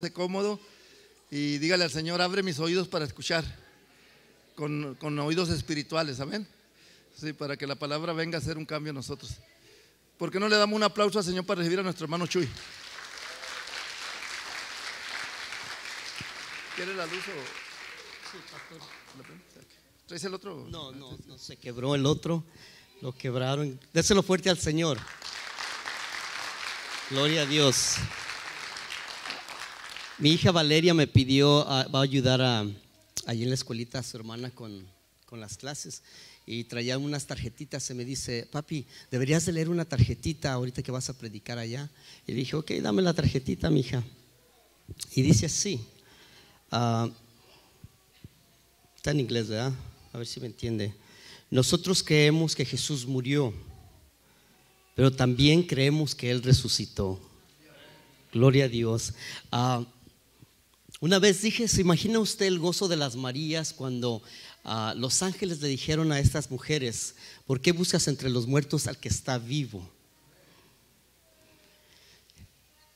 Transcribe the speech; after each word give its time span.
de 0.00 0.12
cómodo 0.12 0.60
y 1.30 1.58
dígale 1.58 1.84
al 1.84 1.90
Señor, 1.90 2.20
abre 2.20 2.42
mis 2.42 2.60
oídos 2.60 2.86
para 2.86 3.04
escuchar, 3.04 3.44
con, 4.54 5.18
oídos 5.18 5.50
espirituales, 5.50 6.20
amén. 6.20 6.46
Sí, 7.16 7.32
para 7.32 7.56
que 7.56 7.66
la 7.66 7.74
palabra 7.74 8.12
venga 8.12 8.38
a 8.38 8.40
hacer 8.40 8.56
un 8.58 8.64
cambio 8.64 8.90
en 8.90 8.96
nosotros. 8.96 9.32
¿Por 10.16 10.30
qué 10.30 10.38
no 10.38 10.48
le 10.48 10.56
damos 10.56 10.76
un 10.76 10.84
aplauso 10.84 11.18
al 11.18 11.24
Señor 11.24 11.44
para 11.44 11.58
recibir 11.58 11.80
a 11.80 11.82
nuestro 11.82 12.04
hermano 12.04 12.26
Chuy? 12.26 12.48
¿Quiere 16.76 16.94
la 16.94 17.06
luz 17.06 17.14
o...? 17.18 17.68
Sí, 18.30 18.38
pastor. 20.06 20.28
el 20.28 20.34
otro? 20.34 20.66
No, 20.70 20.92
no, 20.92 21.18
no 21.26 21.38
se 21.38 21.56
quebró 21.56 21.96
el 21.96 22.06
otro. 22.06 22.44
Lo 23.00 23.12
quebraron. 23.12 23.80
Déselo 23.92 24.22
fuerte 24.22 24.48
al 24.48 24.58
Señor. 24.58 24.98
Gloria 27.10 27.42
a 27.42 27.46
Dios. 27.46 27.96
Mi 30.20 30.30
hija 30.30 30.50
Valeria 30.50 30.94
me 30.94 31.06
pidió, 31.06 31.64
ah, 31.70 31.86
va 31.94 32.00
a 32.00 32.02
ayudar 32.02 32.42
a, 32.42 32.66
allí 33.24 33.44
en 33.44 33.50
la 33.50 33.54
escuelita 33.54 34.00
a 34.00 34.02
su 34.02 34.16
hermana 34.16 34.50
con, 34.50 34.84
las 35.30 35.56
clases 35.56 36.02
y 36.44 36.64
traía 36.64 36.98
unas 36.98 37.24
tarjetitas. 37.24 37.84
Se 37.84 37.94
me 37.94 38.04
dice, 38.04 38.48
papi, 38.50 38.84
deberías 39.12 39.46
de 39.46 39.52
leer 39.52 39.68
una 39.68 39.84
tarjetita 39.84 40.52
ahorita 40.52 40.82
que 40.82 40.90
vas 40.90 41.08
a 41.08 41.16
predicar 41.16 41.58
allá. 41.58 41.88
Y 42.26 42.32
dije, 42.32 42.56
ok, 42.56 42.72
dame 42.82 43.00
la 43.00 43.14
tarjetita, 43.14 43.70
mi 43.70 43.80
hija. 43.80 44.02
Y 45.14 45.22
dice 45.22 45.46
así, 45.46 45.80
ah, 46.72 47.08
está 48.96 49.12
en 49.12 49.20
inglés, 49.20 49.46
¿verdad? 49.46 49.72
A 50.12 50.18
ver 50.18 50.26
si 50.26 50.40
me 50.40 50.46
entiende. 50.46 50.92
Nosotros 51.48 52.02
creemos 52.02 52.56
que 52.56 52.64
Jesús 52.64 53.06
murió, 53.06 53.54
pero 54.96 55.12
también 55.12 55.62
creemos 55.62 56.12
que 56.16 56.28
Él 56.28 56.42
resucitó. 56.42 57.20
Gloria 58.32 58.64
a 58.64 58.68
Dios. 58.68 59.14
Ah, 59.52 59.86
una 61.00 61.18
vez 61.18 61.42
dije, 61.42 61.68
¿se 61.68 61.80
imagina 61.80 62.18
usted 62.18 62.46
el 62.46 62.58
gozo 62.58 62.88
de 62.88 62.96
las 62.96 63.14
Marías 63.14 63.72
cuando 63.72 64.22
ah, 64.64 64.94
los 64.96 65.22
ángeles 65.22 65.60
le 65.60 65.68
dijeron 65.68 66.10
a 66.10 66.18
estas 66.18 66.50
mujeres, 66.50 67.14
¿por 67.46 67.60
qué 67.60 67.72
buscas 67.72 68.08
entre 68.08 68.30
los 68.30 68.46
muertos 68.46 68.86
al 68.88 68.98
que 68.98 69.08
está 69.08 69.38
vivo? 69.38 69.88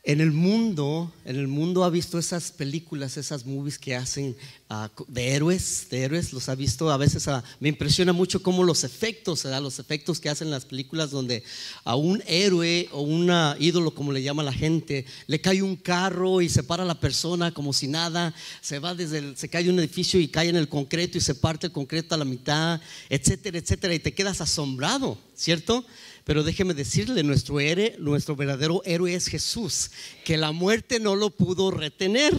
En 0.04 0.20
el 0.20 0.32
mundo, 0.32 1.12
en 1.24 1.36
el 1.36 1.46
mundo 1.46 1.84
ha 1.84 1.90
visto 1.90 2.18
esas 2.18 2.50
películas, 2.50 3.16
esas 3.16 3.46
movies 3.46 3.78
que 3.78 3.94
hacen 3.94 4.36
ah, 4.68 4.90
de 5.06 5.28
héroes, 5.28 5.86
de 5.90 6.02
héroes, 6.02 6.32
los 6.32 6.48
ha 6.48 6.56
visto. 6.56 6.90
A 6.90 6.96
veces 6.96 7.28
ah, 7.28 7.44
me 7.60 7.68
impresiona 7.68 8.12
mucho 8.12 8.42
cómo 8.42 8.64
los 8.64 8.82
efectos, 8.82 9.44
los 9.44 9.78
efectos 9.78 10.18
que 10.18 10.28
hacen 10.28 10.50
las 10.50 10.64
películas 10.64 11.12
donde 11.12 11.44
a 11.84 11.94
un 11.94 12.20
héroe 12.26 12.88
o 12.90 13.02
un 13.02 13.30
ídolo, 13.60 13.94
como 13.94 14.10
le 14.10 14.24
llama 14.24 14.42
la 14.42 14.52
gente, 14.52 15.06
le 15.28 15.40
cae 15.40 15.62
un 15.62 15.76
carro 15.76 16.40
y 16.40 16.48
se 16.48 16.64
para 16.64 16.84
la 16.84 16.98
persona 16.98 17.54
como 17.54 17.72
si 17.72 17.86
nada, 17.86 18.34
se 18.60 18.80
va 18.80 18.96
desde, 18.96 19.36
se 19.36 19.48
cae 19.48 19.70
un 19.70 19.78
edificio 19.78 20.18
y 20.18 20.26
cae 20.26 20.48
en 20.48 20.56
el 20.56 20.68
concreto 20.68 21.16
y 21.16 21.20
se 21.20 21.36
parte 21.36 21.68
el 21.68 21.72
concreto 21.72 22.16
a 22.16 22.18
la 22.18 22.24
mitad, 22.24 22.80
etcétera, 23.08 23.56
etcétera, 23.56 23.94
y 23.94 24.00
te 24.00 24.14
quedas 24.14 24.40
asombrado, 24.40 25.16
¿cierto? 25.36 25.84
Pero 26.24 26.44
déjeme 26.44 26.74
decirle, 26.74 27.22
nuestro, 27.22 27.58
héroe, 27.58 27.96
nuestro 27.98 28.36
verdadero 28.36 28.82
héroe 28.84 29.14
es 29.14 29.26
Jesús, 29.26 29.90
que 30.24 30.36
la 30.36 30.52
muerte 30.52 31.00
no 31.00 31.16
lo 31.16 31.30
pudo 31.30 31.70
retener. 31.70 32.32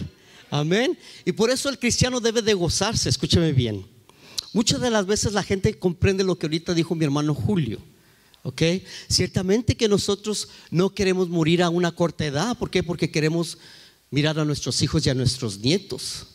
Amén. 0.50 0.98
Y 1.24 1.32
por 1.32 1.50
eso 1.50 1.68
el 1.68 1.78
cristiano 1.78 2.20
debe 2.20 2.40
de 2.40 2.54
gozarse, 2.54 3.08
escúcheme 3.08 3.52
bien. 3.52 3.86
Muchas 4.52 4.80
de 4.80 4.90
las 4.90 5.04
veces 5.04 5.32
la 5.32 5.42
gente 5.42 5.78
comprende 5.78 6.24
lo 6.24 6.38
que 6.38 6.46
ahorita 6.46 6.74
dijo 6.74 6.94
mi 6.94 7.04
hermano 7.04 7.34
Julio. 7.34 7.80
¿Ok? 8.44 8.62
Ciertamente 9.08 9.74
que 9.74 9.88
nosotros 9.88 10.48
no 10.70 10.90
queremos 10.90 11.28
morir 11.28 11.62
a 11.62 11.70
una 11.70 11.92
corta 11.92 12.26
edad. 12.26 12.56
¿Por 12.58 12.70
qué? 12.70 12.82
Porque 12.82 13.10
queremos 13.10 13.58
mirar 14.10 14.38
a 14.38 14.44
nuestros 14.44 14.80
hijos 14.82 15.04
y 15.06 15.10
a 15.10 15.14
nuestros 15.14 15.58
nietos. 15.58 16.33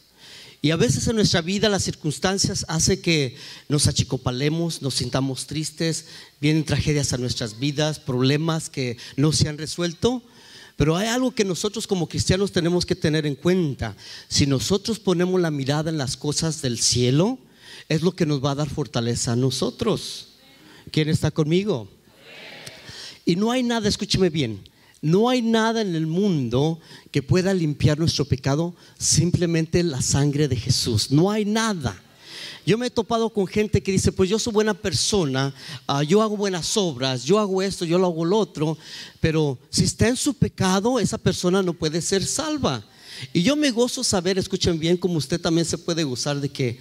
Y 0.61 0.71
a 0.71 0.75
veces 0.75 1.07
en 1.07 1.15
nuestra 1.15 1.41
vida 1.41 1.69
las 1.69 1.83
circunstancias 1.83 2.65
hacen 2.67 3.01
que 3.01 3.35
nos 3.69 3.87
achicopalemos, 3.87 4.81
nos 4.81 4.95
sintamos 4.95 5.47
tristes, 5.47 6.05
vienen 6.41 6.65
tragedias 6.65 7.13
a 7.13 7.17
nuestras 7.17 7.59
vidas, 7.59 7.99
problemas 7.99 8.69
que 8.69 8.97
no 9.15 9.31
se 9.31 9.47
han 9.47 9.57
resuelto. 9.57 10.21
Pero 10.75 10.97
hay 10.97 11.07
algo 11.07 11.31
que 11.31 11.45
nosotros 11.45 11.87
como 11.87 12.07
cristianos 12.07 12.51
tenemos 12.51 12.85
que 12.85 12.95
tener 12.95 13.25
en 13.25 13.35
cuenta. 13.35 13.95
Si 14.27 14.47
nosotros 14.47 14.99
ponemos 14.99 15.39
la 15.39 15.51
mirada 15.51 15.89
en 15.89 15.97
las 15.97 16.17
cosas 16.17 16.61
del 16.61 16.79
cielo, 16.79 17.37
es 17.87 18.01
lo 18.01 18.13
que 18.13 18.25
nos 18.25 18.43
va 18.43 18.51
a 18.51 18.55
dar 18.55 18.69
fortaleza 18.69 19.33
a 19.33 19.35
nosotros. 19.37 20.27
¿Quién 20.91 21.09
está 21.09 21.31
conmigo? 21.31 21.89
Y 23.25 23.35
no 23.35 23.51
hay 23.51 23.63
nada, 23.63 23.87
escúcheme 23.87 24.29
bien, 24.29 24.68
no 25.01 25.29
hay 25.29 25.41
nada 25.41 25.81
en 25.81 25.95
el 25.95 26.07
mundo 26.07 26.79
que 27.11 27.23
pueda 27.23 27.53
limpiar 27.53 27.97
nuestro 27.99 28.25
pecado, 28.25 28.75
simplemente 28.97 29.83
la 29.83 30.01
sangre 30.01 30.47
de 30.47 30.55
Jesús. 30.55 31.11
No 31.11 31.31
hay 31.31 31.45
nada. 31.45 32.01
Yo 32.65 32.77
me 32.77 32.87
he 32.87 32.91
topado 32.91 33.29
con 33.29 33.47
gente 33.47 33.81
que 33.81 33.91
dice, 33.91 34.11
pues 34.11 34.29
yo 34.29 34.37
soy 34.37 34.53
buena 34.53 34.73
persona, 34.73 35.53
ah, 35.87 36.03
yo 36.03 36.21
hago 36.21 36.37
buenas 36.37 36.75
obras, 36.77 37.23
yo 37.23 37.39
hago 37.39 37.61
esto, 37.61 37.85
yo 37.85 37.97
lo 37.97 38.07
hago 38.07 38.25
lo 38.25 38.37
otro, 38.37 38.77
pero 39.19 39.57
si 39.69 39.85
está 39.85 40.07
en 40.07 40.17
su 40.17 40.33
pecado, 40.33 40.99
esa 40.99 41.17
persona 41.17 41.63
no 41.63 41.73
puede 41.73 42.01
ser 42.01 42.23
salva. 42.25 42.83
Y 43.33 43.41
yo 43.41 43.55
me 43.55 43.71
gozo 43.71 44.03
saber, 44.03 44.37
escuchen 44.37 44.79
bien, 44.79 44.97
como 44.97 45.17
usted 45.17 45.41
también 45.41 45.65
se 45.65 45.77
puede 45.77 46.03
gozar 46.03 46.39
de 46.39 46.49
que 46.49 46.79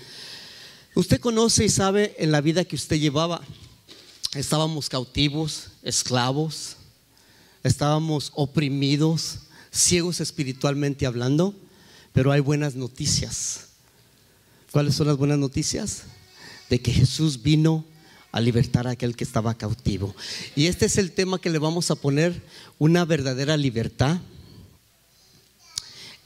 usted 0.94 1.20
conoce 1.20 1.64
y 1.64 1.68
sabe 1.68 2.14
en 2.18 2.32
la 2.32 2.40
vida 2.40 2.64
que 2.64 2.76
usted 2.76 2.98
llevaba, 2.98 3.40
estábamos 4.34 4.88
cautivos, 4.88 5.68
esclavos, 5.82 6.76
estábamos 7.68 8.32
oprimidos, 8.34 9.40
ciegos 9.70 10.20
espiritualmente 10.20 11.06
hablando, 11.06 11.54
pero 12.12 12.32
hay 12.32 12.40
buenas 12.40 12.74
noticias. 12.74 13.68
¿Cuáles 14.72 14.94
son 14.94 15.06
las 15.06 15.16
buenas 15.16 15.38
noticias? 15.38 16.02
De 16.68 16.80
que 16.80 16.92
Jesús 16.92 17.42
vino 17.42 17.84
a 18.32 18.40
libertar 18.40 18.86
a 18.86 18.90
aquel 18.90 19.16
que 19.16 19.24
estaba 19.24 19.56
cautivo. 19.56 20.14
Y 20.54 20.66
este 20.66 20.86
es 20.86 20.98
el 20.98 21.12
tema 21.12 21.40
que 21.40 21.50
le 21.50 21.58
vamos 21.58 21.90
a 21.90 21.94
poner, 21.94 22.42
una 22.78 23.04
verdadera 23.04 23.56
libertad. 23.56 24.18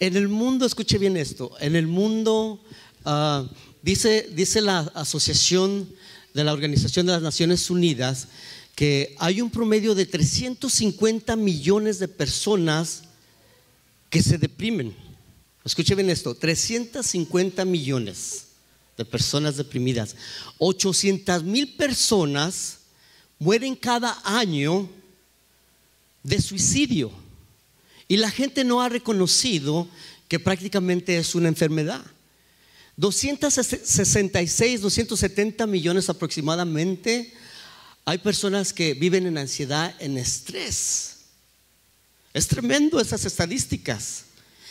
En 0.01 0.17
el 0.17 0.29
mundo, 0.29 0.67
escuche 0.67 0.99
bien 0.99 1.17
esto, 1.17 1.53
en 1.61 1.77
el 1.77 1.87
mundo, 1.87 2.61
ah, 3.05 3.47
dice, 3.83 4.29
dice 4.35 4.61
la 4.61 4.81
Asociación 4.95 5.89
de 6.35 6.45
la 6.45 6.53
Organización 6.53 7.07
de 7.07 7.13
las 7.13 7.23
Naciones 7.23 7.71
Unidas, 7.71 8.29
que 8.75 9.15
hay 9.19 9.41
un 9.41 9.51
promedio 9.51 9.95
de 9.95 10.07
350 10.07 11.37
millones 11.37 11.99
de 11.99 12.09
personas 12.09 13.03
que 14.09 14.23
se 14.23 14.39
deprimen. 14.39 14.95
Escuchen 15.65 15.97
bien 15.97 16.11
esto, 16.11 16.35
350 16.35 17.65
millones 17.65 18.47
de 18.97 19.05
personas 19.05 19.57
deprimidas. 19.57 20.17
800 20.59 21.45
mil 21.45 21.77
personas 21.77 22.79
mueren 23.39 23.75
cada 23.77 24.21
año 24.25 24.89
de 26.23 26.41
suicidio. 26.41 27.13
Y 28.09 28.17
la 28.17 28.31
gente 28.31 28.65
no 28.65 28.83
ha 28.83 28.89
reconocido 28.89 29.89
que 30.29 30.41
prácticamente 30.41 31.17
es 31.19 31.35
una 31.35 31.49
enfermedad. 31.49 32.05
266, 32.97 34.81
270 34.81 35.67
millones 35.67 36.09
aproximadamente 36.09 37.33
hay 38.05 38.19
personas 38.19 38.73
que 38.73 38.95
viven 38.95 39.27
en 39.27 39.39
ansiedad, 39.39 39.95
en 40.01 40.19
estrés. 40.19 41.19
Es 42.35 42.49
tremendo 42.49 42.99
esas 42.99 43.25
estadísticas. 43.25 44.25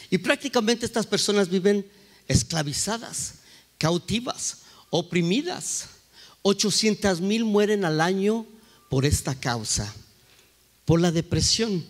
Y 0.10 0.18
prácticamente 0.18 0.86
estas 0.86 1.08
personas 1.08 1.48
viven 1.48 1.90
esclavizadas, 2.28 3.36
cautivas, 3.78 4.58
oprimidas. 4.90 5.86
800 6.42 7.22
mil 7.22 7.46
mueren 7.46 7.86
al 7.86 8.02
año 8.02 8.46
por 8.90 9.06
esta 9.06 9.40
causa, 9.40 9.94
por 10.84 11.00
la 11.00 11.12
depresión. 11.12 11.86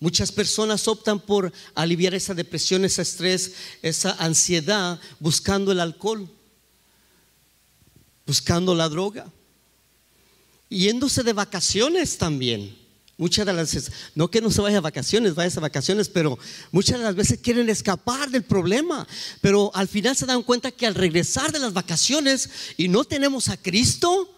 Muchas 0.00 0.30
personas 0.32 0.86
optan 0.88 1.20
por 1.20 1.52
aliviar 1.74 2.14
esa 2.14 2.34
depresión, 2.34 2.84
ese 2.84 3.02
estrés, 3.02 3.52
esa 3.82 4.12
ansiedad, 4.12 5.00
buscando 5.18 5.72
el 5.72 5.80
alcohol, 5.80 6.30
buscando 8.24 8.74
la 8.74 8.88
droga 8.88 9.26
yéndose 10.68 11.22
de 11.22 11.32
vacaciones 11.32 12.18
también. 12.18 12.76
Muchas 13.18 13.46
de 13.46 13.52
las 13.54 13.72
veces, 13.72 13.92
no 14.14 14.30
que 14.30 14.42
no 14.42 14.50
se 14.50 14.60
vaya 14.60 14.76
a 14.76 14.82
vacaciones, 14.82 15.34
vaya 15.34 15.50
a 15.56 15.60
vacaciones, 15.60 16.08
pero 16.10 16.38
muchas 16.70 16.98
de 16.98 17.04
las 17.04 17.14
veces 17.14 17.38
quieren 17.40 17.70
escapar 17.70 18.30
del 18.30 18.42
problema. 18.42 19.08
Pero 19.40 19.70
al 19.74 19.88
final 19.88 20.14
se 20.14 20.26
dan 20.26 20.42
cuenta 20.42 20.70
que 20.70 20.86
al 20.86 20.94
regresar 20.94 21.50
de 21.50 21.58
las 21.58 21.72
vacaciones 21.72 22.50
y 22.76 22.88
no 22.88 23.04
tenemos 23.04 23.48
a 23.48 23.56
Cristo, 23.56 24.30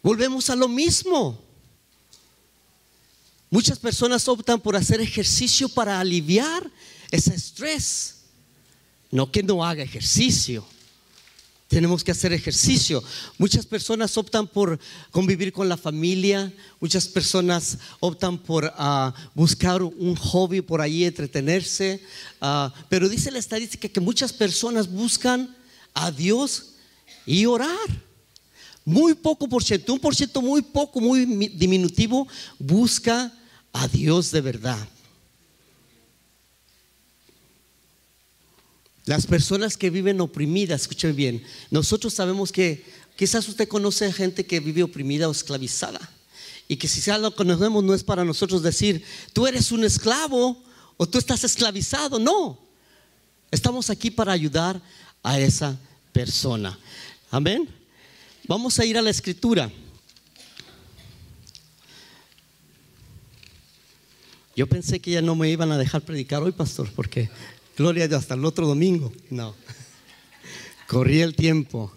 volvemos 0.00 0.48
a 0.48 0.54
lo 0.54 0.68
mismo. 0.68 1.40
Muchas 3.50 3.80
personas 3.80 4.28
optan 4.28 4.60
por 4.60 4.76
hacer 4.76 5.00
ejercicio 5.00 5.68
para 5.68 5.98
aliviar 5.98 6.70
ese 7.10 7.34
estrés. 7.34 8.16
No 9.10 9.32
que 9.32 9.42
no 9.42 9.64
haga 9.64 9.82
ejercicio. 9.82 10.64
Tenemos 11.68 12.04
que 12.04 12.12
hacer 12.12 12.32
ejercicio. 12.32 13.02
Muchas 13.38 13.66
personas 13.66 14.16
optan 14.16 14.46
por 14.46 14.78
convivir 15.10 15.52
con 15.52 15.68
la 15.68 15.76
familia, 15.76 16.52
muchas 16.80 17.08
personas 17.08 17.78
optan 17.98 18.38
por 18.38 18.72
ah, 18.76 19.12
buscar 19.34 19.82
un 19.82 20.14
hobby 20.14 20.60
por 20.60 20.80
ahí, 20.80 21.04
entretenerse. 21.04 22.00
Ah, 22.40 22.72
pero 22.88 23.08
dice 23.08 23.32
la 23.32 23.40
estadística 23.40 23.88
que 23.88 24.00
muchas 24.00 24.32
personas 24.32 24.88
buscan 24.88 25.56
a 25.92 26.12
Dios 26.12 26.74
y 27.26 27.46
orar. 27.46 28.06
Muy 28.84 29.14
poco 29.14 29.48
por 29.48 29.64
ciento, 29.64 29.92
un 29.92 29.98
por 29.98 30.14
ciento 30.14 30.40
muy 30.40 30.62
poco, 30.62 31.00
muy 31.00 31.24
diminutivo, 31.48 32.28
busca 32.60 33.32
a 33.72 33.88
Dios 33.88 34.30
de 34.30 34.40
verdad. 34.40 34.88
Las 39.06 39.24
personas 39.24 39.76
que 39.76 39.88
viven 39.88 40.20
oprimidas, 40.20 40.82
escuchen 40.82 41.14
bien, 41.14 41.42
nosotros 41.70 42.12
sabemos 42.12 42.50
que 42.50 42.84
quizás 43.16 43.48
usted 43.48 43.68
conoce 43.68 44.04
a 44.04 44.12
gente 44.12 44.44
que 44.44 44.58
vive 44.58 44.82
oprimida 44.82 45.28
o 45.28 45.32
esclavizada. 45.32 46.10
Y 46.68 46.76
que 46.76 46.88
si 46.88 47.00
ya 47.00 47.16
lo 47.16 47.34
conocemos 47.34 47.84
no 47.84 47.94
es 47.94 48.02
para 48.02 48.24
nosotros 48.24 48.64
decir, 48.64 49.04
tú 49.32 49.46
eres 49.46 49.70
un 49.70 49.84
esclavo 49.84 50.60
o 50.96 51.06
tú 51.06 51.18
estás 51.18 51.44
esclavizado. 51.44 52.18
No, 52.18 52.58
estamos 53.52 53.90
aquí 53.90 54.10
para 54.10 54.32
ayudar 54.32 54.82
a 55.22 55.38
esa 55.38 55.78
persona. 56.12 56.76
Amén. 57.30 57.68
Vamos 58.48 58.76
a 58.80 58.84
ir 58.84 58.98
a 58.98 59.02
la 59.02 59.10
escritura. 59.10 59.70
Yo 64.56 64.66
pensé 64.66 64.98
que 65.00 65.12
ya 65.12 65.22
no 65.22 65.36
me 65.36 65.50
iban 65.50 65.70
a 65.70 65.78
dejar 65.78 66.02
predicar 66.02 66.42
hoy, 66.42 66.50
pastor, 66.50 66.90
porque 66.96 67.30
Gloria 67.76 68.04
a 68.04 68.08
Dios, 68.08 68.22
hasta 68.22 68.32
el 68.32 68.44
otro 68.46 68.66
domingo. 68.66 69.12
No. 69.28 69.54
Corría 70.88 71.24
el 71.24 71.36
tiempo. 71.36 71.92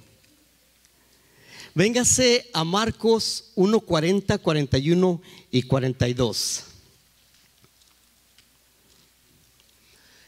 Véngase 1.74 2.50
a 2.52 2.66
Marcos 2.66 3.52
1, 3.56 3.80
40, 3.80 4.38
41 4.40 5.22
y 5.52 5.62
42. 5.62 6.64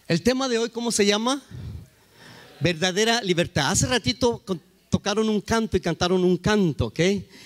El 0.08 0.22
tema 0.22 0.48
de 0.48 0.58
hoy, 0.58 0.70
¿cómo 0.70 0.90
se 0.90 1.06
llama? 1.06 1.44
Verdadera 2.62 3.22
libertad. 3.22 3.72
Hace 3.72 3.88
ratito 3.88 4.42
tocaron 4.90 5.28
un 5.28 5.42
canto 5.42 5.76
y 5.76 5.82
cantaron 5.82 6.24
un 6.24 6.38
canto, 6.38 6.86
¿ok? 6.86 7.00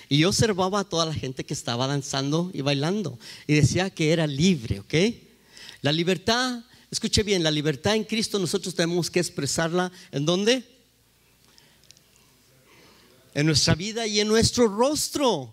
Y 0.08 0.18
yo 0.18 0.28
observaba 0.28 0.80
a 0.80 0.84
toda 0.84 1.06
la 1.06 1.14
gente 1.14 1.44
que 1.44 1.54
estaba 1.54 1.88
danzando 1.88 2.52
y 2.54 2.60
bailando 2.60 3.18
y 3.48 3.54
decía 3.54 3.90
que 3.90 4.12
era 4.12 4.28
libre, 4.28 4.78
¿ok? 4.78 4.94
La 5.82 5.90
libertad 5.90 6.62
Escuche 6.96 7.22
bien, 7.22 7.42
la 7.42 7.50
libertad 7.50 7.94
en 7.94 8.04
Cristo 8.04 8.38
nosotros 8.38 8.74
tenemos 8.74 9.10
que 9.10 9.20
expresarla 9.20 9.92
en 10.10 10.24
dónde? 10.24 10.64
En 13.34 13.44
nuestra 13.44 13.74
vida 13.74 14.06
y 14.06 14.18
en 14.18 14.26
nuestro 14.26 14.66
rostro. 14.66 15.52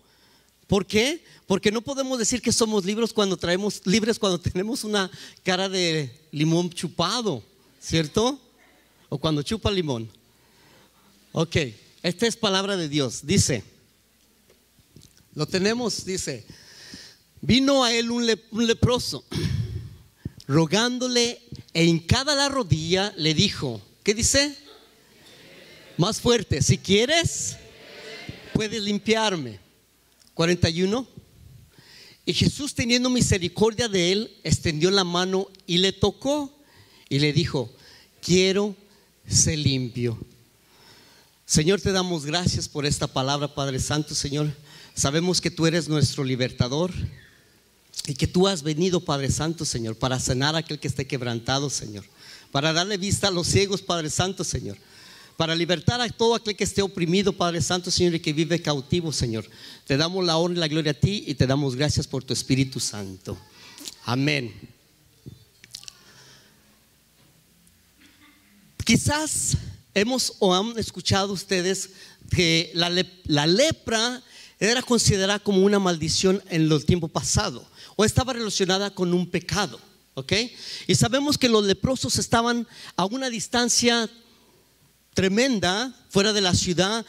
¿Por 0.66 0.86
qué? 0.86 1.22
Porque 1.46 1.70
no 1.70 1.82
podemos 1.82 2.18
decir 2.18 2.40
que 2.40 2.50
somos 2.50 2.86
libres 2.86 3.12
cuando 3.12 3.36
traemos 3.36 3.82
libres 3.84 4.18
cuando 4.18 4.40
tenemos 4.50 4.84
una 4.84 5.10
cara 5.42 5.68
de 5.68 6.18
limón 6.30 6.70
chupado, 6.70 7.42
¿cierto? 7.78 8.40
O 9.10 9.18
cuando 9.18 9.42
chupa 9.42 9.70
limón. 9.70 10.08
Ok, 11.32 11.56
esta 12.02 12.26
es 12.26 12.38
palabra 12.38 12.74
de 12.74 12.88
Dios. 12.88 13.20
Dice, 13.22 13.62
lo 15.34 15.44
tenemos, 15.44 16.06
dice, 16.06 16.46
vino 17.42 17.84
a 17.84 17.92
él 17.92 18.10
un, 18.10 18.26
un 18.50 18.66
leproso 18.66 19.26
rogándole 20.46 21.40
en 21.72 21.98
cada 22.00 22.34
la 22.34 22.48
rodilla, 22.48 23.12
le 23.16 23.34
dijo, 23.34 23.80
¿qué 24.02 24.14
dice? 24.14 24.56
Más 25.96 26.20
fuerte, 26.20 26.62
si 26.62 26.78
quieres, 26.78 27.56
puedes 28.52 28.82
limpiarme. 28.82 29.60
41. 30.34 31.06
Y 32.26 32.32
Jesús 32.32 32.74
teniendo 32.74 33.10
misericordia 33.10 33.88
de 33.88 34.12
él, 34.12 34.36
extendió 34.42 34.90
la 34.90 35.04
mano 35.04 35.48
y 35.66 35.78
le 35.78 35.92
tocó 35.92 36.52
y 37.08 37.18
le 37.18 37.32
dijo, 37.32 37.72
quiero 38.20 38.74
ser 39.28 39.58
limpio. 39.58 40.18
Señor, 41.46 41.80
te 41.80 41.92
damos 41.92 42.24
gracias 42.24 42.68
por 42.68 42.86
esta 42.86 43.06
palabra, 43.06 43.54
Padre 43.54 43.78
Santo, 43.78 44.14
Señor. 44.14 44.50
Sabemos 44.94 45.40
que 45.40 45.50
tú 45.50 45.66
eres 45.66 45.88
nuestro 45.88 46.24
libertador. 46.24 46.92
Y 48.06 48.14
que 48.14 48.26
tú 48.26 48.46
has 48.46 48.62
venido, 48.62 49.00
Padre 49.00 49.30
Santo, 49.30 49.64
Señor, 49.64 49.96
para 49.96 50.20
sanar 50.20 50.54
a 50.54 50.58
aquel 50.58 50.78
que 50.78 50.88
esté 50.88 51.06
quebrantado, 51.06 51.70
Señor. 51.70 52.04
Para 52.52 52.72
darle 52.72 52.98
vista 52.98 53.28
a 53.28 53.30
los 53.30 53.46
ciegos, 53.46 53.82
Padre 53.82 54.10
Santo, 54.10 54.44
Señor. 54.44 54.76
Para 55.36 55.54
libertar 55.54 56.00
a 56.00 56.08
todo 56.08 56.34
aquel 56.34 56.54
que 56.54 56.64
esté 56.64 56.82
oprimido, 56.82 57.32
Padre 57.32 57.60
Santo, 57.62 57.90
Señor, 57.90 58.14
y 58.14 58.20
que 58.20 58.32
vive 58.32 58.60
cautivo, 58.60 59.12
Señor. 59.12 59.48
Te 59.86 59.96
damos 59.96 60.24
la 60.24 60.36
honra 60.36 60.58
y 60.58 60.60
la 60.60 60.68
gloria 60.68 60.92
a 60.92 60.94
ti 60.94 61.24
y 61.26 61.34
te 61.34 61.46
damos 61.46 61.76
gracias 61.76 62.06
por 62.06 62.22
tu 62.22 62.32
Espíritu 62.32 62.78
Santo. 62.78 63.36
Amén. 64.04 64.52
Quizás 68.84 69.56
hemos 69.94 70.34
o 70.40 70.54
han 70.54 70.78
escuchado 70.78 71.32
ustedes 71.32 71.90
que 72.30 72.70
la, 72.74 72.90
la 73.24 73.46
lepra 73.46 74.22
era 74.68 74.82
considerada 74.82 75.38
como 75.38 75.64
una 75.64 75.78
maldición 75.78 76.42
en 76.48 76.70
el 76.70 76.84
tiempo 76.84 77.08
pasado 77.08 77.66
o 77.96 78.04
estaba 78.04 78.32
relacionada 78.32 78.90
con 78.90 79.12
un 79.14 79.28
pecado. 79.28 79.80
¿Ok? 80.14 80.32
Y 80.86 80.94
sabemos 80.94 81.36
que 81.36 81.48
los 81.48 81.64
leprosos 81.64 82.18
estaban 82.18 82.68
a 82.96 83.04
una 83.04 83.28
distancia 83.28 84.08
tremenda 85.12 85.92
fuera 86.08 86.32
de 86.32 86.40
la 86.40 86.54
ciudad. 86.54 87.04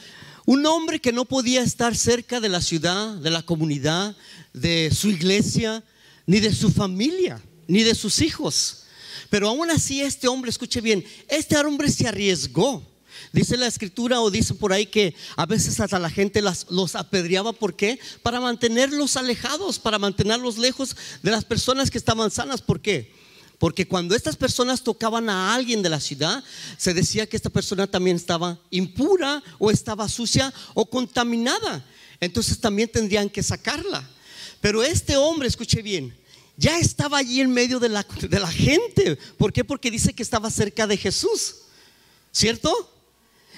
Un 0.46 0.66
hombre 0.66 1.00
que 1.00 1.12
no 1.12 1.26
podía 1.26 1.62
estar 1.62 1.96
cerca 1.96 2.40
de 2.40 2.50
la 2.50 2.62
ciudad, 2.62 3.16
de 3.18 3.30
la 3.30 3.44
comunidad, 3.44 4.16
de 4.54 4.92
su 4.92 5.10
iglesia, 5.10 5.84
ni 6.26 6.40
de 6.40 6.54
su 6.54 6.72
familia, 6.72 7.40
ni 7.68 7.84
de 7.84 7.94
sus 7.94 8.22
hijos. 8.22 8.86
Pero 9.30 9.50
aún 9.50 9.70
así 9.70 10.02
este 10.02 10.28
hombre, 10.28 10.50
escuche 10.50 10.82
bien, 10.82 11.04
este 11.28 11.58
hombre 11.58 11.90
se 11.92 12.08
arriesgó. 12.08 12.84
Dice 13.32 13.58
la 13.58 13.68
escritura 13.68 14.22
o 14.22 14.32
dice 14.32 14.54
por 14.54 14.74
ahí 14.74 14.86
que 14.86 15.16
a 15.36 15.46
veces 15.46 15.80
hasta 15.80 16.00
la 16.00 16.10
gente 16.10 16.42
los 16.42 16.96
apedreaba. 16.96 17.54
¿Por 17.54 17.76
qué? 17.76 18.00
Para 18.24 18.40
mantenerlos 18.40 19.18
alejados, 19.18 19.80
para 19.80 20.00
mantenerlos 20.00 20.58
lejos 20.58 20.96
de 21.22 21.32
las 21.32 21.46
personas 21.46 21.92
que 21.92 21.98
estaban 21.98 22.32
sanas. 22.32 22.62
¿Por 22.62 22.82
qué? 22.82 23.12
Porque 23.58 23.88
cuando 23.88 24.16
estas 24.16 24.36
personas 24.36 24.84
tocaban 24.84 25.30
a 25.30 25.54
alguien 25.54 25.82
de 25.82 25.90
la 25.90 26.00
ciudad, 26.00 26.44
se 26.78 26.94
decía 26.94 27.28
que 27.28 27.38
esta 27.38 27.50
persona 27.50 27.88
también 27.88 28.18
estaba 28.18 28.60
impura 28.70 29.42
o 29.60 29.72
estaba 29.72 30.10
sucia 30.10 30.54
o 30.74 30.90
contaminada. 30.90 31.86
Entonces 32.20 32.60
también 32.60 32.90
tendrían 32.90 33.30
que 33.30 33.44
sacarla. 33.44 34.08
Pero 34.62 34.84
este 34.84 35.16
hombre, 35.16 35.48
escuche 35.48 35.82
bien, 35.82 36.16
ya 36.58 36.80
estaba 36.80 37.18
allí 37.18 37.42
en 37.42 37.52
medio 37.52 37.80
de 37.80 37.90
la, 37.90 38.04
de 38.04 38.40
la 38.40 38.52
gente. 38.52 39.18
¿Por 39.38 39.54
qué? 39.54 39.64
Porque 39.64 39.92
dice 39.92 40.14
que 40.14 40.24
estaba 40.24 40.50
cerca 40.50 40.88
de 40.88 40.98
Jesús. 40.98 41.58
¿Cierto? 42.32 42.92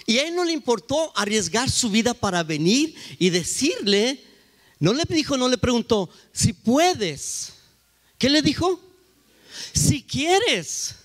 Y 0.09 0.19
a 0.19 0.27
él 0.27 0.35
no 0.35 0.45
le 0.45 0.53
importó 0.53 1.11
arriesgar 1.17 1.69
su 1.69 1.89
vida 1.89 2.13
para 2.13 2.41
venir 2.41 2.95
y 3.19 3.29
decirle, 3.29 4.23
no 4.79 4.93
le 4.93 5.03
dijo, 5.03 5.35
no 5.37 5.49
le 5.49 5.57
preguntó, 5.57 6.09
si 6.31 6.53
puedes. 6.53 7.51
¿Qué 8.17 8.29
le 8.29 8.41
dijo? 8.41 8.79
Si 9.73 10.01
quieres, 10.01 10.95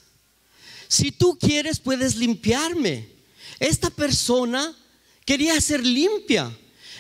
si 0.87 1.11
tú 1.11 1.37
quieres 1.37 1.81
puedes 1.81 2.15
limpiarme. 2.15 3.09
Esta 3.59 3.91
persona 3.91 4.73
quería 5.25 5.61
ser 5.61 5.85
limpia. 5.85 6.57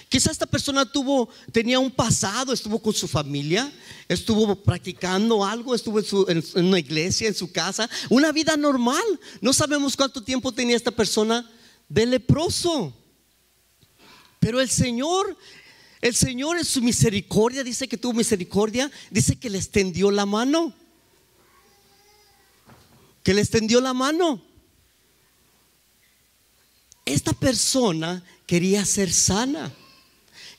Quizás 0.09 0.32
esta 0.32 0.47
persona 0.47 0.85
tuvo, 0.85 1.28
tenía 1.52 1.78
un 1.78 1.90
pasado, 1.90 2.52
estuvo 2.52 2.82
con 2.82 2.92
su 2.92 3.06
familia, 3.06 3.73
estuvo 4.09 4.56
practicando 4.56 5.44
algo, 5.44 5.73
estuvo 5.73 6.00
en, 6.28 6.44
en, 6.56 6.64
una 6.64 6.80
iglesia, 6.80 7.28
en 7.28 7.35
su 7.35 7.52
casa, 7.52 7.88
una 8.11 8.32
vida 8.32 8.56
normal. 8.56 9.04
No 9.40 9.52
sabemos 9.52 9.97
cuánto 9.97 10.21
tiempo 10.21 10.50
tenía 10.50 10.75
esta 10.75 10.90
persona 10.90 11.49
de 11.92 12.06
leproso. 12.06 12.94
Pero 14.40 14.61
el 14.61 14.70
Señor, 14.70 15.37
el 16.00 16.14
Señor 16.14 16.56
en 16.58 16.64
su 16.64 16.80
misericordia, 16.80 17.62
dice 17.62 17.87
que 17.87 17.99
tuvo 17.99 18.14
misericordia, 18.14 18.90
dice 19.11 19.37
que 19.37 19.50
le 19.50 19.58
extendió 19.58 20.11
la 20.11 20.25
mano. 20.25 20.75
Que 23.22 23.34
le 23.34 23.42
extendió 23.42 23.80
la 23.80 23.92
mano. 23.92 24.42
Esta 27.04 27.32
persona 27.32 28.25
quería 28.46 28.84
ser 28.84 29.12
sana. 29.12 29.72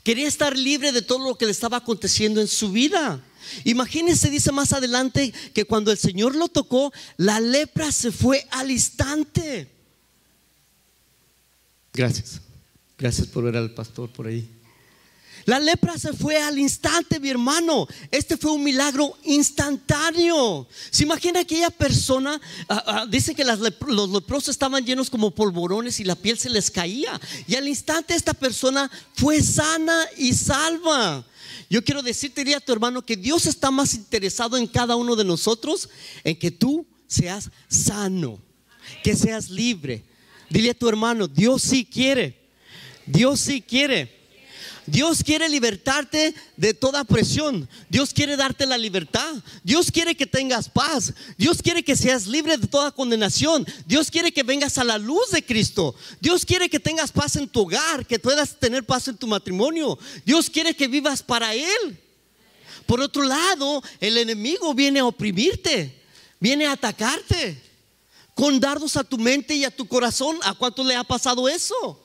Quería 0.03 0.27
estar 0.27 0.57
libre 0.57 0.91
de 0.91 1.01
todo 1.01 1.27
lo 1.27 1.37
que 1.37 1.45
le 1.45 1.51
estaba 1.51 1.77
aconteciendo 1.77 2.41
en 2.41 2.47
su 2.47 2.71
vida. 2.71 3.25
Imagínense, 3.63 4.29
dice 4.29 4.51
más 4.51 4.71
adelante, 4.71 5.33
que 5.53 5.65
cuando 5.65 5.91
el 5.91 5.97
Señor 5.97 6.35
lo 6.35 6.47
tocó, 6.47 6.93
la 7.17 7.39
lepra 7.39 7.91
se 7.91 8.11
fue 8.11 8.45
al 8.51 8.69
instante. 8.69 9.72
Gracias. 11.93 12.41
Gracias 12.97 13.27
por 13.27 13.43
ver 13.43 13.57
al 13.57 13.73
pastor 13.73 14.09
por 14.09 14.27
ahí. 14.27 14.49
La 15.45 15.59
lepra 15.59 15.97
se 15.97 16.13
fue 16.13 16.37
al 16.37 16.57
instante, 16.57 17.19
mi 17.19 17.29
hermano. 17.29 17.85
Este 18.11 18.37
fue 18.37 18.51
un 18.51 18.63
milagro 18.63 19.17
instantáneo. 19.23 20.67
¿Se 20.89 21.03
imagina 21.03 21.41
aquella 21.41 21.69
persona? 21.69 22.39
Ah, 22.69 22.83
ah, 22.87 23.05
dice 23.09 23.35
que 23.35 23.43
los 23.43 23.59
leprosos 24.09 24.49
estaban 24.49 24.85
llenos 24.85 25.09
como 25.09 25.31
polvorones 25.31 25.99
y 25.99 26.05
la 26.05 26.15
piel 26.15 26.37
se 26.37 26.49
les 26.49 26.71
caía. 26.71 27.19
Y 27.45 27.55
al 27.55 27.67
instante 27.67 28.15
esta 28.15 28.33
persona 28.33 28.89
fue 29.15 29.41
sana 29.41 30.05
y 30.17 30.33
salva. 30.33 31.25
Yo 31.69 31.83
quiero 31.83 32.01
decirte, 32.01 32.55
a 32.55 32.61
tu 32.61 32.71
hermano, 32.71 33.05
que 33.05 33.17
Dios 33.17 33.45
está 33.45 33.69
más 33.69 33.93
interesado 33.95 34.57
en 34.57 34.67
cada 34.67 34.95
uno 34.95 35.15
de 35.15 35.25
nosotros, 35.25 35.89
en 36.23 36.37
que 36.37 36.51
tú 36.51 36.85
seas 37.07 37.49
sano, 37.67 38.39
que 39.03 39.15
seas 39.15 39.49
libre. 39.49 40.03
Dile 40.53 40.69
a 40.69 40.73
tu 40.75 40.87
hermano, 40.87 41.27
Dios 41.27 41.63
sí 41.63 41.83
quiere. 41.83 42.37
Dios 43.07 43.39
sí 43.39 43.59
quiere. 43.59 44.07
Dios 44.85 45.23
quiere 45.23 45.49
libertarte 45.49 46.35
de 46.57 46.75
toda 46.75 47.05
presión. 47.05 47.67
Dios 47.89 48.13
quiere 48.13 48.37
darte 48.37 48.67
la 48.67 48.77
libertad. 48.77 49.33
Dios 49.63 49.89
quiere 49.89 50.13
que 50.13 50.27
tengas 50.27 50.69
paz. 50.69 51.11
Dios 51.39 51.59
quiere 51.59 51.81
que 51.81 51.95
seas 51.95 52.27
libre 52.27 52.55
de 52.57 52.67
toda 52.67 52.91
condenación. 52.91 53.65
Dios 53.87 54.11
quiere 54.11 54.31
que 54.31 54.43
vengas 54.43 54.77
a 54.77 54.83
la 54.83 54.99
luz 54.99 55.31
de 55.31 55.43
Cristo. 55.43 55.95
Dios 56.21 56.45
quiere 56.45 56.69
que 56.69 56.79
tengas 56.79 57.11
paz 57.11 57.35
en 57.35 57.47
tu 57.47 57.61
hogar, 57.61 58.05
que 58.05 58.19
puedas 58.19 58.59
tener 58.59 58.85
paz 58.85 59.07
en 59.07 59.17
tu 59.17 59.25
matrimonio. 59.25 59.97
Dios 60.23 60.51
quiere 60.51 60.75
que 60.75 60.87
vivas 60.87 61.23
para 61.23 61.55
Él. 61.55 61.99
Por 62.85 63.01
otro 63.01 63.23
lado, 63.23 63.81
el 63.99 64.19
enemigo 64.19 64.71
viene 64.75 64.99
a 64.99 65.05
oprimirte, 65.05 65.99
viene 66.39 66.67
a 66.67 66.73
atacarte 66.73 67.72
con 68.33 68.59
dardos 68.59 68.97
a 68.97 69.03
tu 69.03 69.17
mente 69.17 69.53
y 69.55 69.65
a 69.65 69.75
tu 69.75 69.87
corazón. 69.87 70.37
¿A 70.43 70.53
cuánto 70.53 70.83
le 70.83 70.95
ha 70.95 71.03
pasado 71.03 71.47
eso? 71.47 71.99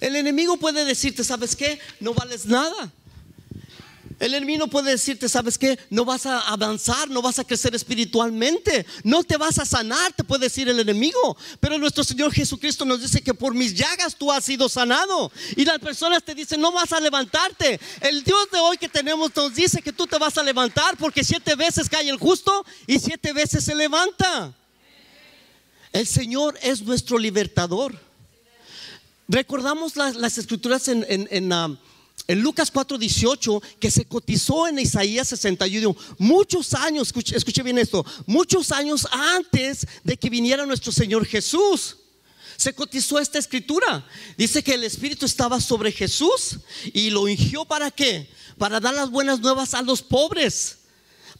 El 0.00 0.16
enemigo 0.16 0.56
puede 0.56 0.84
decirte, 0.84 1.22
¿sabes 1.24 1.54
qué? 1.54 1.78
No 2.00 2.14
vales 2.14 2.46
nada. 2.46 2.92
El 4.20 4.34
enemigo 4.34 4.66
puede 4.66 4.90
decirte, 4.90 5.30
¿sabes 5.30 5.56
qué? 5.56 5.78
No 5.88 6.04
vas 6.04 6.26
a 6.26 6.40
avanzar, 6.40 7.08
no 7.08 7.22
vas 7.22 7.38
a 7.38 7.44
crecer 7.44 7.74
espiritualmente, 7.74 8.84
no 9.02 9.24
te 9.24 9.38
vas 9.38 9.58
a 9.58 9.64
sanar, 9.64 10.12
te 10.12 10.22
puede 10.22 10.44
decir 10.44 10.68
el 10.68 10.78
enemigo. 10.78 11.38
Pero 11.58 11.78
nuestro 11.78 12.04
Señor 12.04 12.30
Jesucristo 12.30 12.84
nos 12.84 13.00
dice 13.00 13.22
que 13.22 13.32
por 13.32 13.54
mis 13.54 13.74
llagas 13.74 14.14
tú 14.14 14.30
has 14.30 14.44
sido 14.44 14.68
sanado. 14.68 15.32
Y 15.56 15.64
las 15.64 15.78
personas 15.78 16.22
te 16.22 16.34
dicen, 16.34 16.60
no 16.60 16.70
vas 16.70 16.92
a 16.92 17.00
levantarte. 17.00 17.80
El 18.02 18.22
Dios 18.22 18.50
de 18.52 18.58
hoy 18.58 18.76
que 18.76 18.90
tenemos 18.90 19.34
nos 19.34 19.54
dice 19.54 19.80
que 19.80 19.92
tú 19.92 20.06
te 20.06 20.18
vas 20.18 20.36
a 20.36 20.42
levantar 20.42 20.98
porque 20.98 21.24
siete 21.24 21.54
veces 21.54 21.88
cae 21.88 22.10
el 22.10 22.18
justo 22.18 22.66
y 22.86 22.98
siete 22.98 23.32
veces 23.32 23.64
se 23.64 23.74
levanta. 23.74 24.54
El 25.94 26.06
Señor 26.06 26.58
es 26.62 26.82
nuestro 26.82 27.16
libertador. 27.16 27.98
Recordamos 29.28 29.96
las, 29.96 30.36
escrituras 30.36 30.88
en, 30.88 31.06
en, 31.08 31.52
um, 31.52 31.78
en 32.30 32.42
Lucas 32.42 32.70
4:18 32.70 33.60
que 33.80 33.90
se 33.90 34.04
cotizó 34.04 34.68
en 34.68 34.78
Isaías 34.78 35.26
61. 35.28 35.96
Muchos 36.16 36.74
años, 36.74 37.12
escuche, 37.32 37.62
bien 37.64 37.78
esto, 37.78 38.06
muchos 38.24 38.70
años 38.70 39.08
antes 39.10 39.84
de 40.04 40.16
que 40.16 40.30
viniera 40.30 40.64
nuestro 40.64 40.92
Señor 40.92 41.26
Jesús 41.26 41.96
se 42.56 42.72
cotizó 42.72 43.18
esta 43.18 43.40
escritura. 43.40 44.06
Dice 44.38 44.62
que 44.62 44.74
el 44.74 44.84
Espíritu 44.84 45.26
estaba 45.26 45.60
sobre 45.60 45.90
Jesús 45.90 46.58
y 46.92 47.10
lo 47.10 47.22
ungió 47.22 47.64
para 47.64 47.90
qué? 47.90 48.30
Para 48.58 48.78
dar 48.78 48.94
las 48.94 49.10
buenas 49.10 49.40
nuevas 49.40 49.74
a 49.74 49.82
los 49.82 50.00
pobres, 50.00 50.78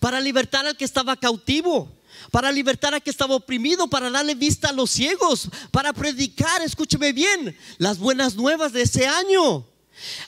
para 0.00 0.20
libertar 0.20 0.66
al 0.66 0.76
que 0.76 0.84
estaba 0.84 1.14
cautivo, 1.16 1.88
para 2.32 2.50
libertar 2.50 2.94
a 2.94 3.00
que 3.00 3.10
estaba 3.10 3.36
oprimido, 3.36 3.88
para 3.88 4.10
darle 4.10 4.34
vista 4.34 4.70
a 4.70 4.72
los 4.72 4.90
ciegos, 4.90 5.50
para 5.70 5.92
predicar, 5.92 6.62
escúcheme 6.62 7.12
bien, 7.12 7.56
las 7.78 7.98
buenas 7.98 8.34
nuevas 8.34 8.72
de 8.72 8.82
ese 8.82 9.06
año. 9.06 9.69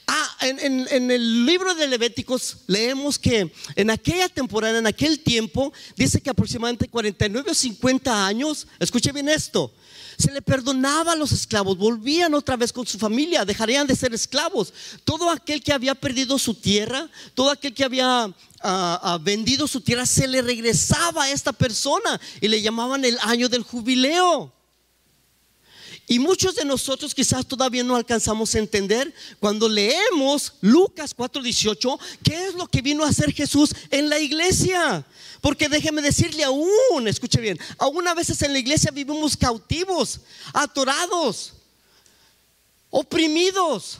Ah, 0.07 0.37
en, 0.41 1.11
el 1.11 1.47
libro 1.47 1.75
de 1.75 1.87
Levíticos 1.87 2.59
leemos 2.67 3.19
que 3.19 3.53
en 3.77 3.91
aquella 3.91 4.29
temporada, 4.29 4.79
en 4.79 4.87
aquel 4.87 5.21
tiempo, 5.21 5.73
dice 5.97 6.21
que 6.21 6.31
aproximadamente 6.31 6.89
49 6.89 7.51
o 7.51 7.55
50 7.55 8.27
años, 8.27 8.67
escuche 8.79 9.13
bien 9.13 9.29
esto, 9.29 9.73
se 10.19 10.33
le 10.33 10.43
perdonaba 10.43 11.13
a 11.13 11.17
los 11.17 11.33
esclavos, 11.33 11.77
volvían 11.77 12.35
otra 12.35 12.57
vez 12.57 12.73
con 12.73 12.87
su 12.87 12.99
familia, 12.99 13.45
dejarían 13.45 13.87
de 13.87 13.97
ser 13.97 14.15
esclavos. 14.15 14.73
Todo 15.05 15.31
aquel 15.31 15.63
que 15.63 15.73
había 15.73 15.95
perdido 15.95 16.39
su 16.39 16.55
tierra, 16.55 17.09
todo 17.35 17.51
aquel 17.51 17.75
que 17.75 17.85
había 17.85 18.25
ah, 18.25 18.33
ah, 18.63 19.19
vendido 19.21 19.67
su 19.67 19.81
tierra, 19.81 20.07
se 20.07 20.29
le 20.29 20.43
regresaba 20.43 21.25
a 21.25 21.31
esta 21.31 21.53
persona 21.53 22.21
y 22.41 22.49
le 22.49 22.63
llamaban 22.63 23.05
el 23.05 23.19
año 23.23 23.49
del 23.49 23.63
jubileo. 23.63 24.53
Y 26.13 26.19
muchos 26.19 26.55
de 26.57 26.67
nosotros 26.67 27.15
quizás 27.15 27.47
todavía 27.47 27.83
no 27.83 27.97
alcanzamos 27.97 28.55
a 28.55 28.59
entender 28.59 29.15
cuando 29.41 29.67
leemos 29.67 30.53
Lucas 30.61 31.15
4:18, 31.17 31.99
qué 32.23 32.49
es 32.49 32.55
lo 32.55 32.67
que 32.67 32.83
vino 32.83 33.03
a 33.03 33.09
hacer 33.09 33.33
Jesús 33.33 33.71
en 33.91 34.11
la 34.11 34.19
iglesia. 34.19 35.07
Porque 35.41 35.71
déjeme 35.71 36.03
decirle 36.03 36.45
aún, 36.45 37.09
escuche 37.09 37.41
bien, 37.41 37.59
aún 37.79 38.07
a 38.07 38.13
veces 38.13 38.43
en 38.43 38.53
la 38.53 38.59
iglesia 38.59 38.91
vivimos 38.91 39.39
cautivos, 39.39 40.21
atorados, 40.53 41.55
oprimidos. 42.91 43.99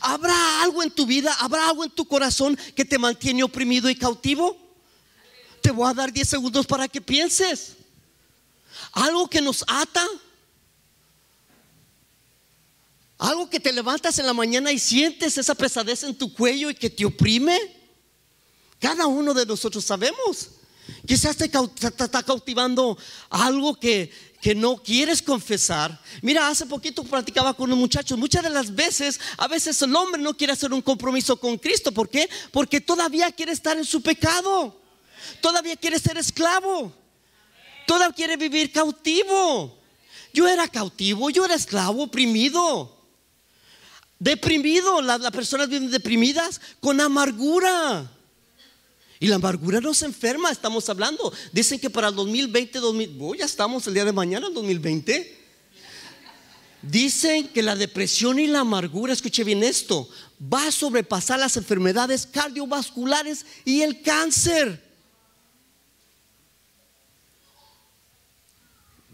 ¿Habrá 0.00 0.62
algo 0.62 0.82
en 0.82 0.90
tu 0.90 1.04
vida, 1.04 1.30
habrá 1.40 1.68
algo 1.68 1.84
en 1.84 1.90
tu 1.90 2.06
corazón 2.06 2.58
que 2.74 2.86
te 2.86 2.98
mantiene 2.98 3.42
oprimido 3.42 3.90
y 3.90 3.96
cautivo? 3.96 4.56
Te 5.60 5.70
voy 5.72 5.90
a 5.90 5.92
dar 5.92 6.10
10 6.10 6.26
segundos 6.26 6.64
para 6.64 6.88
que 6.88 7.02
pienses. 7.02 7.74
Algo 8.92 9.28
que 9.28 9.42
nos 9.42 9.62
ata 9.68 10.08
algo 13.18 13.48
que 13.48 13.60
te 13.60 13.72
levantas 13.72 14.18
en 14.18 14.26
la 14.26 14.34
mañana 14.34 14.72
y 14.72 14.78
sientes 14.78 15.38
esa 15.38 15.54
pesadez 15.54 16.02
en 16.02 16.14
tu 16.14 16.32
cuello 16.32 16.70
y 16.70 16.74
que 16.74 16.90
te 16.90 17.04
oprime. 17.04 17.58
Cada 18.78 19.06
uno 19.06 19.32
de 19.32 19.46
nosotros 19.46 19.84
sabemos. 19.84 20.50
Quizás 21.06 21.36
te, 21.36 21.46
está 21.46 22.22
cautivando 22.22 22.96
algo 23.30 23.74
que, 23.78 24.12
que 24.40 24.54
no 24.54 24.76
quieres 24.76 25.22
confesar. 25.22 25.98
Mira, 26.20 26.46
hace 26.48 26.66
poquito 26.66 27.02
platicaba 27.04 27.54
con 27.54 27.72
un 27.72 27.78
muchacho. 27.78 28.16
Muchas 28.16 28.42
de 28.42 28.50
las 28.50 28.74
veces, 28.74 29.18
a 29.38 29.48
veces 29.48 29.80
el 29.82 29.96
hombre 29.96 30.20
no 30.20 30.36
quiere 30.36 30.52
hacer 30.52 30.72
un 30.72 30.82
compromiso 30.82 31.38
con 31.38 31.56
Cristo. 31.56 31.92
¿Por 31.92 32.08
qué? 32.08 32.28
Porque 32.52 32.80
todavía 32.80 33.32
quiere 33.32 33.52
estar 33.52 33.78
en 33.78 33.84
su 33.84 34.02
pecado. 34.02 34.78
Todavía 35.40 35.76
quiere 35.76 35.98
ser 35.98 36.18
esclavo. 36.18 36.92
Todavía 37.86 38.14
quiere 38.14 38.36
vivir 38.36 38.70
cautivo. 38.70 39.78
Yo 40.34 40.46
era 40.46 40.68
cautivo, 40.68 41.30
yo 41.30 41.46
era 41.46 41.54
esclavo, 41.54 42.02
oprimido. 42.02 42.95
Deprimido, 44.18 45.02
las 45.02 45.30
personas 45.30 45.68
viven 45.68 45.90
deprimidas 45.90 46.60
con 46.80 47.00
amargura. 47.00 48.10
Y 49.18 49.28
la 49.28 49.36
amargura 49.36 49.80
no 49.80 49.94
se 49.94 50.06
enferma, 50.06 50.50
estamos 50.50 50.88
hablando. 50.88 51.32
Dicen 51.52 51.78
que 51.78 51.90
para 51.90 52.08
el 52.08 52.14
2020, 52.14 52.80
ya 53.38 53.44
estamos 53.44 53.86
el 53.86 53.94
día 53.94 54.04
de 54.04 54.12
mañana, 54.12 54.48
el 54.48 54.54
2020. 54.54 55.44
Dicen 56.82 57.48
que 57.48 57.62
la 57.62 57.74
depresión 57.74 58.38
y 58.38 58.46
la 58.46 58.60
amargura, 58.60 59.12
escuche 59.12 59.42
bien 59.42 59.62
esto, 59.64 60.08
va 60.40 60.66
a 60.68 60.72
sobrepasar 60.72 61.38
las 61.38 61.56
enfermedades 61.56 62.26
cardiovasculares 62.26 63.44
y 63.64 63.82
el 63.82 64.02
cáncer. 64.02 64.84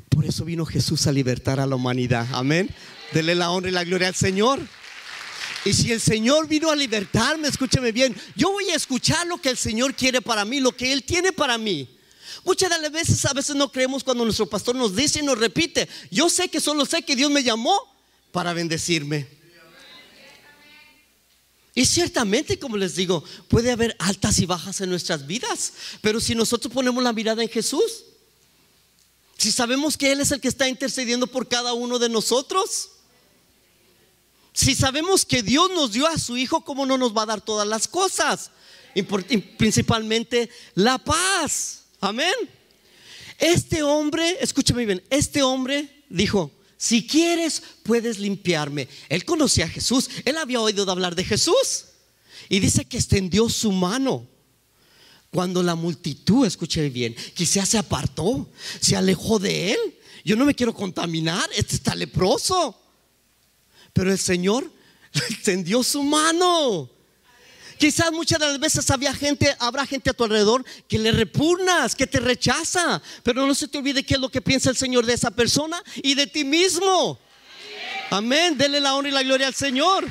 Por 0.09 0.27
eso 0.27 0.45
vino 0.45 0.67
Jesús 0.67 1.07
a 1.07 1.13
libertar 1.13 1.59
a 1.61 1.67
la 1.67 1.77
humanidad. 1.77 2.27
Amén. 2.33 2.69
Dele 3.13 3.35
la 3.35 3.51
honra 3.51 3.71
y 3.71 3.73
la 3.73 3.85
gloria 3.85 4.09
al 4.09 4.15
Señor. 4.15 4.61
Y 5.65 5.73
si 5.73 5.93
el 5.93 6.01
Señor 6.01 6.49
vino 6.49 6.71
a 6.71 6.77
libertarme, 6.77 7.49
escúcheme 7.49 7.93
bien, 7.93 8.17
yo 8.35 8.51
voy 8.51 8.71
a 8.71 8.75
escuchar 8.75 9.27
lo 9.27 9.39
que 9.39 9.49
el 9.49 9.57
Señor 9.57 9.95
quiere 9.95 10.21
para 10.21 10.45
mí, 10.45 10.61
lo 10.61 10.77
que 10.77 10.93
Él 10.93 11.05
tiene 11.05 11.33
para 11.33 11.57
mí. 11.57 11.89
Muchas 12.45 12.71
de 12.71 12.79
las 12.81 12.91
veces 12.91 13.25
a 13.25 13.33
veces 13.33 13.55
no 13.55 13.71
creemos 13.71 14.03
cuando 14.03 14.25
nuestro 14.25 14.49
pastor 14.49 14.75
nos 14.75 14.97
dice 14.97 15.21
y 15.21 15.23
nos 15.23 15.39
repite, 15.39 15.89
yo 16.11 16.29
sé 16.29 16.49
que 16.49 16.61
solo 16.61 16.85
sé 16.85 17.03
que 17.03 17.15
Dios 17.15 17.31
me 17.31 17.45
llamó 17.45 17.79
para 18.33 18.53
bendecirme. 18.53 19.29
Y 21.75 21.87
ciertamente, 21.87 22.59
como 22.59 22.77
les 22.77 22.97
digo, 22.97 23.25
puede 23.49 23.71
haber 23.71 23.97
altas 23.99 24.39
y 24.41 24.47
bajas 24.47 24.81
en 24.81 24.91
nuestras 24.91 25.27
vidas, 25.27 25.73
pero 26.01 26.21
si 26.21 26.35
nosotros 26.35 26.73
ponemos 26.73 27.03
la 27.03 27.13
mirada 27.13 27.43
en 27.43 27.49
Jesús, 27.49 28.05
si 29.39 29.51
sabemos 29.51 29.97
que 29.97 30.13
Él 30.13 30.21
es 30.21 30.33
el 30.33 30.41
que 30.41 30.49
está 30.49 30.69
intercediendo 30.69 31.27
por 31.27 31.49
cada 31.49 31.73
uno 31.73 31.99
de 31.99 32.09
nosotros, 32.09 32.91
si 34.53 34.75
sabemos 34.75 35.25
que 35.25 35.43
Dios 35.43 35.71
nos 35.75 35.93
dio 35.93 36.07
a 36.07 36.19
su 36.19 36.37
Hijo, 36.37 36.63
¿cómo 36.63 36.85
no 36.85 36.99
nos 36.99 37.17
va 37.17 37.23
a 37.23 37.27
dar 37.27 37.41
todas 37.41 37.67
las 37.67 37.89
cosas? 37.89 38.51
Principalmente 39.57 40.51
la 40.75 40.99
paz. 40.99 41.85
Amén. 42.01 42.35
Este 43.39 43.83
hombre, 43.83 44.37
escúchame 44.41 44.87
bien, 44.87 45.03
este 45.11 45.43
hombre 45.43 46.05
dijo, 46.09 46.51
si 46.77 47.07
quieres, 47.07 47.63
puedes 47.83 48.19
limpiarme. 48.19 48.89
Él 49.09 49.25
conocía 49.25 49.65
a 49.65 49.69
Jesús, 49.69 50.11
él 50.25 50.37
había 50.37 50.61
oído 50.61 50.89
hablar 50.91 51.15
de 51.15 51.25
Jesús. 51.25 51.87
Y 52.49 52.61
dice 52.61 52.85
que 52.85 52.99
extendió 52.99 53.49
su 53.49 53.73
mano. 53.73 54.27
Cuando 55.31 55.63
la 55.63 55.75
multitud, 55.75 56.45
escuche 56.45 56.91
bien, 56.91 57.17
quizás 57.35 57.71
se 57.71 57.79
apartó, 57.79 58.51
se 58.81 58.97
alejó 58.97 59.39
de 59.39 59.73
él. 59.73 59.79
Yo 60.25 60.37
no 60.37 60.45
me 60.45 60.55
quiero 60.55 60.75
contaminar, 60.75 61.49
este 61.57 61.77
está 61.77 61.95
leproso. 61.95 62.82
Pero 63.93 64.11
el 64.11 64.19
Señor 64.19 64.71
extendió 65.13 65.83
su 65.83 66.03
mano. 66.03 66.91
Quizás 67.79 68.13
muchas 68.13 68.39
de 68.39 68.47
las 68.47 68.61
veces 68.61 68.89
había 68.91 69.13
gente, 69.13 69.57
habrá 69.59 69.85
gente 69.85 70.11
a 70.11 70.13
tu 70.13 70.23
alrededor 70.23 70.65
que 70.87 71.01
le 71.01 71.11
repugnas, 71.11 71.97
que 71.97 72.07
te 72.07 72.21
rechaza, 72.21 73.03
pero 73.25 73.45
no 73.45 73.55
se 73.57 73.67
te 73.67 73.79
olvide 73.79 74.05
qué 74.05 74.15
es 74.15 74.21
lo 74.21 74.29
que 74.29 74.41
piensa 74.41 74.71
el 74.71 74.77
Señor 74.77 75.05
de 75.05 75.15
esa 75.15 75.33
persona 75.33 75.83
y 75.97 76.15
de 76.15 76.29
ti 76.29 76.45
mismo. 76.45 77.19
Amén, 78.11 78.57
dele 78.57 78.79
la 78.79 78.95
honra 78.95 79.09
y 79.09 79.13
la 79.13 79.23
gloria 79.25 79.49
al 79.49 79.55
Señor. 79.55 80.07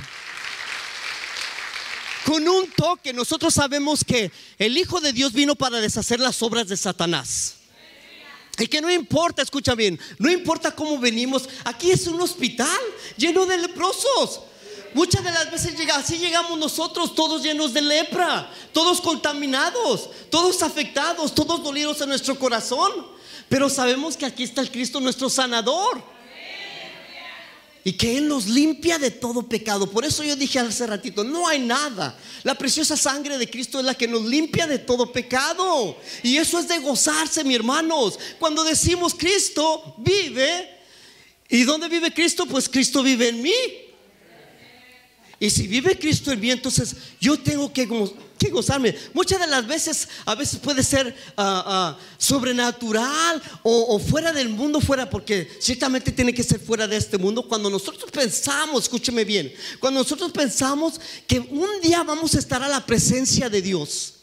Con 2.25 2.45
un 2.45 2.69
toque, 2.71 3.13
nosotros 3.13 3.53
sabemos 3.53 4.03
que 4.03 4.31
el 4.57 4.77
Hijo 4.77 5.00
de 5.00 5.13
Dios 5.13 5.31
vino 5.31 5.55
para 5.55 5.79
deshacer 5.79 6.19
las 6.19 6.43
obras 6.43 6.67
de 6.67 6.75
Satanás. 6.75 7.60
Y 8.60 8.67
que 8.67 8.81
no 8.81 8.91
importa, 8.91 9.41
escucha 9.41 9.75
bien, 9.75 10.00
no 10.17 10.29
importa 10.29 10.75
cómo 10.75 11.00
venimos, 11.00 11.48
aquí 11.63 11.91
es 11.91 12.05
un 12.08 12.22
hospital 12.22 12.79
lleno 13.17 13.46
de 13.46 13.58
leprosos. 13.58 14.41
Muchas 14.93 15.24
de 15.24 15.31
las 15.31 15.50
veces 15.50 15.77
llega, 15.77 15.96
así 15.96 16.17
llegamos 16.17 16.60
nosotros, 16.60 17.15
todos 17.15 17.43
llenos 17.43 17.74
de 17.74 17.81
lepra, 17.81 18.51
todos 18.74 19.00
contaminados, 19.00 20.10
todos 20.29 20.62
afectados, 20.63 21.34
todos 21.34 21.63
dolidos 21.63 22.01
en 22.01 22.10
nuestro 22.10 22.38
corazón. 22.38 22.91
Pero 23.48 23.70
sabemos 23.70 24.17
que 24.17 24.25
aquí 24.25 24.43
está 24.43 24.62
el 24.62 24.72
Cristo 24.72 25.00
nuestro 25.00 25.29
sanador. 25.29 26.03
Y 27.83 27.93
que 27.93 28.17
Él 28.17 28.27
nos 28.27 28.47
limpia 28.47 29.00
de 29.00 29.09
todo 29.09 29.47
pecado. 29.47 29.89
Por 29.89 30.05
eso 30.05 30.23
yo 30.23 30.35
dije 30.35 30.59
hace 30.59 30.85
ratito, 30.85 31.23
no 31.23 31.47
hay 31.47 31.59
nada. 31.59 32.17
La 32.43 32.55
preciosa 32.55 32.95
sangre 32.95 33.38
de 33.38 33.50
Cristo 33.50 33.79
es 33.79 33.85
la 33.85 33.95
que 33.95 34.07
nos 34.07 34.23
limpia 34.23 34.67
de 34.67 34.79
todo 34.79 35.11
pecado. 35.11 35.97
Y 36.21 36.38
eso 36.38 36.59
es 36.59 36.67
de 36.67 36.77
gozarse, 36.79 37.43
mi 37.43 37.55
hermanos. 37.55 38.19
Cuando 38.39 38.63
decimos 38.63 39.15
Cristo 39.15 39.95
vive, 39.97 40.69
¿y 41.50 41.63
dónde 41.63 41.89
vive 41.89 42.13
Cristo? 42.13 42.45
Pues 42.45 42.69
Cristo 42.69 43.01
vive 43.01 43.29
en 43.29 43.41
mí. 43.41 43.53
Y 45.41 45.50
si 45.50 45.65
vive 45.65 45.98
Cristo 45.98 46.31
en 46.31 46.39
mí, 46.39 46.51
entonces 46.51 46.95
yo 47.19 47.36
tengo 47.36 47.74
que, 47.74 47.88
gozarme. 48.51 48.95
Muchas 49.12 49.39
de 49.39 49.48
las 49.48 49.65
veces, 49.65 50.07
a 50.24 50.36
veces 50.36 50.60
puede 50.60 50.83
ser 50.83 51.15
ah, 51.36 51.98
sobrenatural 52.19 53.41
o, 53.63 53.98
fuera 53.98 54.31
del 54.33 54.50
mundo, 54.50 54.79
fuera, 54.79 55.10
porque 55.10 55.50
ciertamente 55.60 56.12
tiene 56.12 56.31
que 56.31 56.43
ser 56.43 56.60
fuera 56.60 56.88
de 56.88 56.95
este 56.95 57.17
mundo. 57.17 57.48
Cuando 57.48 57.71
nosotros 57.71 58.12
pensamos, 58.12 58.83
escúcheme 58.83 59.25
bien, 59.25 59.51
cuando 59.79 60.01
nosotros 60.01 60.31
pensamos 60.31 61.01
que 61.25 61.39
un 61.39 61.81
día 61.81 62.03
vamos 62.03 62.36
a 62.36 62.39
estar 62.39 62.62
a 62.62 62.67
la 62.67 62.86
presencia 62.86 63.50
de 63.50 63.63
Dios. 63.63 64.20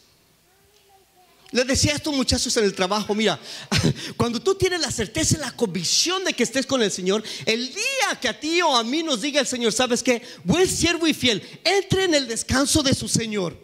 Les 1.51 1.65
decía 1.65 1.93
a 1.93 1.95
estos 1.95 2.13
muchachos 2.13 2.55
en 2.57 2.63
el 2.63 2.75
trabajo, 2.75 3.15
mira, 3.15 3.39
cuando 4.17 4.39
tú 4.39 4.53
tienes 4.53 4.81
la 4.81 4.91
certeza 4.91 5.35
y 5.35 5.39
la 5.39 5.51
convicción 5.51 6.23
de 6.23 6.33
que 6.33 6.43
estés 6.43 6.67
con 6.67 6.81
el 6.83 6.91
Señor, 6.91 7.23
el 7.45 7.73
día 7.73 8.19
que 8.21 8.29
a 8.29 8.39
ti 8.39 8.61
o 8.61 8.75
a 8.75 8.83
mí 8.83 9.01
nos 9.01 9.21
diga 9.21 9.39
el 9.39 9.47
Señor, 9.47 9.73
sabes 9.73 10.03
que 10.03 10.21
buen 10.43 10.67
siervo 10.67 11.07
y 11.07 11.13
fiel, 11.13 11.41
entre 11.63 12.03
en 12.03 12.13
el 12.13 12.27
descanso 12.27 12.83
de 12.83 12.93
su 12.93 13.07
Señor. 13.07 13.57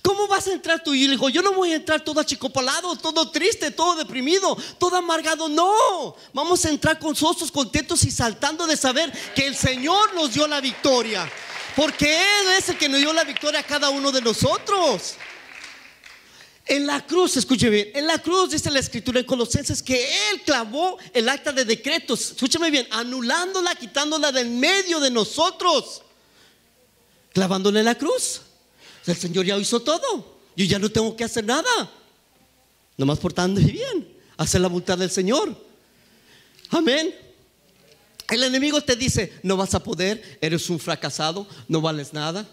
¿Cómo 0.00 0.28
vas 0.28 0.46
a 0.46 0.52
entrar 0.52 0.82
tú? 0.82 0.94
Y 0.94 1.08
le 1.08 1.16
yo 1.32 1.42
no 1.42 1.52
voy 1.52 1.72
a 1.72 1.76
entrar 1.76 2.02
todo 2.02 2.20
achicopalado, 2.20 2.96
todo 2.96 3.30
triste, 3.30 3.70
todo 3.70 3.96
deprimido, 3.96 4.56
todo 4.78 4.96
amargado. 4.96 5.48
No, 5.48 6.16
vamos 6.32 6.64
a 6.64 6.70
entrar 6.70 6.98
con 6.98 7.10
gozosos, 7.10 7.50
contentos 7.50 8.04
y 8.04 8.10
saltando 8.10 8.66
de 8.66 8.76
saber 8.76 9.12
que 9.34 9.46
el 9.46 9.56
Señor 9.56 10.14
nos 10.14 10.32
dio 10.32 10.46
la 10.46 10.60
victoria. 10.60 11.30
Porque 11.74 12.16
Él 12.16 12.48
es 12.56 12.68
el 12.68 12.78
que 12.78 12.88
nos 12.88 13.00
dio 13.00 13.12
la 13.12 13.24
victoria 13.24 13.60
a 13.60 13.64
cada 13.64 13.90
uno 13.90 14.10
de 14.12 14.22
nosotros. 14.22 15.16
En 16.68 16.84
la 16.84 17.06
cruz, 17.06 17.36
escuche 17.36 17.70
bien, 17.70 17.90
en 17.94 18.08
la 18.08 18.18
cruz 18.18 18.50
dice 18.50 18.72
la 18.72 18.80
escritura 18.80 19.20
en 19.20 19.26
Colosenses 19.26 19.80
que 19.80 20.04
Él 20.30 20.42
clavó 20.44 20.98
el 21.14 21.28
acta 21.28 21.52
de 21.52 21.64
decretos, 21.64 22.32
escúcheme 22.32 22.72
bien, 22.72 22.88
anulándola, 22.90 23.76
quitándola 23.76 24.32
del 24.32 24.50
medio 24.50 24.98
de 24.98 25.08
nosotros, 25.08 26.02
clavándole 27.32 27.84
la 27.84 27.94
cruz. 27.94 28.40
El 29.06 29.16
Señor 29.16 29.46
ya 29.46 29.56
hizo 29.56 29.80
todo, 29.80 30.38
yo 30.56 30.64
ya 30.64 30.80
no 30.80 30.90
tengo 30.90 31.14
que 31.14 31.22
hacer 31.22 31.44
nada, 31.44 31.70
nomás 32.96 33.20
portándome 33.20 33.70
bien, 33.70 34.08
hacer 34.36 34.60
la 34.60 34.66
voluntad 34.66 34.98
del 34.98 35.10
Señor. 35.10 35.56
Amén. 36.70 37.14
El 38.28 38.42
enemigo 38.42 38.80
te 38.80 38.96
dice, 38.96 39.32
no 39.44 39.56
vas 39.56 39.72
a 39.74 39.84
poder, 39.84 40.38
eres 40.40 40.68
un 40.68 40.80
fracasado, 40.80 41.46
no 41.68 41.80
vales 41.80 42.12
nada. 42.12 42.44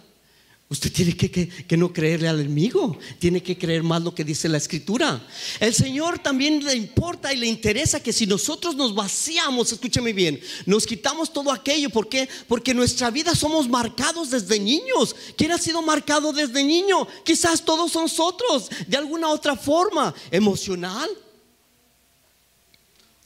Usted 0.70 0.92
tiene 0.92 1.16
que, 1.16 1.78
no 1.78 1.94
creerle 1.94 2.28
al 2.28 2.40
enemigo, 2.40 2.98
tiene 3.20 3.44
que 3.44 3.58
creer 3.58 3.84
más 3.84 4.02
lo 4.02 4.16
que 4.16 4.24
dice 4.24 4.50
la 4.50 4.58
escritura. 4.58 5.22
El 5.60 5.74
Señor 5.74 6.18
también 6.18 6.64
le 6.64 6.74
importa 6.74 7.32
y 7.32 7.38
le 7.38 7.46
interesa 7.46 8.02
que 8.02 8.12
si 8.12 8.26
nosotros 8.26 8.76
nos 8.76 8.96
vaciamos, 8.96 9.72
escúcheme 9.72 10.14
bien, 10.14 10.40
nos 10.66 10.88
quitamos 10.88 11.32
todo 11.32 11.52
aquello, 11.52 11.92
¿por 11.92 12.10
qué? 12.10 12.28
Porque 12.48 12.74
nuestra 12.74 13.12
vida 13.12 13.36
somos 13.36 13.70
marcados 13.70 14.32
desde 14.32 14.60
niños. 14.60 15.16
¿Quién 15.38 15.52
ha 15.52 15.60
sido 15.60 15.82
marcado 15.84 16.34
desde 16.34 16.64
niño? 16.64 17.08
Quizás 17.24 17.64
todos 17.64 17.94
nosotros, 17.94 18.70
de 18.88 18.98
alguna 18.98 19.30
otra 19.30 19.56
forma, 19.56 20.16
emocional, 20.32 21.08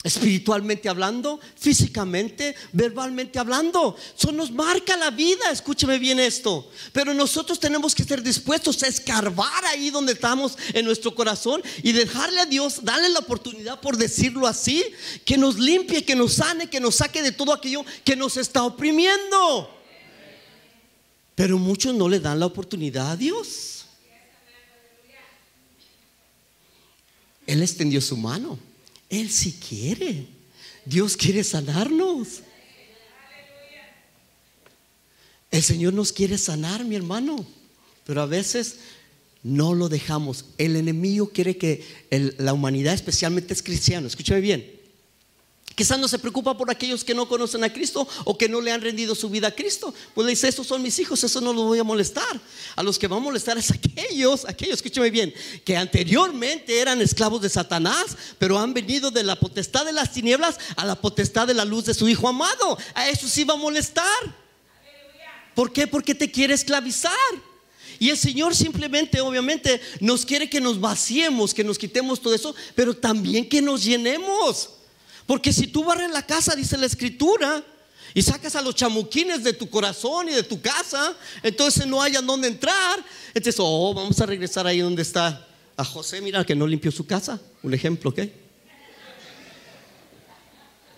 espiritualmente 0.04 0.88
hablando, 0.88 1.40
físicamente, 1.56 2.54
verbalmente 2.72 3.38
hablando. 3.38 3.96
Eso 4.16 4.30
nos 4.30 4.50
marca 4.52 4.96
la 4.96 5.10
vida, 5.10 5.50
escúcheme 5.50 5.98
bien 5.98 6.20
esto. 6.20 6.70
Pero 6.92 7.12
nosotros 7.14 7.58
tenemos 7.58 7.94
que 7.94 8.02
estar 8.02 8.22
dispuestos 8.22 8.82
a 8.82 8.86
escarbar 8.86 9.64
ahí 9.66 9.90
donde 9.90 10.12
estamos 10.12 10.56
en 10.72 10.84
nuestro 10.84 11.14
corazón 11.14 11.62
y 11.82 11.92
dejarle 11.92 12.40
a 12.40 12.46
Dios, 12.46 12.84
darle 12.84 13.08
la 13.08 13.18
oportunidad, 13.18 13.80
por 13.80 13.96
decirlo 13.96 14.46
así, 14.46 14.84
que 15.24 15.36
nos 15.36 15.58
limpie, 15.58 16.04
que 16.04 16.14
nos 16.14 16.34
sane, 16.34 16.70
que 16.70 16.80
nos 16.80 16.96
saque 16.96 17.20
de 17.20 17.32
todo 17.32 17.52
aquello 17.52 17.84
que 18.04 18.14
nos 18.14 18.36
está 18.36 18.62
oprimiendo. 18.62 19.74
Pero 21.34 21.58
muchos 21.58 21.94
no 21.94 22.08
le 22.08 22.20
dan 22.20 22.38
la 22.38 22.46
oportunidad 22.46 23.10
a 23.12 23.16
Dios. 23.16 23.84
Él 27.46 27.62
extendió 27.62 28.00
su 28.00 28.16
mano. 28.16 28.58
Él 29.08 29.30
sí 29.30 29.52
quiere. 29.52 30.26
Dios 30.84 31.16
quiere 31.16 31.44
sanarnos. 31.44 32.42
El 35.50 35.62
Señor 35.62 35.94
nos 35.94 36.12
quiere 36.12 36.36
sanar, 36.38 36.84
mi 36.84 36.96
hermano. 36.96 37.46
Pero 38.04 38.22
a 38.22 38.26
veces 38.26 38.76
no 39.42 39.74
lo 39.74 39.88
dejamos. 39.88 40.46
El 40.58 40.76
enemigo 40.76 41.30
quiere 41.30 41.56
que 41.56 41.84
la 42.38 42.52
humanidad, 42.52 42.94
especialmente 42.94 43.54
es 43.54 43.62
cristiano, 43.62 44.06
escúchame 44.06 44.40
bien, 44.40 44.77
Quizás 45.78 45.96
no 45.96 46.08
se 46.08 46.18
preocupa 46.18 46.56
por 46.58 46.72
aquellos 46.72 47.04
que 47.04 47.14
no 47.14 47.28
conocen 47.28 47.62
a 47.62 47.72
Cristo 47.72 48.08
o 48.24 48.36
que 48.36 48.48
no 48.48 48.60
le 48.60 48.72
han 48.72 48.80
rendido 48.80 49.14
su 49.14 49.30
vida 49.30 49.46
a 49.46 49.50
Cristo. 49.52 49.94
Pues 50.12 50.24
le 50.26 50.30
dice, 50.30 50.48
esos 50.48 50.66
son 50.66 50.82
mis 50.82 50.98
hijos, 50.98 51.22
eso 51.22 51.40
no 51.40 51.52
los 51.52 51.66
voy 51.66 51.78
a 51.78 51.84
molestar. 51.84 52.40
A 52.74 52.82
los 52.82 52.98
que 52.98 53.06
va 53.06 53.14
a 53.14 53.20
molestar 53.20 53.56
es 53.58 53.70
aquellos, 53.70 54.44
aquellos, 54.48 54.78
escúcheme 54.78 55.08
bien, 55.08 55.32
que 55.64 55.76
anteriormente 55.76 56.80
eran 56.80 57.00
esclavos 57.00 57.42
de 57.42 57.48
Satanás, 57.48 58.16
pero 58.38 58.58
han 58.58 58.74
venido 58.74 59.12
de 59.12 59.22
la 59.22 59.38
potestad 59.38 59.86
de 59.86 59.92
las 59.92 60.12
tinieblas 60.12 60.58
a 60.74 60.84
la 60.84 60.96
potestad 60.96 61.46
de 61.46 61.54
la 61.54 61.64
luz 61.64 61.84
de 61.84 61.94
su 61.94 62.08
Hijo 62.08 62.26
amado. 62.26 62.76
A 62.92 63.08
eso 63.08 63.28
sí 63.28 63.44
va 63.44 63.54
a 63.54 63.56
molestar. 63.56 64.04
¿Por 65.54 65.72
qué? 65.72 65.86
Porque 65.86 66.12
te 66.12 66.28
quiere 66.28 66.54
esclavizar. 66.54 67.12
Y 68.00 68.10
el 68.10 68.18
Señor 68.18 68.56
simplemente, 68.56 69.20
obviamente, 69.20 69.80
nos 70.00 70.26
quiere 70.26 70.50
que 70.50 70.60
nos 70.60 70.80
vaciemos, 70.80 71.54
que 71.54 71.62
nos 71.62 71.78
quitemos 71.78 72.20
todo 72.20 72.34
eso, 72.34 72.52
pero 72.74 72.96
también 72.96 73.48
que 73.48 73.62
nos 73.62 73.84
llenemos. 73.84 74.70
Porque 75.28 75.52
si 75.52 75.66
tú 75.66 75.84
barres 75.84 76.10
la 76.10 76.24
casa, 76.24 76.56
dice 76.56 76.78
la 76.78 76.86
escritura, 76.86 77.62
y 78.14 78.22
sacas 78.22 78.56
a 78.56 78.62
los 78.62 78.74
chamuquines 78.74 79.44
de 79.44 79.52
tu 79.52 79.68
corazón 79.68 80.26
y 80.30 80.32
de 80.32 80.42
tu 80.42 80.58
casa, 80.58 81.14
entonces 81.42 81.86
no 81.86 82.00
hayan 82.00 82.26
dónde 82.26 82.48
entrar. 82.48 82.98
Entonces, 83.34 83.56
oh, 83.58 83.92
vamos 83.92 84.18
a 84.22 84.24
regresar 84.24 84.66
ahí 84.66 84.78
donde 84.78 85.02
está 85.02 85.46
a 85.76 85.84
José, 85.84 86.22
mira 86.22 86.46
que 86.46 86.54
no 86.54 86.66
limpió 86.66 86.90
su 86.90 87.06
casa. 87.06 87.38
Un 87.62 87.74
ejemplo, 87.74 88.08
¿ok? 88.08 88.20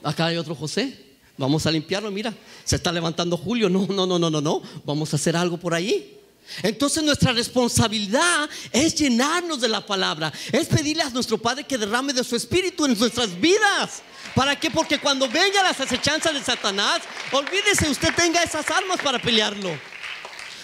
Acá 0.04 0.26
hay 0.26 0.36
otro 0.36 0.54
José. 0.54 0.96
Vamos 1.36 1.66
a 1.66 1.72
limpiarlo, 1.72 2.12
mira. 2.12 2.32
Se 2.62 2.76
está 2.76 2.92
levantando 2.92 3.36
Julio. 3.36 3.68
No, 3.68 3.84
no, 3.88 4.06
no, 4.06 4.16
no, 4.16 4.30
no, 4.30 4.40
no. 4.40 4.62
Vamos 4.84 5.12
a 5.12 5.16
hacer 5.16 5.36
algo 5.36 5.58
por 5.58 5.74
ahí. 5.74 6.20
Entonces 6.62 7.02
nuestra 7.02 7.32
responsabilidad 7.32 8.48
es 8.72 8.94
llenarnos 8.94 9.60
de 9.60 9.68
la 9.68 9.84
palabra, 9.84 10.32
es 10.52 10.66
pedirle 10.66 11.02
a 11.02 11.10
nuestro 11.10 11.38
Padre 11.38 11.64
que 11.64 11.78
derrame 11.78 12.12
de 12.12 12.24
su 12.24 12.36
espíritu 12.36 12.84
en 12.84 12.98
nuestras 12.98 13.38
vidas. 13.40 14.02
¿Para 14.34 14.58
qué? 14.58 14.70
Porque 14.70 14.98
cuando 14.98 15.28
venga 15.28 15.62
las 15.62 15.80
acechanzas 15.80 16.34
de 16.34 16.42
Satanás, 16.42 17.02
olvídese, 17.32 17.88
usted 17.88 18.14
tenga 18.14 18.42
esas 18.42 18.70
armas 18.70 19.00
para 19.02 19.20
pelearlo. 19.20 19.70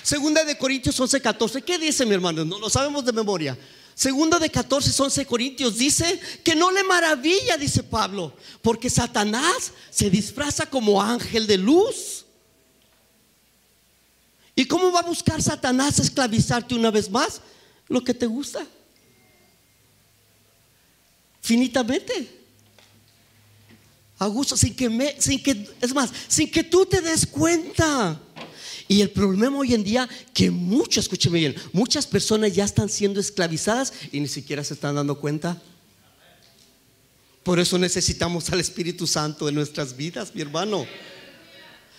Segunda 0.03 0.45
de 0.45 0.57
Corintios 0.57 0.99
11, 0.99 1.21
14. 1.21 1.63
¿Qué 1.63 1.79
dice 1.79 2.07
mi 2.07 2.15
hermano? 2.15 2.45
No 2.45 2.59
lo 2.59 2.71
sabemos 2.71 3.05
de 3.05 3.13
memoria. 3.13 3.59
Segunda 3.95 4.39
de 4.39 4.51
14, 4.51 5.03
11 5.03 5.27
Corintios 5.27 5.79
dice 5.79 6.21
que 6.45 6.55
no 6.55 6.71
le 6.71 6.85
maravilla, 6.85 7.57
dice 7.57 7.83
Pablo, 7.83 8.35
porque 8.61 8.91
Satanás 8.91 9.73
se 9.91 10.11
disfraza 10.11 10.67
como 10.67 11.03
ángel 11.03 11.47
de 11.47 11.57
luz. 11.57 12.27
¿Y 14.55 14.67
cómo 14.67 14.93
va 14.93 15.01
a 15.01 15.03
buscar 15.03 15.43
Satanás 15.43 15.99
esclavizarte 15.99 16.75
una 16.75 16.91
vez 16.91 17.11
más? 17.11 17.41
Lo 17.89 18.05
que 18.05 18.15
te 18.15 18.27
gusta. 18.27 18.67
Finitamente. 21.41 22.36
A 24.19 24.27
gusto, 24.27 24.57
sin 24.57 24.75
que 24.75 24.89
me, 24.89 25.21
sin 25.21 25.43
que, 25.43 25.69
es 25.81 25.95
más, 25.95 26.11
sin 26.29 26.51
que 26.51 26.65
tú 26.65 26.87
te 26.87 27.01
des 27.01 27.27
cuenta. 27.27 28.21
Y 28.89 29.01
el 29.01 29.11
problema 29.11 29.59
hoy 29.59 29.75
en 29.75 29.85
día 29.85 30.09
que 30.33 30.51
muchos, 30.51 31.05
escúcheme 31.05 31.41
bien, 31.41 31.57
muchas 31.73 32.07
personas 32.07 32.55
ya 32.55 32.65
están 32.65 32.89
siendo 32.89 33.21
esclavizadas 33.21 33.93
y 34.13 34.21
ni 34.21 34.29
siquiera 34.29 34.63
se 34.65 34.75
están 34.75 34.95
dando 34.95 35.19
cuenta. 35.19 35.61
Por 37.43 37.59
eso 37.59 37.79
necesitamos 37.79 38.51
al 38.51 38.61
Espíritu 38.61 39.07
Santo 39.07 39.49
en 39.49 39.55
nuestras 39.55 39.97
vidas, 39.97 40.35
mi 40.35 40.41
hermano. 40.41 40.87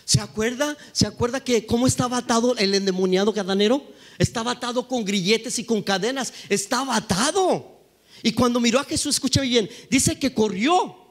¿Se 0.06 0.19
acuerda? 0.21 0.77
¿Se 0.93 1.06
acuerda 1.06 1.43
que 1.43 1.65
cómo 1.65 1.86
estaba 1.86 2.17
atado 2.17 2.56
el 2.58 2.73
endemoniado 2.73 3.32
gadanero? 3.34 3.86
Estaba 4.17 4.51
atado 4.51 4.88
con 4.88 5.06
grilletes 5.06 5.60
y 5.60 5.65
con 5.65 5.84
cadenas. 5.84 6.34
Estaba 6.49 6.95
atado. 6.95 7.77
Y 8.23 8.32
cuando 8.32 8.60
miró 8.60 8.80
a 8.80 8.86
Jesús, 8.86 9.15
escúchame 9.15 9.47
bien, 9.47 9.69
dice 9.89 10.17
que 10.17 10.34
corrió 10.34 11.07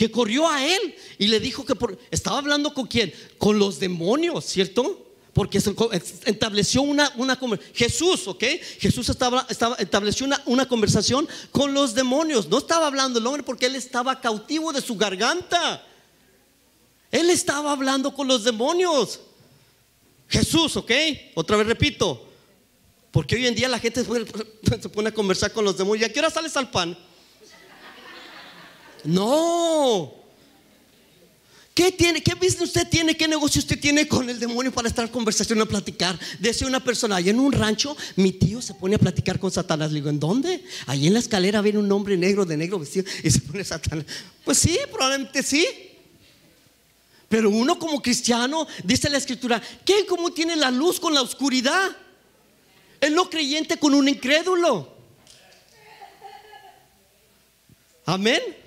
que 0.00 0.10
corrió 0.10 0.48
a 0.48 0.64
él 0.64 0.94
y 1.18 1.26
le 1.26 1.40
dijo 1.40 1.62
que 1.66 1.74
estaba 2.10 2.38
hablando 2.38 2.72
con 2.72 2.86
quién, 2.86 3.12
con 3.36 3.58
los 3.58 3.78
demonios, 3.78 4.46
¿cierto? 4.46 5.12
Porque 5.34 5.58
estableció 5.58 6.80
una, 6.80 7.12
una 7.16 7.38
Jesús, 7.74 8.26
¿ok? 8.26 8.42
Jesús 8.78 9.10
estaba, 9.10 9.46
estaba 9.50 9.74
estableció 9.74 10.24
una, 10.24 10.42
una, 10.46 10.66
conversación 10.66 11.28
con 11.52 11.74
los 11.74 11.94
demonios. 11.94 12.48
No 12.48 12.56
estaba 12.56 12.86
hablando 12.86 13.18
el 13.18 13.26
hombre 13.26 13.42
porque 13.42 13.66
él 13.66 13.76
estaba 13.76 14.22
cautivo 14.22 14.72
de 14.72 14.80
su 14.80 14.96
garganta. 14.96 15.86
Él 17.10 17.28
estaba 17.28 17.70
hablando 17.70 18.14
con 18.14 18.26
los 18.26 18.42
demonios. 18.42 19.20
Jesús, 20.28 20.78
¿ok? 20.78 20.92
Otra 21.34 21.58
vez 21.58 21.66
repito. 21.66 22.26
Porque 23.10 23.36
hoy 23.36 23.46
en 23.46 23.54
día 23.54 23.68
la 23.68 23.78
gente 23.78 24.02
se 24.02 24.88
pone 24.88 25.10
a 25.10 25.12
conversar 25.12 25.52
con 25.52 25.62
los 25.62 25.76
demonios. 25.76 26.08
¿Y 26.08 26.10
a 26.10 26.12
qué 26.14 26.20
hora 26.20 26.30
sales 26.30 26.56
al 26.56 26.70
pan? 26.70 26.96
No. 29.04 30.20
¿Qué 31.80 31.92
tiene? 31.92 32.22
¿Qué 32.22 32.34
business 32.34 32.60
usted 32.60 32.86
tiene? 32.88 33.16
¿Qué 33.16 33.26
negocio 33.26 33.58
usted 33.58 33.80
tiene 33.80 34.06
con 34.06 34.28
el 34.28 34.38
demonio 34.38 34.70
para 34.70 34.88
estar 34.88 35.06
en 35.06 35.10
conversación 35.10 35.60
a 35.62 35.66
platicar? 35.66 36.18
Decía 36.38 36.66
una 36.66 36.84
persona, 36.84 37.16
allá 37.16 37.30
en 37.30 37.40
un 37.40 37.52
rancho, 37.52 37.96
mi 38.16 38.32
tío 38.32 38.60
se 38.60 38.74
pone 38.74 38.96
a 38.96 38.98
platicar 38.98 39.38
con 39.38 39.50
Satanás. 39.50 39.90
Le 39.90 40.00
digo, 40.00 40.10
¿en 40.10 40.20
dónde? 40.20 40.62
Allí 40.86 41.06
en 41.06 41.14
la 41.14 41.20
escalera 41.20 41.62
viene 41.62 41.78
un 41.78 41.90
hombre 41.90 42.16
negro 42.18 42.44
de 42.44 42.56
negro 42.56 42.78
vestido 42.78 43.06
y 43.22 43.30
se 43.30 43.40
pone 43.40 43.64
Satanás. 43.64 44.04
Pues 44.44 44.58
sí, 44.58 44.78
probablemente 44.90 45.42
sí. 45.42 45.66
Pero 47.30 47.48
uno 47.48 47.78
como 47.78 48.02
cristiano, 48.02 48.66
dice 48.84 49.08
la 49.08 49.16
escritura, 49.16 49.62
¿qué 49.84 50.04
cómo 50.04 50.32
tiene 50.32 50.56
la 50.56 50.70
luz 50.70 50.98
con 50.98 51.14
la 51.14 51.22
oscuridad? 51.22 51.96
El 53.00 53.14
no 53.14 53.30
creyente 53.30 53.78
con 53.78 53.94
un 53.94 54.08
incrédulo. 54.08 54.92
Amén. 58.04 58.59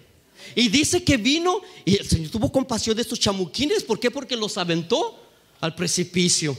Y 0.56 0.69
dice 0.69 1.03
que 1.03 1.17
vino 1.17 1.62
y 1.86 1.97
el 1.97 2.08
Señor 2.08 2.32
tuvo 2.32 2.51
compasión 2.51 2.95
de 2.95 3.01
estos 3.01 3.19
chamuquines. 3.19 3.84
¿Por 3.84 3.99
qué? 3.99 4.12
Porque 4.12 4.36
los 4.36 4.58
aventó 4.58 5.19
al 5.62 5.75
precipicio. 5.75 6.58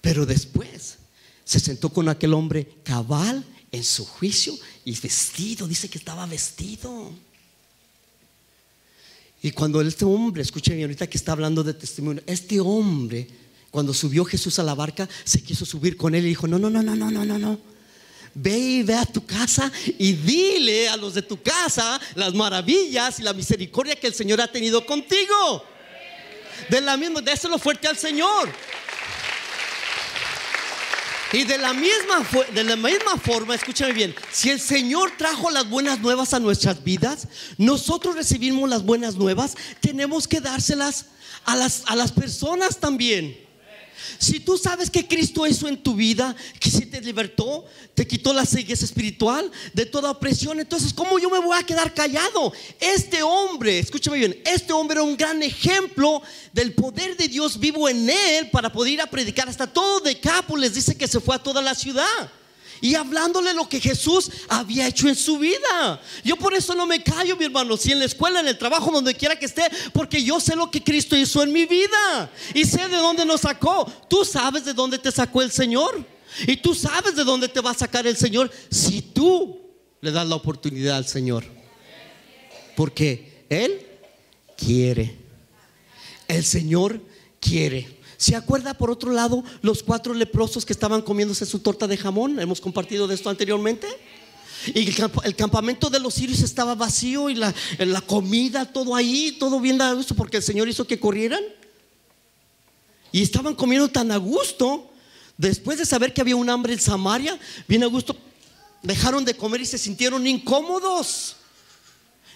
Pero 0.00 0.24
después 0.24 0.98
se 1.44 1.60
sentó 1.60 1.90
con 1.90 2.08
aquel 2.08 2.34
hombre 2.34 2.66
cabal 2.82 3.44
en 3.72 3.84
su 3.84 4.04
juicio 4.04 4.56
y 4.84 4.98
vestido. 4.98 5.66
Dice 5.66 5.88
que 5.88 5.98
estaba 5.98 6.26
vestido. 6.26 7.12
Y 9.42 9.52
cuando 9.52 9.80
este 9.80 10.04
hombre, 10.04 10.42
escuchen 10.42 10.80
ahorita 10.80 11.06
que 11.06 11.16
está 11.16 11.32
hablando 11.32 11.62
de 11.62 11.74
testimonio, 11.74 12.22
este 12.26 12.58
hombre, 12.60 13.28
cuando 13.70 13.94
subió 13.94 14.24
Jesús 14.24 14.58
a 14.58 14.64
la 14.64 14.74
barca, 14.74 15.08
se 15.24 15.42
quiso 15.42 15.64
subir 15.64 15.96
con 15.96 16.14
él 16.14 16.24
y 16.24 16.30
dijo, 16.30 16.48
no, 16.48 16.58
no, 16.58 16.70
no, 16.70 16.82
no, 16.82 16.96
no, 16.96 17.10
no, 17.10 17.24
no, 17.24 17.38
no. 17.38 17.58
Ve 18.40 18.56
y 18.56 18.82
ve 18.84 18.94
a 18.94 19.04
tu 19.04 19.26
casa 19.26 19.70
y 19.98 20.12
dile 20.12 20.88
a 20.88 20.96
los 20.96 21.14
de 21.14 21.22
tu 21.22 21.42
casa 21.42 22.00
las 22.14 22.32
maravillas 22.34 23.18
y 23.18 23.24
la 23.24 23.32
misericordia 23.32 23.96
que 23.96 24.06
el 24.06 24.14
Señor 24.14 24.40
ha 24.40 24.46
tenido 24.46 24.86
contigo. 24.86 25.64
De 26.70 26.80
la 26.80 26.96
misma, 26.96 27.20
déselo 27.20 27.58
fuerte 27.58 27.88
al 27.88 27.96
Señor. 27.96 28.48
Y 31.32 31.42
de 31.42 31.58
la 31.58 31.72
misma 31.72 32.24
de 32.54 32.62
la 32.62 32.76
misma 32.76 33.18
forma, 33.20 33.56
escúchame 33.56 33.92
bien, 33.92 34.14
si 34.30 34.50
el 34.50 34.60
Señor 34.60 35.10
trajo 35.18 35.50
las 35.50 35.68
buenas 35.68 35.98
nuevas 35.98 36.32
a 36.32 36.38
nuestras 36.38 36.84
vidas, 36.84 37.26
nosotros 37.56 38.14
recibimos 38.14 38.70
las 38.70 38.84
buenas 38.84 39.16
nuevas, 39.16 39.56
tenemos 39.80 40.28
que 40.28 40.40
dárselas 40.40 41.06
a 41.44 41.56
las 41.56 41.82
a 41.86 41.96
las 41.96 42.12
personas 42.12 42.78
también. 42.78 43.47
Si 44.18 44.40
tú 44.40 44.56
sabes 44.56 44.90
que 44.90 45.06
Cristo 45.06 45.46
hizo 45.46 45.68
en 45.68 45.82
tu 45.82 45.94
vida, 45.94 46.34
que 46.58 46.70
si 46.70 46.86
te 46.86 47.00
libertó, 47.00 47.64
te 47.94 48.06
quitó 48.06 48.32
la 48.32 48.46
ceguez 48.46 48.82
espiritual 48.82 49.50
de 49.74 49.86
toda 49.86 50.10
opresión, 50.10 50.60
entonces 50.60 50.92
¿cómo 50.92 51.18
yo 51.18 51.28
me 51.30 51.38
voy 51.38 51.58
a 51.58 51.62
quedar 51.62 51.92
callado? 51.92 52.52
Este 52.80 53.22
hombre, 53.22 53.78
escúchame 53.78 54.18
bien, 54.18 54.42
este 54.46 54.72
hombre 54.72 54.96
era 54.96 55.02
un 55.02 55.16
gran 55.16 55.42
ejemplo 55.42 56.22
del 56.52 56.74
poder 56.74 57.16
de 57.16 57.28
Dios 57.28 57.58
vivo 57.58 57.88
en 57.88 58.08
él 58.08 58.50
para 58.50 58.72
poder 58.72 58.94
ir 58.94 59.00
a 59.00 59.10
predicar 59.10 59.48
hasta 59.48 59.66
todo 59.66 60.00
Decápolis, 60.00 60.74
dice 60.74 60.96
que 60.96 61.08
se 61.08 61.20
fue 61.20 61.36
a 61.36 61.42
toda 61.42 61.60
la 61.60 61.74
ciudad 61.74 62.30
y 62.80 62.94
hablándole 62.94 63.54
lo 63.54 63.68
que 63.68 63.80
Jesús 63.80 64.30
había 64.48 64.86
hecho 64.86 65.08
en 65.08 65.16
su 65.16 65.38
vida. 65.38 66.00
Yo 66.24 66.36
por 66.36 66.54
eso 66.54 66.74
no 66.74 66.86
me 66.86 67.02
callo, 67.02 67.36
mi 67.36 67.44
hermano, 67.44 67.76
si 67.76 67.92
en 67.92 67.98
la 67.98 68.04
escuela, 68.04 68.40
en 68.40 68.48
el 68.48 68.58
trabajo, 68.58 68.90
donde 68.90 69.14
quiera 69.14 69.38
que 69.38 69.46
esté, 69.46 69.62
porque 69.92 70.22
yo 70.22 70.40
sé 70.40 70.56
lo 70.56 70.70
que 70.70 70.82
Cristo 70.82 71.16
hizo 71.16 71.42
en 71.42 71.52
mi 71.52 71.66
vida 71.66 72.30
y 72.54 72.64
sé 72.64 72.88
de 72.88 72.96
dónde 72.96 73.24
nos 73.24 73.42
sacó. 73.42 73.90
Tú 74.08 74.24
sabes 74.24 74.64
de 74.64 74.74
dónde 74.74 74.98
te 74.98 75.10
sacó 75.10 75.42
el 75.42 75.50
Señor 75.50 76.04
y 76.46 76.56
tú 76.56 76.74
sabes 76.74 77.16
de 77.16 77.24
dónde 77.24 77.48
te 77.48 77.60
va 77.60 77.70
a 77.70 77.74
sacar 77.74 78.06
el 78.06 78.16
Señor 78.16 78.50
si 78.70 79.02
tú 79.02 79.60
le 80.00 80.10
das 80.12 80.26
la 80.26 80.36
oportunidad 80.36 80.96
al 80.96 81.06
Señor. 81.06 81.44
Porque 82.76 83.44
Él 83.48 83.84
quiere. 84.56 85.16
El 86.28 86.44
Señor 86.44 87.00
quiere. 87.40 87.97
¿Se 88.18 88.34
acuerda 88.34 88.74
por 88.74 88.90
otro 88.90 89.12
lado 89.12 89.44
los 89.62 89.84
cuatro 89.84 90.12
leprosos 90.12 90.66
que 90.66 90.72
estaban 90.72 91.02
comiéndose 91.02 91.46
su 91.46 91.60
torta 91.60 91.86
de 91.86 91.96
jamón? 91.96 92.40
Hemos 92.40 92.60
compartido 92.60 93.06
de 93.06 93.14
esto 93.14 93.30
anteriormente. 93.30 93.86
Y 94.74 94.88
el, 94.88 95.36
campamento 95.36 95.88
de 95.88 96.00
los 96.00 96.14
sirios 96.14 96.40
estaba 96.40 96.74
vacío 96.74 97.30
y 97.30 97.36
la, 97.36 97.54
la 97.78 98.00
comida, 98.00 98.64
todo 98.64 98.96
ahí, 98.96 99.36
todo 99.38 99.60
bien 99.60 99.80
a 99.80 99.92
gusto 99.92 100.16
porque 100.16 100.38
el 100.38 100.42
Señor 100.42 100.68
hizo 100.68 100.84
que 100.84 100.98
corrieran. 100.98 101.42
Y 103.12 103.22
estaban 103.22 103.54
comiendo 103.54 103.88
tan 103.88 104.10
a 104.10 104.16
gusto. 104.16 104.90
Después 105.36 105.78
de 105.78 105.86
saber 105.86 106.12
que 106.12 106.20
había 106.20 106.34
un 106.34 106.50
hambre 106.50 106.72
en 106.72 106.80
Samaria, 106.80 107.38
bien 107.68 107.84
a 107.84 107.86
gusto, 107.86 108.16
dejaron 108.82 109.24
de 109.24 109.34
comer 109.34 109.60
y 109.60 109.66
se 109.66 109.78
sintieron 109.78 110.26
incómodos. 110.26 111.36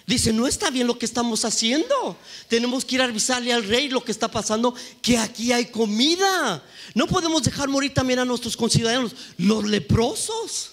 Dice, 0.05 0.33
no 0.33 0.47
está 0.47 0.69
bien 0.69 0.87
lo 0.87 0.99
que 0.99 1.05
estamos 1.05 1.45
haciendo. 1.45 2.17
Tenemos 2.49 2.83
que 2.83 2.95
ir 2.95 3.01
a 3.01 3.05
avisarle 3.05 3.53
al 3.53 3.63
rey 3.63 3.87
lo 3.87 4.03
que 4.03 4.11
está 4.11 4.29
pasando, 4.29 4.75
que 5.01 5.17
aquí 5.17 5.53
hay 5.53 5.67
comida. 5.67 6.63
No 6.93 7.07
podemos 7.07 7.43
dejar 7.43 7.69
morir 7.69 7.93
también 7.93 8.19
a 8.19 8.25
nuestros 8.25 8.57
conciudadanos, 8.57 9.15
los 9.37 9.63
leprosos. 9.63 10.71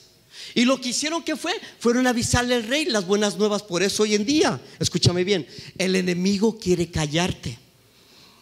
Y 0.55 0.65
lo 0.65 0.81
que 0.81 0.89
hicieron 0.89 1.23
que 1.23 1.37
fue, 1.37 1.53
fueron 1.79 2.09
a 2.09 2.11
avisarle 2.11 2.57
al 2.57 2.65
rey 2.65 2.87
las 2.87 3.07
buenas 3.07 3.37
nuevas. 3.37 3.63
Por 3.63 3.85
eso 3.85 4.03
hoy 4.03 4.17
en 4.17 4.25
día, 4.25 4.61
escúchame 4.81 5.23
bien, 5.23 5.47
el 5.79 5.95
enemigo 5.95 6.59
quiere 6.59 6.91
callarte. 6.91 7.57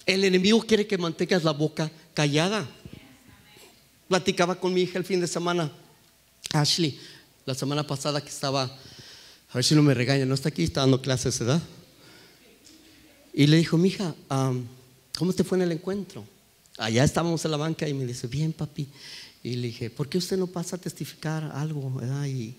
El 0.06 0.24
enemigo 0.24 0.62
quiere 0.62 0.86
que 0.86 0.96
mantengas 0.96 1.44
la 1.44 1.52
boca 1.52 1.90
callada. 2.14 2.66
Platicaba 4.08 4.58
con 4.58 4.72
mi 4.72 4.82
hija 4.82 4.98
el 4.98 5.04
fin 5.04 5.20
de 5.20 5.26
semana, 5.26 5.70
Ashley, 6.54 6.98
la 7.44 7.54
semana 7.54 7.86
pasada 7.86 8.22
que 8.22 8.30
estaba 8.30 8.74
a 9.50 9.54
ver 9.54 9.64
si 9.64 9.74
no 9.74 9.82
me 9.82 9.94
regaña, 9.94 10.26
no 10.26 10.34
está 10.34 10.50
aquí, 10.50 10.64
está 10.64 10.80
dando 10.80 11.00
clases, 11.00 11.38
¿verdad? 11.38 11.62
Y 13.32 13.46
le 13.46 13.56
dijo, 13.56 13.78
mija, 13.78 14.14
¿cómo 15.16 15.32
te 15.32 15.44
fue 15.44 15.58
en 15.58 15.62
el 15.62 15.72
encuentro? 15.72 16.24
Allá 16.76 17.04
estábamos 17.04 17.44
en 17.44 17.50
la 17.52 17.56
banca 17.56 17.88
y 17.88 17.94
me 17.94 18.04
dice, 18.04 18.26
bien, 18.26 18.52
papi. 18.52 18.88
Y 19.42 19.56
le 19.56 19.68
dije, 19.68 19.90
¿por 19.90 20.08
qué 20.08 20.18
usted 20.18 20.36
no 20.36 20.48
pasa 20.48 20.76
a 20.76 20.78
testificar 20.78 21.50
algo, 21.54 21.92
verdad? 21.92 22.26
Y 22.26 22.56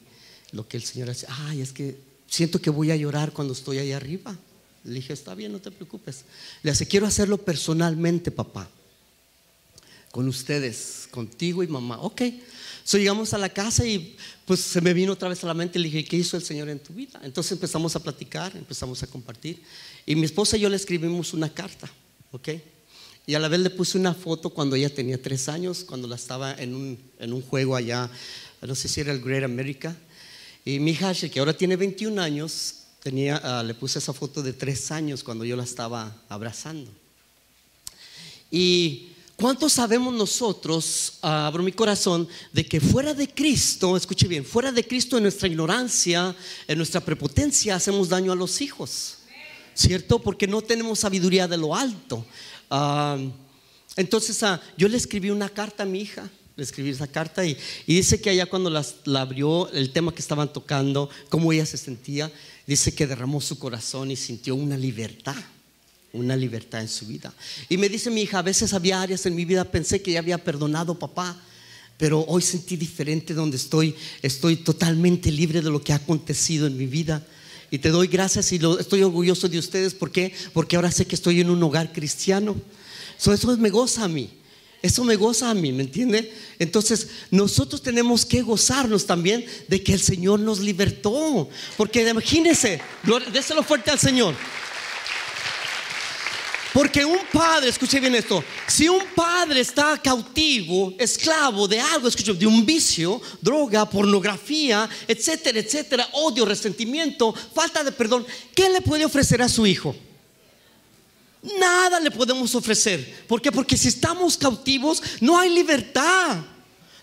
lo 0.52 0.67
que 0.67 0.78
el 0.78 0.84
Señor 0.84 1.10
hace, 1.10 1.28
ay, 1.30 1.62
es 1.62 1.71
que 1.73 1.97
siento 2.28 2.62
que 2.62 2.69
voy 2.69 2.91
a 2.91 2.95
llorar 2.95 3.34
cuando 3.34 3.54
estoy 3.54 3.78
ahí 3.78 3.91
arriba. 3.91 4.36
Le 4.84 4.93
dije, 4.93 5.13
está 5.13 5.36
bien, 5.36 5.52
no 5.52 5.60
te 5.60 5.71
preocupes. 5.71 6.23
Le 6.63 6.71
dice, 6.71 6.88
quiero 6.88 7.06
hacerlo 7.06 7.38
personalmente, 7.38 8.32
papá. 8.32 8.69
Con 10.12 10.28
ustedes, 10.28 11.08
contigo 11.12 11.63
y 11.63 11.67
mamá. 11.67 12.00
Ok. 12.02 12.22
So, 12.84 12.98
llegamos 12.98 13.34
a 13.34 13.38
la 13.38 13.50
casa 13.50 13.86
y 13.86 14.17
pues 14.45 14.62
se 14.62 14.82
me 14.82 14.93
vino 14.93 15.13
otra 15.13 15.30
vez 15.30 15.43
a 15.43 15.48
la 15.48 15.54
mente 15.54 15.78
le 15.78 15.89
dije, 15.89 16.04
¿qué 16.04 16.17
hizo 16.17 16.36
el 16.36 16.43
Señor 16.43 16.69
en 16.69 16.80
tu 16.80 16.91
vida? 16.93 17.19
Entonces 17.24 17.52
empezamos 17.52 17.95
a 17.95 18.00
platicar, 18.00 18.56
empezamos 18.58 19.04
a 19.04 19.08
compartir. 19.08 19.62
Y 20.08 20.15
mi 20.15 20.26
esposa 20.26 20.58
y 20.58 20.62
yo 20.62 20.69
le 20.69 20.76
escribimos 20.76 21.34
una 21.34 21.54
carta, 21.54 21.88
¿ok? 22.32 22.50
Y 23.28 23.36
a 23.36 23.39
la 23.39 23.48
vez 23.48 23.60
le 23.60 23.69
puse 23.69 23.95
una 23.95 24.15
foto 24.15 24.50
cuando 24.50 24.76
ella 24.76 24.89
tenía 24.91 25.22
tres 25.22 25.50
años, 25.50 25.84
cuando 25.84 26.08
la 26.08 26.15
estaba 26.15 26.56
en 26.56 26.74
un, 26.74 26.98
en 27.19 27.32
un 27.32 27.43
juego 27.43 27.76
allá, 27.76 28.10
no 28.60 28.74
sé 28.74 28.88
si 28.88 29.02
era 29.02 29.12
el 29.12 29.22
Great 29.22 29.43
America. 29.43 29.95
Y 30.65 30.80
mi 30.80 30.91
hija, 30.91 31.13
que 31.13 31.39
ahora 31.39 31.54
tiene 31.54 31.76
21 31.76 32.19
años, 32.19 32.86
tenía, 33.04 33.38
ah, 33.43 33.62
le 33.62 33.76
puse 33.76 34.00
esa 34.00 34.13
foto 34.13 34.41
de 34.41 34.54
tres 34.54 34.91
años 34.91 35.24
cuando 35.24 35.45
yo 35.45 35.56
la 35.56 35.63
estaba 35.63 36.15
abrazando. 36.28 36.91
Y 38.50 39.10
¿Cuántos 39.39 39.71
sabemos 39.71 40.13
nosotros, 40.13 41.13
ah, 41.21 41.47
abro 41.47 41.63
mi 41.63 41.71
corazón, 41.71 42.28
de 42.52 42.65
que 42.65 42.82
fuera 42.82 43.13
de 43.13 43.25
Cristo, 43.25 43.95
escuche 43.95 44.28
bien, 44.28 44.43
fuera 44.43 44.69
de 44.69 44.86
Cristo 44.86 45.15
en 45.15 45.23
nuestra 45.23 45.47
ignorancia, 45.47 46.36
en 46.67 46.78
nuestra 46.78 46.99
prepotencia, 46.99 47.75
hacemos 47.75 48.10
daño 48.10 48.34
a 48.34 48.36
los 48.36 48.60
hijos? 48.60 49.19
¿Cierto? 49.73 50.19
Porque 50.19 50.45
no 50.45 50.62
tenemos 50.62 50.99
sabiduría 50.99 51.47
de 51.47 51.56
lo 51.56 51.73
alto. 51.73 52.25
Ah, 52.69 53.17
Entonces 53.95 54.43
ah, 54.43 54.62
yo 54.75 54.89
le 54.89 54.97
escribí 54.97 55.30
una 55.30 55.47
carta 55.47 55.84
a 55.84 55.86
mi 55.86 56.02
hija, 56.02 56.30
le 56.58 56.63
escribí 56.63 56.89
esa 56.89 57.08
carta 57.08 57.45
y, 57.45 57.58
dice 57.88 58.19
que 58.19 58.32
allá 58.32 58.45
cuando 58.45 58.69
la 58.69 59.21
abrió 59.21 59.71
el 59.71 59.93
tema 59.93 60.13
que 60.13 60.19
estaban 60.19 60.52
tocando, 60.52 61.10
cómo 61.30 61.54
ella 61.54 61.65
se 61.65 61.78
sentía, 61.78 62.30
dice 62.67 62.93
que 62.93 63.08
derramó 63.08 63.39
su 63.39 63.58
corazón 63.58 64.12
y 64.12 64.17
sintió 64.17 64.54
una 64.56 64.75
libertad, 64.75 65.38
una 66.13 66.36
libertad 66.36 66.82
en 66.82 66.88
su 66.89 67.06
vida. 67.06 67.34
Y 67.69 67.78
me 67.78 67.89
dice 67.89 68.10
mi 68.10 68.22
hija, 68.22 68.39
a 68.39 68.43
veces 68.43 68.74
había 68.74 69.02
áreas 69.02 69.26
en 69.26 69.36
mi 69.36 69.45
vida, 69.45 69.63
pensé 69.65 70.02
que 70.02 70.12
ya 70.13 70.19
había 70.19 70.38
perdonado 70.43 70.98
papá, 70.98 71.39
pero 71.98 72.24
hoy 72.28 72.41
sentí 72.41 72.78
diferente 72.78 73.34
donde 73.34 73.58
estoy, 73.58 73.93
estoy 74.22 74.56
totalmente 74.56 75.32
libre 75.32 75.62
de 75.62 75.69
lo 75.69 75.82
que 75.82 75.93
ha 75.93 75.98
acontecido 75.98 76.65
en 76.67 76.78
mi 76.78 76.86
vida. 76.86 77.26
Y 77.72 77.80
te 77.80 77.89
doy 77.89 78.08
gracias 78.08 78.52
y 78.52 78.58
lo- 78.60 78.80
estoy 78.80 79.04
orgulloso 79.04 79.48
de 79.48 79.60
ustedes. 79.60 79.93
¿Por 79.93 80.12
qué? 80.12 80.34
Porque 80.54 80.76
ahora 80.76 80.91
sé 80.91 81.06
que 81.06 81.15
estoy 81.15 81.41
en 81.41 81.50
un 81.50 81.62
hogar 81.62 81.91
cristiano. 81.93 82.56
So, 83.17 83.32
eso 83.34 83.56
me 83.58 83.69
goza 83.69 84.06
a 84.06 84.08
mí. 84.08 84.30
Eso 84.82 85.04
me 85.04 85.17
goza 85.17 85.50
a 85.50 85.54
mí, 85.54 85.74
¿me 85.74 85.84
entiende? 85.84 86.34
Entonces, 86.58 87.10
nosotros 87.32 87.82
tenemos 87.84 88.26
que 88.26 88.41
gozarnos 88.41 89.06
también 89.06 89.45
de 89.67 89.84
que 89.84 89.91
el 89.93 90.00
Señor 90.00 90.39
nos 90.39 90.60
libertó. 90.62 91.50
Porque 91.76 92.08
imagínense, 92.10 92.80
déselo 93.34 93.62
fuerte 93.62 93.91
al 93.91 94.00
Señor. 94.00 94.36
Porque 96.74 97.04
un 97.04 97.20
padre, 97.34 97.70
escuche 97.70 98.00
bien 98.00 98.14
esto, 98.14 98.44
si 98.68 98.88
un 98.88 99.04
padre 99.16 99.62
está 99.62 99.98
cautivo, 99.98 100.94
esclavo 101.00 101.68
de 101.68 101.80
algo, 101.80 102.08
escuche, 102.08 102.34
de 102.34 102.46
un 102.46 102.66
vicio, 102.66 103.20
droga, 103.42 103.90
pornografía, 103.90 104.88
etcétera, 105.08 105.60
etcétera, 105.60 106.08
odio, 106.14 106.46
resentimiento, 106.46 107.34
falta 107.34 107.84
de 107.84 107.92
perdón, 107.92 108.26
¿qué 108.54 108.70
le 108.70 108.82
puede 108.82 109.04
ofrecer 109.04 109.42
a 109.42 109.50
su 109.50 109.66
hijo? 109.66 109.96
Nada 111.42 112.00
le 112.00 112.12
podemos 112.12 112.54
ofrecer. 112.54 113.26
¿Por 113.28 113.42
qué? 113.42 113.52
Porque 113.52 113.78
si 113.78 113.88
estamos 113.88 114.38
cautivos, 114.38 115.02
no 115.22 115.40
hay 115.40 115.50
libertad. 115.50 116.38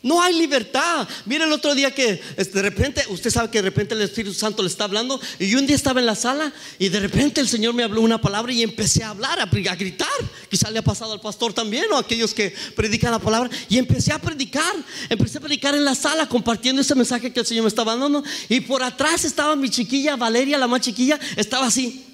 No 0.07 0.23
hay 0.23 0.38
libertad. 0.38 1.09
Mira 1.25 1.47
el 1.47 1.53
otro 1.53 1.75
día 1.75 1.92
que 1.92 2.23
de 2.37 2.62
repente, 2.62 3.03
usted 3.09 3.29
sabe 3.29 3.51
que 3.51 3.59
de 3.59 3.62
repente 3.62 3.92
el 3.92 4.03
Espíritu 4.03 4.33
Santo 4.33 4.62
le 4.62 4.69
está 4.69 4.85
hablando. 4.85 5.21
Y 5.40 5.49
yo 5.51 5.59
un 5.59 5.66
día 5.66 5.75
estaba 5.75 5.99
en 5.99 6.07
la 6.07 6.14
sala 6.14 6.53
y 6.79 6.88
de 6.90 7.01
repente 7.01 7.40
el 7.40 7.49
Señor 7.49 7.75
me 7.75 7.83
habló 7.83 8.03
una 8.03 8.21
palabra 8.21 8.53
y 8.53 8.62
empecé 8.62 9.03
a 9.03 9.11
hablar, 9.11 9.40
a, 9.40 9.42
a 9.42 9.75
gritar. 9.75 10.07
Quizá 10.49 10.71
le 10.71 10.79
ha 10.79 10.83
pasado 10.83 11.12
al 11.12 11.21
pastor 11.21 11.53
también 11.53 11.87
o 11.90 11.97
a 11.97 12.03
aquellos 12.03 12.33
que 12.35 12.55
predican 12.77 13.11
la 13.11 13.19
palabra. 13.19 13.51
Y 13.69 13.79
empecé 13.79 14.12
a 14.12 14.21
predicar. 14.21 14.77
Empecé 15.09 15.38
a 15.38 15.40
predicar 15.40 15.75
en 15.75 15.85
la 15.85 15.97
sala 15.97 16.29
compartiendo 16.29 16.83
ese 16.83 16.95
mensaje 16.95 17.33
que 17.33 17.40
el 17.40 17.47
Señor 17.47 17.64
me 17.64 17.69
estaba 17.69 17.97
dando. 17.97 18.23
Y 18.49 18.61
por 18.61 18.85
atrás 18.85 19.25
estaba 19.25 19.57
mi 19.57 19.71
chiquilla, 19.71 20.14
Valeria, 20.14 20.57
la 20.57 20.69
más 20.69 20.83
chiquilla, 20.83 21.19
estaba 21.35 21.66
así. 21.66 22.07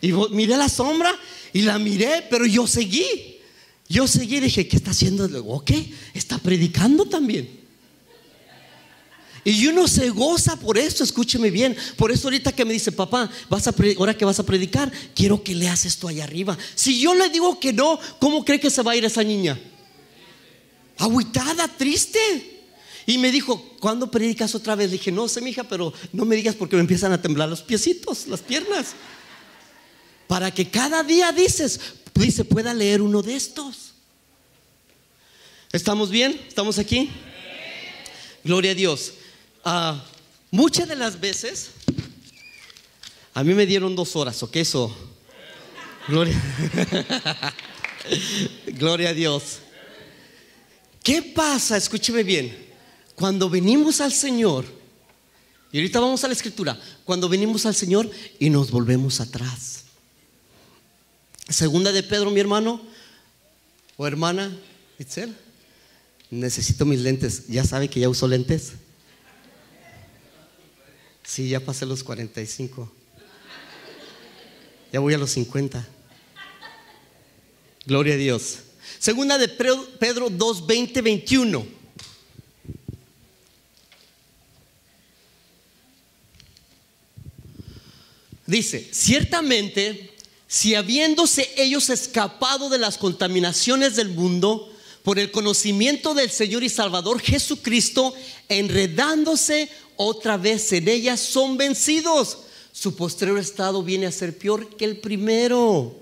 Y 0.00 0.12
miré 0.30 0.56
la 0.56 0.70
sombra 0.70 1.14
y 1.52 1.60
la 1.60 1.78
miré, 1.78 2.26
pero 2.30 2.46
yo 2.46 2.66
seguí. 2.66 3.31
Yo 3.92 4.08
seguí 4.08 4.36
y 4.36 4.40
dije, 4.40 4.66
¿qué 4.66 4.76
está 4.76 4.92
haciendo? 4.92 5.28
Luego, 5.28 5.52
ok, 5.56 5.70
está 6.14 6.38
predicando 6.38 7.04
también. 7.04 7.60
Y 9.44 9.66
uno 9.66 9.86
se 9.86 10.08
goza 10.08 10.56
por 10.56 10.78
eso, 10.78 11.04
escúcheme 11.04 11.50
bien. 11.50 11.76
Por 11.98 12.10
eso 12.10 12.28
ahorita 12.28 12.52
que 12.52 12.64
me 12.64 12.72
dice, 12.72 12.90
papá, 12.90 13.30
vas 13.50 13.68
a 13.68 13.74
ahora 13.98 14.16
que 14.16 14.24
vas 14.24 14.38
a 14.38 14.46
predicar, 14.46 14.90
quiero 15.14 15.44
que 15.44 15.54
leas 15.54 15.84
esto 15.84 16.08
allá 16.08 16.24
arriba. 16.24 16.56
Si 16.74 17.02
yo 17.02 17.14
le 17.14 17.28
digo 17.28 17.60
que 17.60 17.74
no, 17.74 18.00
¿cómo 18.18 18.46
cree 18.46 18.58
que 18.58 18.70
se 18.70 18.80
va 18.82 18.92
a 18.92 18.96
ir 18.96 19.04
esa 19.04 19.22
niña? 19.22 19.60
Agüitada, 20.96 21.68
triste. 21.68 22.18
Y 23.04 23.18
me 23.18 23.30
dijo, 23.30 23.76
¿cuándo 23.78 24.10
predicas 24.10 24.54
otra 24.54 24.74
vez? 24.74 24.90
Le 24.90 24.96
dije, 24.96 25.12
no 25.12 25.28
sé, 25.28 25.42
mija, 25.42 25.64
pero 25.64 25.92
no 26.14 26.24
me 26.24 26.34
digas 26.34 26.54
porque 26.54 26.76
me 26.76 26.80
empiezan 26.80 27.12
a 27.12 27.20
temblar 27.20 27.50
los 27.50 27.60
piecitos, 27.60 28.26
las 28.26 28.40
piernas 28.40 28.94
para 30.28 30.50
que 30.50 30.70
cada 30.70 31.02
día 31.02 31.30
dices, 31.30 31.78
dice, 32.22 32.44
pueda 32.44 32.74
leer 32.74 33.02
uno 33.02 33.22
de 33.22 33.36
estos. 33.36 33.92
¿Estamos 35.72 36.10
bien? 36.10 36.40
¿Estamos 36.46 36.78
aquí? 36.78 37.10
Gloria 38.44 38.72
a 38.72 38.74
Dios. 38.74 39.14
Ah, 39.64 40.04
muchas 40.50 40.88
de 40.88 40.96
las 40.96 41.20
veces, 41.20 41.70
a 43.34 43.42
mí 43.42 43.54
me 43.54 43.66
dieron 43.66 43.96
dos 43.96 44.16
horas, 44.16 44.42
¿ok? 44.42 44.56
Eso. 44.56 44.94
Gloria. 46.08 46.40
Gloria 48.66 49.10
a 49.10 49.14
Dios. 49.14 49.60
¿Qué 51.02 51.22
pasa? 51.22 51.76
Escúcheme 51.76 52.22
bien. 52.22 52.70
Cuando 53.14 53.48
venimos 53.48 54.00
al 54.00 54.12
Señor, 54.12 54.64
y 55.70 55.78
ahorita 55.78 56.00
vamos 56.00 56.22
a 56.24 56.28
la 56.28 56.34
escritura, 56.34 56.78
cuando 57.04 57.28
venimos 57.28 57.64
al 57.66 57.74
Señor 57.74 58.10
y 58.38 58.50
nos 58.50 58.70
volvemos 58.70 59.20
atrás. 59.20 59.81
Segunda 61.48 61.92
de 61.92 62.02
Pedro, 62.02 62.30
mi 62.30 62.40
hermano 62.40 62.80
o 63.96 64.06
hermana 64.06 64.56
Itzel. 64.98 65.36
Necesito 66.30 66.84
mis 66.84 67.00
lentes. 67.00 67.48
¿Ya 67.48 67.64
sabe 67.64 67.88
que 67.88 68.00
ya 68.00 68.08
uso 68.08 68.26
lentes? 68.26 68.72
Sí, 71.24 71.48
ya 71.48 71.60
pasé 71.60 71.86
los 71.86 72.02
45. 72.02 72.90
Ya 74.92 75.00
voy 75.00 75.14
a 75.14 75.18
los 75.18 75.30
50. 75.30 75.86
Gloria 77.86 78.14
a 78.14 78.16
Dios. 78.16 78.58
Segunda 78.98 79.38
de 79.38 79.48
Pedro 79.48 79.88
Pedro 79.98 80.30
2, 80.30 80.66
20, 80.66 81.02
21. 81.02 81.66
Dice, 88.46 88.88
ciertamente, 88.92 90.11
si 90.52 90.74
habiéndose 90.74 91.50
ellos 91.56 91.88
escapado 91.88 92.68
de 92.68 92.76
las 92.76 92.98
contaminaciones 92.98 93.96
del 93.96 94.10
mundo 94.10 94.70
por 95.02 95.18
el 95.18 95.30
conocimiento 95.30 96.12
del 96.12 96.30
Señor 96.30 96.62
y 96.62 96.68
Salvador 96.68 97.22
Jesucristo, 97.22 98.12
enredándose 98.50 99.70
otra 99.96 100.36
vez 100.36 100.70
en 100.74 100.88
ellas, 100.88 101.20
son 101.20 101.56
vencidos. 101.56 102.40
Su 102.70 102.94
posterior 102.94 103.38
estado 103.38 103.82
viene 103.82 104.04
a 104.04 104.12
ser 104.12 104.36
peor 104.36 104.76
que 104.76 104.84
el 104.84 104.98
primero. 104.98 105.96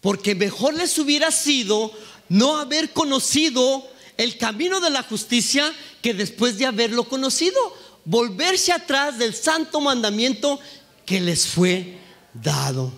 Porque 0.00 0.36
mejor 0.36 0.74
les 0.74 0.96
hubiera 0.96 1.32
sido 1.32 1.90
no 2.28 2.58
haber 2.58 2.92
conocido 2.92 3.84
el 4.16 4.38
camino 4.38 4.78
de 4.78 4.90
la 4.90 5.02
justicia 5.02 5.74
que 6.00 6.14
después 6.14 6.58
de 6.58 6.66
haberlo 6.66 7.08
conocido, 7.08 7.58
volverse 8.04 8.70
atrás 8.70 9.18
del 9.18 9.34
santo 9.34 9.80
mandamiento 9.80 10.60
que 11.04 11.20
les 11.20 11.48
fue 11.48 12.03
dado. 12.42 12.92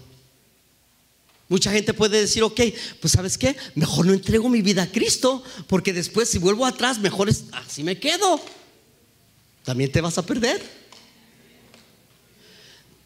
Mucha 1.48 1.70
gente 1.70 1.94
puede 1.94 2.20
decir, 2.20 2.42
ok, 2.42 2.60
pues 3.00 3.12
sabes 3.12 3.38
qué, 3.38 3.56
mejor 3.76 4.06
no 4.06 4.12
entrego 4.12 4.48
mi 4.48 4.62
vida 4.62 4.82
a 4.82 4.90
Cristo, 4.90 5.44
porque 5.68 5.92
después 5.92 6.28
si 6.28 6.38
vuelvo 6.38 6.66
atrás, 6.66 6.98
mejor 6.98 7.28
es, 7.28 7.44
así 7.52 7.84
me 7.84 7.98
quedo. 8.00 8.40
También 9.64 9.92
te 9.92 10.00
vas 10.00 10.18
a 10.18 10.26
perder. 10.26 10.60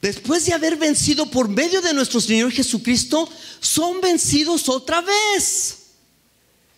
Después 0.00 0.46
de 0.46 0.54
haber 0.54 0.76
vencido 0.76 1.30
por 1.30 1.48
medio 1.48 1.82
de 1.82 1.92
nuestro 1.92 2.20
Señor 2.20 2.50
Jesucristo, 2.50 3.28
son 3.60 4.00
vencidos 4.00 4.68
otra 4.70 5.02
vez. 5.02 5.76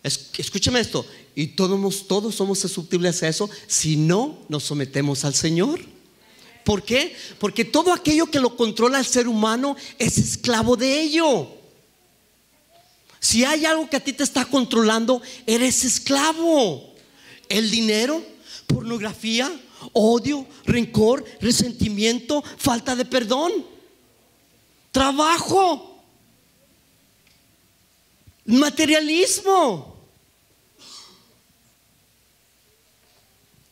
Es- 0.03 0.29
escúchame 0.37 0.81
esto, 0.81 1.05
y 1.33 1.47
todos 1.47 2.35
somos 2.35 2.59
susceptibles 2.59 3.23
a 3.23 3.29
eso 3.29 3.49
si 3.67 3.95
no 3.95 4.37
nos 4.49 4.63
sometemos 4.65 5.23
al 5.23 5.33
Señor. 5.33 5.79
¿Por 6.63 6.83
qué? 6.83 7.15
Porque 7.39 7.65
todo 7.65 7.91
aquello 7.91 8.27
que 8.27 8.39
lo 8.39 8.55
controla 8.55 8.99
el 8.99 9.05
ser 9.05 9.27
humano 9.27 9.75
es 9.99 10.17
esclavo 10.17 10.75
de 10.75 11.01
ello. 11.01 11.47
Si 13.19 13.45
hay 13.45 13.65
algo 13.65 13.89
que 13.89 13.97
a 13.97 14.03
ti 14.03 14.13
te 14.13 14.23
está 14.23 14.45
controlando, 14.45 15.21
eres 15.45 15.83
esclavo. 15.83 16.93
El 17.49 17.71
dinero, 17.71 18.23
pornografía, 18.67 19.51
odio, 19.91 20.45
rencor, 20.65 21.25
resentimiento, 21.41 22.43
falta 22.57 22.95
de 22.95 23.05
perdón, 23.05 23.51
trabajo, 24.91 26.01
materialismo. 28.45 29.93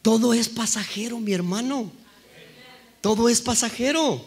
Todo 0.01 0.34
es 0.34 0.49
pasajero, 0.49 1.19
mi 1.19 1.34
hermano. 1.34 1.91
Todo 3.02 3.28
es 3.30 3.42
pasajero. 3.42 4.24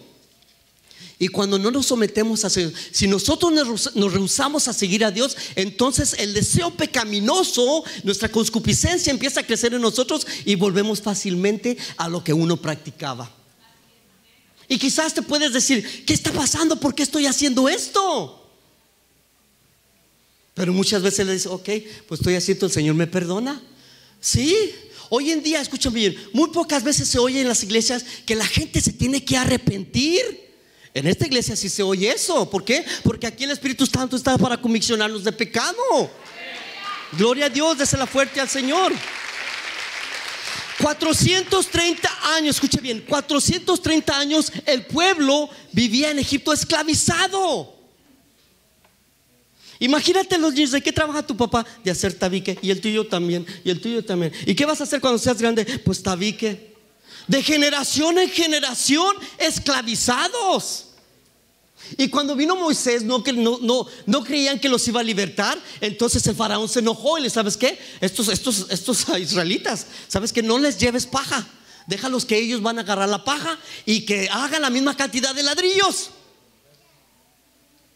Y 1.19 1.29
cuando 1.29 1.59
no 1.59 1.71
nos 1.71 1.87
sometemos 1.87 2.45
a 2.45 2.51
si 2.51 3.07
nosotros 3.07 3.53
nos 3.95 4.13
rehusamos 4.13 4.67
a 4.67 4.73
seguir 4.73 5.05
a 5.05 5.13
Dios, 5.13 5.37
entonces 5.55 6.17
el 6.19 6.35
deseo 6.35 6.71
pecaminoso, 6.73 7.85
nuestra 8.03 8.29
concupiscencia 8.29 9.13
empieza 9.13 9.41
a 9.41 9.47
crecer 9.47 9.75
en 9.75 9.81
nosotros 9.81 10.27
y 10.45 10.57
volvemos 10.57 11.01
fácilmente 11.01 11.79
a 11.97 12.09
lo 12.09 12.25
que 12.25 12.33
uno 12.33 12.57
practicaba. 12.57 13.31
Y 14.69 14.79
quizás 14.79 15.15
te 15.15 15.23
puedes 15.23 15.53
decir, 15.53 16.05
¿qué 16.05 16.15
está 16.15 16.33
pasando? 16.33 16.81
¿Por 16.81 16.95
qué 16.95 17.05
estoy 17.05 17.27
haciendo 17.27 17.69
esto? 17.69 18.41
Pero 20.55 20.73
muchas 20.73 21.03
veces 21.03 21.27
le 21.27 21.33
dices, 21.33 21.47
ok, 21.47 21.69
pues 22.09 22.21
estoy 22.21 22.35
haciendo, 22.35 22.67
el 22.67 22.73
Señor 22.73 22.95
me 22.97 23.07
perdona. 23.07 23.63
Sí, 24.21 24.57
hoy 25.15 25.31
en 25.31 25.43
día, 25.43 25.61
escúchame 25.61 26.01
bien, 26.01 26.29
muy 26.33 26.51
pocas 26.51 26.83
veces 26.83 27.09
se 27.09 27.19
oye 27.19 27.41
en 27.41 27.49
las 27.49 27.63
iglesias 27.63 28.05
que 28.27 28.35
la 28.35 28.47
gente 28.47 28.81
se 28.81 28.93
tiene 28.93 29.25
que 29.25 29.37
arrepentir. 29.37 30.23
En 30.93 31.07
esta 31.07 31.27
iglesia 31.27 31.57
sí 31.57 31.69
se 31.69 31.83
oye 31.83 32.11
eso. 32.11 32.49
¿Por 32.51 32.65
qué? 32.65 32.85
Porque 33.03 33.27
aquí 33.27 33.45
el 33.45 33.51
Espíritu 33.51 33.87
Santo 33.87 34.17
está 34.17 34.37
para 34.39 34.57
conviccionarnos 34.61 35.25
de 35.25 35.33
pecado. 35.33 36.11
Gloria 37.13 37.47
a 37.47 37.49
Dios, 37.49 37.79
désela 37.79 38.07
fuerte 38.07 38.41
al 38.41 38.49
Señor. 38.49 38.93
430 40.81 42.37
años, 42.37 42.57
escuche 42.57 42.81
bien, 42.81 43.05
430 43.09 44.19
años 44.19 44.53
el 44.67 44.87
pueblo 44.87 45.49
vivía 45.73 46.11
en 46.11 46.19
Egipto 46.19 46.53
esclavizado. 46.53 47.74
Imagínate 49.85 50.39
los 50.39 50.55
niños, 50.55 50.71
¿de 50.71 50.81
qué 50.81 50.93
trabaja 50.93 51.27
tu 51.27 51.37
papá? 51.37 51.67
De 51.85 51.91
hacer 51.91 52.15
tabique. 52.15 52.59
Y 52.63 52.71
el 52.71 52.81
tuyo 52.81 53.07
también, 53.07 53.47
y 53.63 53.69
el 53.69 53.83
tuyo 53.83 54.03
también. 54.03 54.33
¿Y 54.47 54.55
qué 54.55 54.65
vas 54.65 54.81
a 54.81 54.85
hacer 54.85 54.99
cuando 54.99 55.19
seas 55.19 55.39
grande? 55.39 55.67
Pues 55.85 56.03
tabique. 56.03 56.75
De 57.29 57.43
generación 57.43 58.19
en 58.19 58.31
generación, 58.31 59.15
esclavizados. 59.37 60.87
Y 61.99 62.09
cuando 62.09 62.35
vino 62.35 62.57
Moisés, 62.57 63.03
no, 63.03 63.23
no, 63.61 63.87
no, 64.07 64.25
creían 64.25 64.59
que 64.59 64.71
los 64.71 64.89
iba 64.89 65.01
a 65.01 65.05
libertar. 65.05 65.59
Entonces 65.83 66.27
el 66.29 66.35
faraón 66.35 66.67
se 66.67 66.79
enojó 66.79 67.19
y 67.19 67.23
le, 67.25 67.29
¿sabes 67.29 67.59
qué? 67.59 67.79
Estos, 68.01 68.29
estos, 68.29 68.67
estos 68.71 69.07
israelitas, 69.21 69.87
¿sabes 70.09 70.33
que 70.33 70.43
No 70.43 70.59
les 70.59 70.79
lleves 70.79 71.05
paja. 71.05 71.47
Déjalos 71.87 72.25
que 72.25 72.39
ellos 72.39 72.63
van 72.63 72.79
a 72.79 72.81
agarrar 72.81 73.11
la 73.11 73.23
paja 73.23 73.59
y 73.85 74.07
que 74.07 74.31
hagan 74.31 74.63
la 74.63 74.71
misma 74.71 74.97
cantidad 74.97 75.35
de 75.35 75.43
ladrillos. 75.43 76.09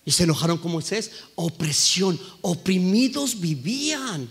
Y 0.08 0.10
se 0.10 0.22
enojaron 0.22 0.56
con 0.56 0.72
Moisés. 0.72 1.10
Opresión, 1.34 2.18
oprimidos 2.40 3.38
vivían. 3.38 4.26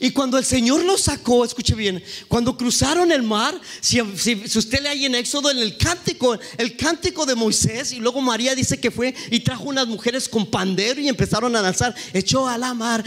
Y 0.00 0.10
cuando 0.10 0.36
el 0.36 0.44
Señor 0.44 0.84
los 0.84 1.00
sacó, 1.00 1.46
escuche 1.46 1.74
bien, 1.74 2.04
cuando 2.28 2.58
cruzaron 2.58 3.10
el 3.10 3.22
mar, 3.22 3.58
si, 3.80 4.02
usted 4.02 4.82
lee 4.82 4.88
ahí 4.88 5.06
en 5.06 5.14
Éxodo, 5.14 5.50
en 5.50 5.56
el 5.56 5.78
cántico, 5.78 6.38
el 6.58 6.76
cántico 6.76 7.24
de 7.24 7.34
Moisés, 7.34 7.92
y 7.92 8.00
luego 8.00 8.20
María 8.20 8.54
dice 8.54 8.78
que 8.78 8.90
fue 8.90 9.14
y 9.30 9.40
trajo 9.40 9.64
unas 9.64 9.86
mujeres 9.86 10.28
con 10.28 10.44
pandero 10.44 11.00
y 11.00 11.08
empezaron 11.08 11.56
a 11.56 11.62
danzar, 11.62 11.94
echó 12.12 12.46
a 12.46 12.58
la 12.58 12.74
mar, 12.74 13.02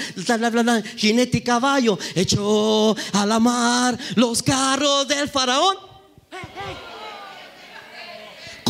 jinete 0.98 1.38
y 1.38 1.42
caballo, 1.42 2.00
echó 2.16 2.96
a 3.14 3.28
la 3.28 3.40
mar 3.40 3.96
los 4.16 4.42
carros 4.42 5.08
del 5.08 5.30
faraón. 5.30 5.78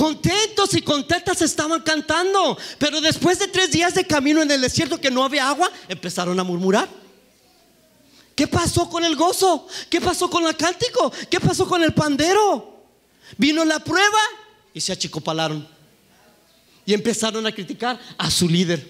Contentos 0.02 0.74
y 0.74 0.82
contentas 0.82 1.44
estaban 1.44 1.80
cantando, 1.82 2.58
pero 2.80 3.00
después 3.02 3.38
de 3.38 3.48
tres 3.48 3.70
días 3.70 3.94
de 3.94 4.08
camino 4.08 4.42
en 4.42 4.50
el 4.50 4.60
desierto 4.60 5.00
que 5.00 5.12
no 5.12 5.24
había 5.24 5.48
agua, 5.48 5.72
empezaron 5.88 6.40
a 6.40 6.44
murmurar. 6.44 6.90
¿Qué 8.34 8.48
pasó 8.48 8.90
con 8.90 9.06
el 9.06 9.16
gozo? 9.16 9.68
¿Qué 9.92 10.02
pasó 10.02 10.28
con 10.28 10.48
el 10.48 10.58
cántico? 10.58 11.14
¿Qué 11.30 11.40
pasó 11.40 11.68
con 11.68 11.84
el 11.84 11.94
pandero? 11.94 12.84
Vino 13.38 13.64
la 13.64 13.78
prueba 13.78 14.18
y 14.74 14.82
se 14.82 14.92
achicopalaron. 14.92 15.68
Y 16.84 16.96
empezaron 16.96 17.46
a 17.46 17.52
criticar 17.52 18.00
a 18.18 18.32
su 18.32 18.50
líder. 18.50 18.84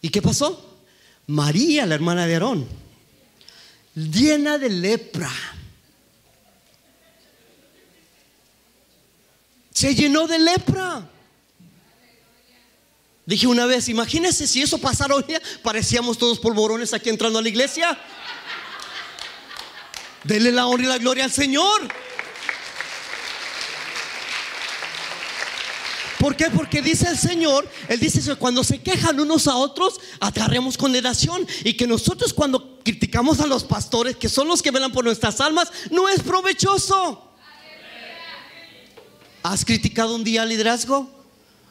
¿Y 0.00 0.10
qué 0.10 0.22
pasó? 0.22 0.78
María, 1.26 1.86
la 1.86 1.96
hermana 1.96 2.24
de 2.24 2.34
Aarón, 2.34 2.68
llena 3.96 4.58
de 4.58 4.68
lepra, 4.70 5.32
se 9.78 9.94
llenó 9.94 10.26
de 10.26 10.40
lepra. 10.40 11.08
Dije 13.24 13.46
una 13.46 13.64
vez, 13.64 13.88
imagínense 13.88 14.48
si 14.48 14.60
eso 14.60 14.78
pasara 14.78 15.14
hoy 15.14 15.22
día, 15.22 15.40
parecíamos 15.62 16.18
todos 16.18 16.40
polvorones 16.40 16.92
aquí 16.94 17.10
entrando 17.10 17.38
a 17.38 17.42
la 17.42 17.48
iglesia. 17.48 17.96
Denle 20.24 20.50
la 20.50 20.66
honra 20.66 20.84
y 20.84 20.88
la 20.88 20.98
gloria 20.98 21.22
al 21.22 21.30
Señor. 21.30 21.86
¿Por 26.18 26.34
qué? 26.34 26.50
Porque 26.50 26.82
dice 26.82 27.08
el 27.08 27.16
Señor, 27.16 27.70
Él 27.86 28.00
dice 28.00 28.20
que 28.20 28.34
cuando 28.34 28.64
se 28.64 28.82
quejan 28.82 29.20
unos 29.20 29.46
a 29.46 29.54
otros, 29.54 30.00
agarremos 30.18 30.76
condenación. 30.76 31.46
Y 31.62 31.74
que 31.74 31.86
nosotros 31.86 32.34
cuando 32.34 32.80
criticamos 32.80 33.38
a 33.38 33.46
los 33.46 33.62
pastores, 33.62 34.16
que 34.16 34.28
son 34.28 34.48
los 34.48 34.60
que 34.60 34.72
velan 34.72 34.90
por 34.90 35.04
nuestras 35.04 35.40
almas, 35.40 35.70
no 35.92 36.08
es 36.08 36.20
provechoso. 36.20 37.27
¿Has 39.50 39.64
criticado 39.64 40.14
un 40.14 40.24
día 40.24 40.42
al 40.42 40.50
liderazgo? 40.50 41.08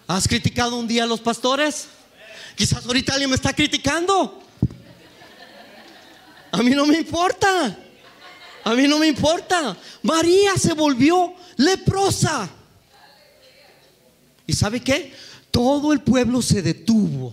¿Has 0.07 0.27
criticado 0.27 0.77
un 0.77 0.87
día 0.87 1.03
a 1.03 1.05
los 1.05 1.19
pastores? 1.19 1.87
Quizás 2.55 2.83
ahorita 2.83 3.13
alguien 3.13 3.29
me 3.29 3.35
está 3.35 3.53
criticando. 3.53 4.41
A 6.51 6.63
mí 6.63 6.71
no 6.71 6.87
me 6.87 6.97
importa. 6.97 7.77
A 8.63 8.73
mí 8.73 8.87
no 8.87 8.97
me 8.97 9.05
importa. 9.05 9.77
María 10.01 10.55
se 10.57 10.73
volvió 10.73 11.35
leprosa. 11.57 12.49
¿Y 14.47 14.53
sabe 14.53 14.81
qué? 14.81 15.13
Todo 15.51 15.93
el 15.93 16.01
pueblo 16.01 16.41
se 16.41 16.63
detuvo 16.63 17.31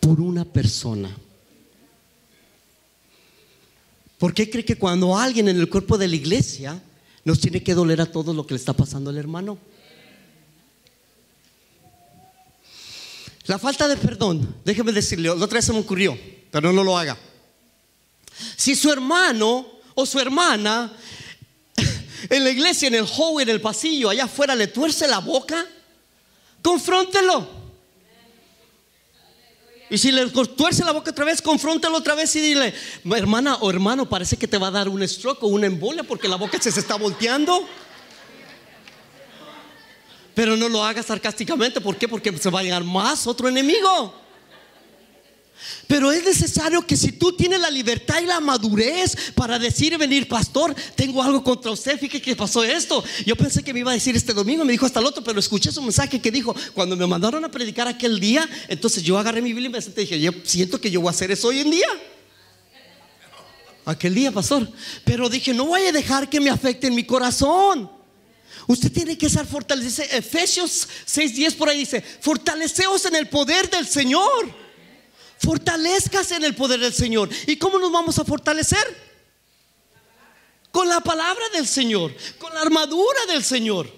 por 0.00 0.20
una 0.20 0.44
persona. 0.44 1.08
¿Por 4.18 4.34
qué 4.34 4.50
cree 4.50 4.66
que 4.66 4.76
cuando 4.76 5.16
alguien 5.16 5.48
en 5.48 5.56
el 5.56 5.70
cuerpo 5.70 5.96
de 5.96 6.08
la 6.08 6.16
iglesia 6.16 6.82
nos 7.24 7.40
tiene 7.40 7.62
que 7.62 7.74
doler 7.74 8.00
a 8.00 8.06
todo 8.06 8.32
lo 8.32 8.46
que 8.46 8.54
le 8.54 8.58
está 8.58 8.72
pasando 8.72 9.10
al 9.10 9.18
hermano? 9.18 9.58
La 13.46 13.58
falta 13.58 13.88
de 13.88 13.96
perdón, 13.96 14.56
déjeme 14.64 14.92
decirle, 14.92 15.28
la 15.28 15.34
otra 15.34 15.56
vez 15.56 15.64
se 15.64 15.72
me 15.72 15.80
ocurrió, 15.80 16.16
pero 16.50 16.72
no 16.72 16.84
lo 16.84 16.96
haga. 16.96 17.16
Si 18.56 18.76
su 18.76 18.92
hermano 18.92 19.66
o 19.94 20.06
su 20.06 20.20
hermana 20.20 20.92
en 22.30 22.44
la 22.44 22.50
iglesia, 22.50 22.88
en 22.88 22.94
el 22.94 23.06
hall, 23.06 23.42
en 23.42 23.48
el 23.48 23.60
pasillo, 23.60 24.08
allá 24.08 24.24
afuera 24.24 24.54
le 24.54 24.68
tuerce 24.68 25.08
la 25.08 25.18
boca, 25.18 25.66
confróntelo. 26.62 27.59
Y 29.90 29.98
si 29.98 30.12
le 30.12 30.26
tuerce 30.28 30.84
la 30.84 30.92
boca 30.92 31.10
otra 31.10 31.24
vez, 31.24 31.42
confróntelo 31.42 31.96
otra 31.96 32.14
vez 32.14 32.34
y 32.36 32.40
dile, 32.40 32.72
hermana 33.16 33.56
o 33.56 33.68
hermano, 33.68 34.08
parece 34.08 34.36
que 34.36 34.46
te 34.46 34.56
va 34.56 34.68
a 34.68 34.70
dar 34.70 34.88
un 34.88 35.06
stroke 35.06 35.42
o 35.42 35.48
una 35.48 35.66
embolia 35.66 36.04
porque 36.04 36.28
la 36.28 36.36
boca 36.36 36.62
se, 36.62 36.68
está 36.68 36.94
volteando. 36.94 37.66
Pero 40.32 40.56
no 40.56 40.68
lo 40.68 40.84
hagas 40.84 41.06
sarcásticamente. 41.06 41.80
¿Por 41.80 41.96
qué? 41.96 42.06
Porque 42.06 42.36
se 42.38 42.50
va 42.50 42.60
a 42.60 42.62
llegar 42.62 42.84
más 42.84 43.26
otro 43.26 43.48
enemigo. 43.48 44.14
Pero 45.90 46.12
es 46.12 46.24
necesario 46.24 46.86
que 46.86 46.96
si 46.96 47.10
tú 47.10 47.32
tienes 47.32 47.60
la 47.60 47.68
libertad 47.68 48.22
y 48.22 48.24
la 48.24 48.38
madurez 48.38 49.16
para 49.34 49.58
decir, 49.58 49.98
venir, 49.98 50.28
pastor, 50.28 50.72
tengo 50.94 51.20
algo 51.20 51.42
contra 51.42 51.72
usted, 51.72 51.98
fíjate 51.98 52.22
que 52.22 52.36
pasó 52.36 52.62
esto. 52.62 53.02
Yo 53.26 53.34
pensé 53.34 53.64
que 53.64 53.74
me 53.74 53.80
iba 53.80 53.90
a 53.90 53.94
decir 53.94 54.14
este 54.14 54.32
domingo, 54.32 54.64
me 54.64 54.70
dijo 54.70 54.86
hasta 54.86 55.00
el 55.00 55.06
otro, 55.06 55.24
pero 55.24 55.40
escuché 55.40 55.72
su 55.72 55.82
mensaje 55.82 56.20
que 56.20 56.30
dijo, 56.30 56.54
cuando 56.74 56.94
me 56.94 57.04
mandaron 57.08 57.44
a 57.44 57.50
predicar 57.50 57.88
aquel 57.88 58.20
día, 58.20 58.48
entonces 58.68 59.02
yo 59.02 59.18
agarré 59.18 59.42
mi 59.42 59.52
Biblia 59.52 59.68
y 59.68 59.72
me 59.72 59.82
senté 59.82 60.02
y 60.02 60.04
dije, 60.04 60.20
yo 60.20 60.30
siento 60.44 60.80
que 60.80 60.92
yo 60.92 61.00
voy 61.00 61.08
a 61.08 61.10
hacer 61.10 61.32
eso 61.32 61.48
hoy 61.48 61.58
en 61.58 61.72
día. 61.72 61.88
Aquel 63.84 64.14
día, 64.14 64.30
pastor. 64.30 64.70
Pero 65.04 65.28
dije, 65.28 65.52
no 65.52 65.64
voy 65.64 65.86
a 65.86 65.90
dejar 65.90 66.30
que 66.30 66.38
me 66.38 66.50
afecte 66.50 66.86
en 66.86 66.94
mi 66.94 67.02
corazón. 67.02 67.90
Usted 68.68 68.92
tiene 68.92 69.18
que 69.18 69.28
ser 69.28 69.44
fortalecido. 69.44 70.06
Efesios 70.12 70.86
6:10 71.04 71.56
por 71.56 71.68
ahí 71.68 71.78
dice, 71.78 72.00
fortaleceos 72.00 73.06
en 73.06 73.16
el 73.16 73.28
poder 73.28 73.68
del 73.68 73.88
Señor. 73.88 74.69
Fortalezcas 75.40 76.32
en 76.32 76.44
el 76.44 76.54
poder 76.54 76.80
del 76.80 76.92
Señor. 76.92 77.30
¿Y 77.46 77.56
cómo 77.56 77.78
nos 77.78 77.90
vamos 77.90 78.18
a 78.18 78.24
fortalecer? 78.24 79.10
Con 80.70 80.88
la 80.88 81.00
palabra 81.00 81.42
del 81.54 81.66
Señor, 81.66 82.14
con 82.38 82.52
la 82.54 82.60
armadura 82.60 83.26
del 83.26 83.42
Señor. 83.42 83.90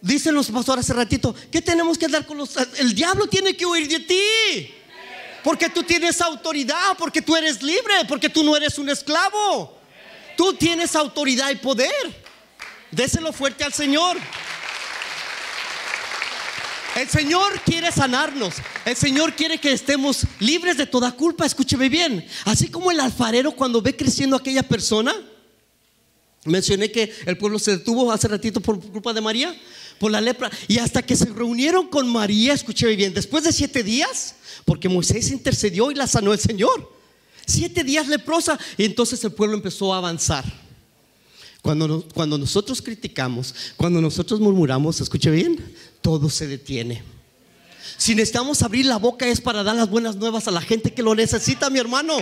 Dicen 0.00 0.34
los 0.34 0.50
pastores 0.50 0.84
hace 0.84 0.94
ratito, 0.94 1.34
¿qué 1.50 1.60
tenemos 1.60 1.98
que 1.98 2.08
dar 2.08 2.24
con 2.24 2.38
los... 2.38 2.56
El 2.78 2.94
diablo 2.94 3.26
tiene 3.26 3.56
que 3.56 3.66
huir 3.66 3.88
de 3.88 4.00
ti. 4.00 4.74
Porque 5.42 5.68
tú 5.68 5.82
tienes 5.82 6.20
autoridad, 6.20 6.96
porque 6.96 7.20
tú 7.20 7.34
eres 7.34 7.62
libre, 7.62 7.94
porque 8.08 8.28
tú 8.28 8.44
no 8.44 8.56
eres 8.56 8.78
un 8.78 8.88
esclavo. 8.88 9.78
Tú 10.36 10.54
tienes 10.54 10.94
autoridad 10.94 11.50
y 11.50 11.56
poder. 11.56 11.90
Déselo 12.90 13.32
fuerte 13.32 13.64
al 13.64 13.72
Señor. 13.72 14.16
El 16.96 17.08
Señor 17.08 17.60
quiere 17.64 17.92
sanarnos. 17.92 18.54
El 18.84 18.96
Señor 18.96 19.34
quiere 19.34 19.58
que 19.58 19.72
estemos 19.72 20.24
libres 20.38 20.76
de 20.76 20.86
toda 20.86 21.12
culpa. 21.12 21.46
Escúcheme 21.46 21.88
bien. 21.88 22.24
Así 22.44 22.68
como 22.68 22.90
el 22.90 23.00
alfarero 23.00 23.52
cuando 23.52 23.80
ve 23.80 23.96
creciendo 23.96 24.36
aquella 24.36 24.62
persona. 24.62 25.14
Mencioné 26.44 26.90
que 26.90 27.12
el 27.26 27.36
pueblo 27.36 27.58
se 27.58 27.72
detuvo 27.72 28.10
hace 28.10 28.26
ratito 28.26 28.60
por 28.60 28.80
culpa 28.80 29.12
de 29.12 29.20
María, 29.20 29.54
por 29.98 30.10
la 30.10 30.20
lepra. 30.20 30.50
Y 30.68 30.78
hasta 30.78 31.02
que 31.02 31.14
se 31.14 31.26
reunieron 31.26 31.88
con 31.88 32.08
María, 32.08 32.54
escúcheme 32.54 32.96
bien, 32.96 33.12
después 33.12 33.44
de 33.44 33.52
siete 33.52 33.82
días, 33.82 34.36
porque 34.64 34.88
Moisés 34.88 35.30
intercedió 35.30 35.90
y 35.90 35.94
la 35.94 36.06
sanó 36.06 36.32
el 36.32 36.38
Señor. 36.38 36.92
Siete 37.46 37.84
días 37.84 38.08
leprosa. 38.08 38.58
Y 38.78 38.84
entonces 38.84 39.22
el 39.22 39.32
pueblo 39.32 39.54
empezó 39.54 39.92
a 39.92 39.98
avanzar. 39.98 40.44
Cuando, 41.62 42.06
cuando 42.14 42.38
nosotros 42.38 42.80
criticamos, 42.80 43.54
cuando 43.76 44.00
nosotros 44.00 44.40
murmuramos, 44.40 44.98
escuche 45.00 45.30
bien, 45.30 45.62
todo 46.00 46.30
se 46.30 46.46
detiene. 46.46 47.02
Si 47.96 48.14
necesitamos 48.14 48.62
abrir 48.62 48.86
la 48.86 48.96
boca 48.96 49.26
es 49.26 49.40
para 49.40 49.62
dar 49.62 49.76
las 49.76 49.88
buenas 49.88 50.16
nuevas 50.16 50.48
a 50.48 50.50
la 50.50 50.60
gente 50.60 50.92
que 50.92 51.02
lo 51.02 51.14
necesita, 51.14 51.70
mi 51.70 51.78
hermano. 51.78 52.16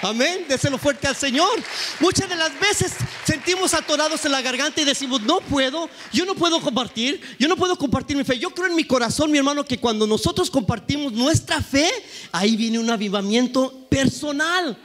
Amén, 0.00 0.44
déselo 0.48 0.78
fuerte 0.78 1.08
al 1.08 1.16
Señor. 1.16 1.50
Muchas 1.98 2.28
de 2.28 2.36
las 2.36 2.58
veces 2.60 2.92
sentimos 3.26 3.74
atorados 3.74 4.24
en 4.24 4.32
la 4.32 4.40
garganta 4.40 4.80
y 4.80 4.84
decimos, 4.84 5.20
no 5.22 5.40
puedo, 5.40 5.90
yo 6.12 6.24
no 6.24 6.34
puedo 6.34 6.60
compartir, 6.60 7.20
yo 7.38 7.48
no 7.48 7.56
puedo 7.56 7.76
compartir 7.76 8.16
mi 8.16 8.22
fe. 8.22 8.38
Yo 8.38 8.50
creo 8.50 8.68
en 8.68 8.76
mi 8.76 8.84
corazón, 8.84 9.30
mi 9.30 9.38
hermano, 9.38 9.64
que 9.64 9.78
cuando 9.78 10.06
nosotros 10.06 10.50
compartimos 10.50 11.12
nuestra 11.12 11.60
fe, 11.60 11.90
ahí 12.30 12.56
viene 12.56 12.78
un 12.78 12.88
avivamiento 12.88 13.86
personal. 13.90 14.78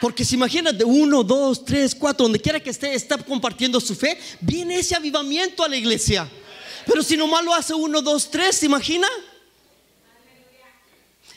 Porque 0.00 0.24
si 0.24 0.34
imaginas 0.34 0.76
de 0.76 0.84
uno, 0.84 1.22
dos, 1.24 1.64
tres, 1.64 1.94
cuatro, 1.94 2.24
donde 2.24 2.38
quiera 2.38 2.60
que 2.60 2.70
esté, 2.70 2.94
está 2.94 3.16
compartiendo 3.16 3.80
su 3.80 3.94
fe, 3.94 4.18
viene 4.40 4.78
ese 4.78 4.94
avivamiento 4.94 5.64
a 5.64 5.68
la 5.68 5.76
iglesia. 5.76 6.28
Pero 6.86 7.02
si 7.02 7.16
nomás 7.16 7.44
lo 7.44 7.52
hace 7.52 7.74
uno, 7.74 8.00
dos, 8.00 8.30
tres, 8.30 8.56
¿se 8.56 8.66
imagina? 8.66 9.08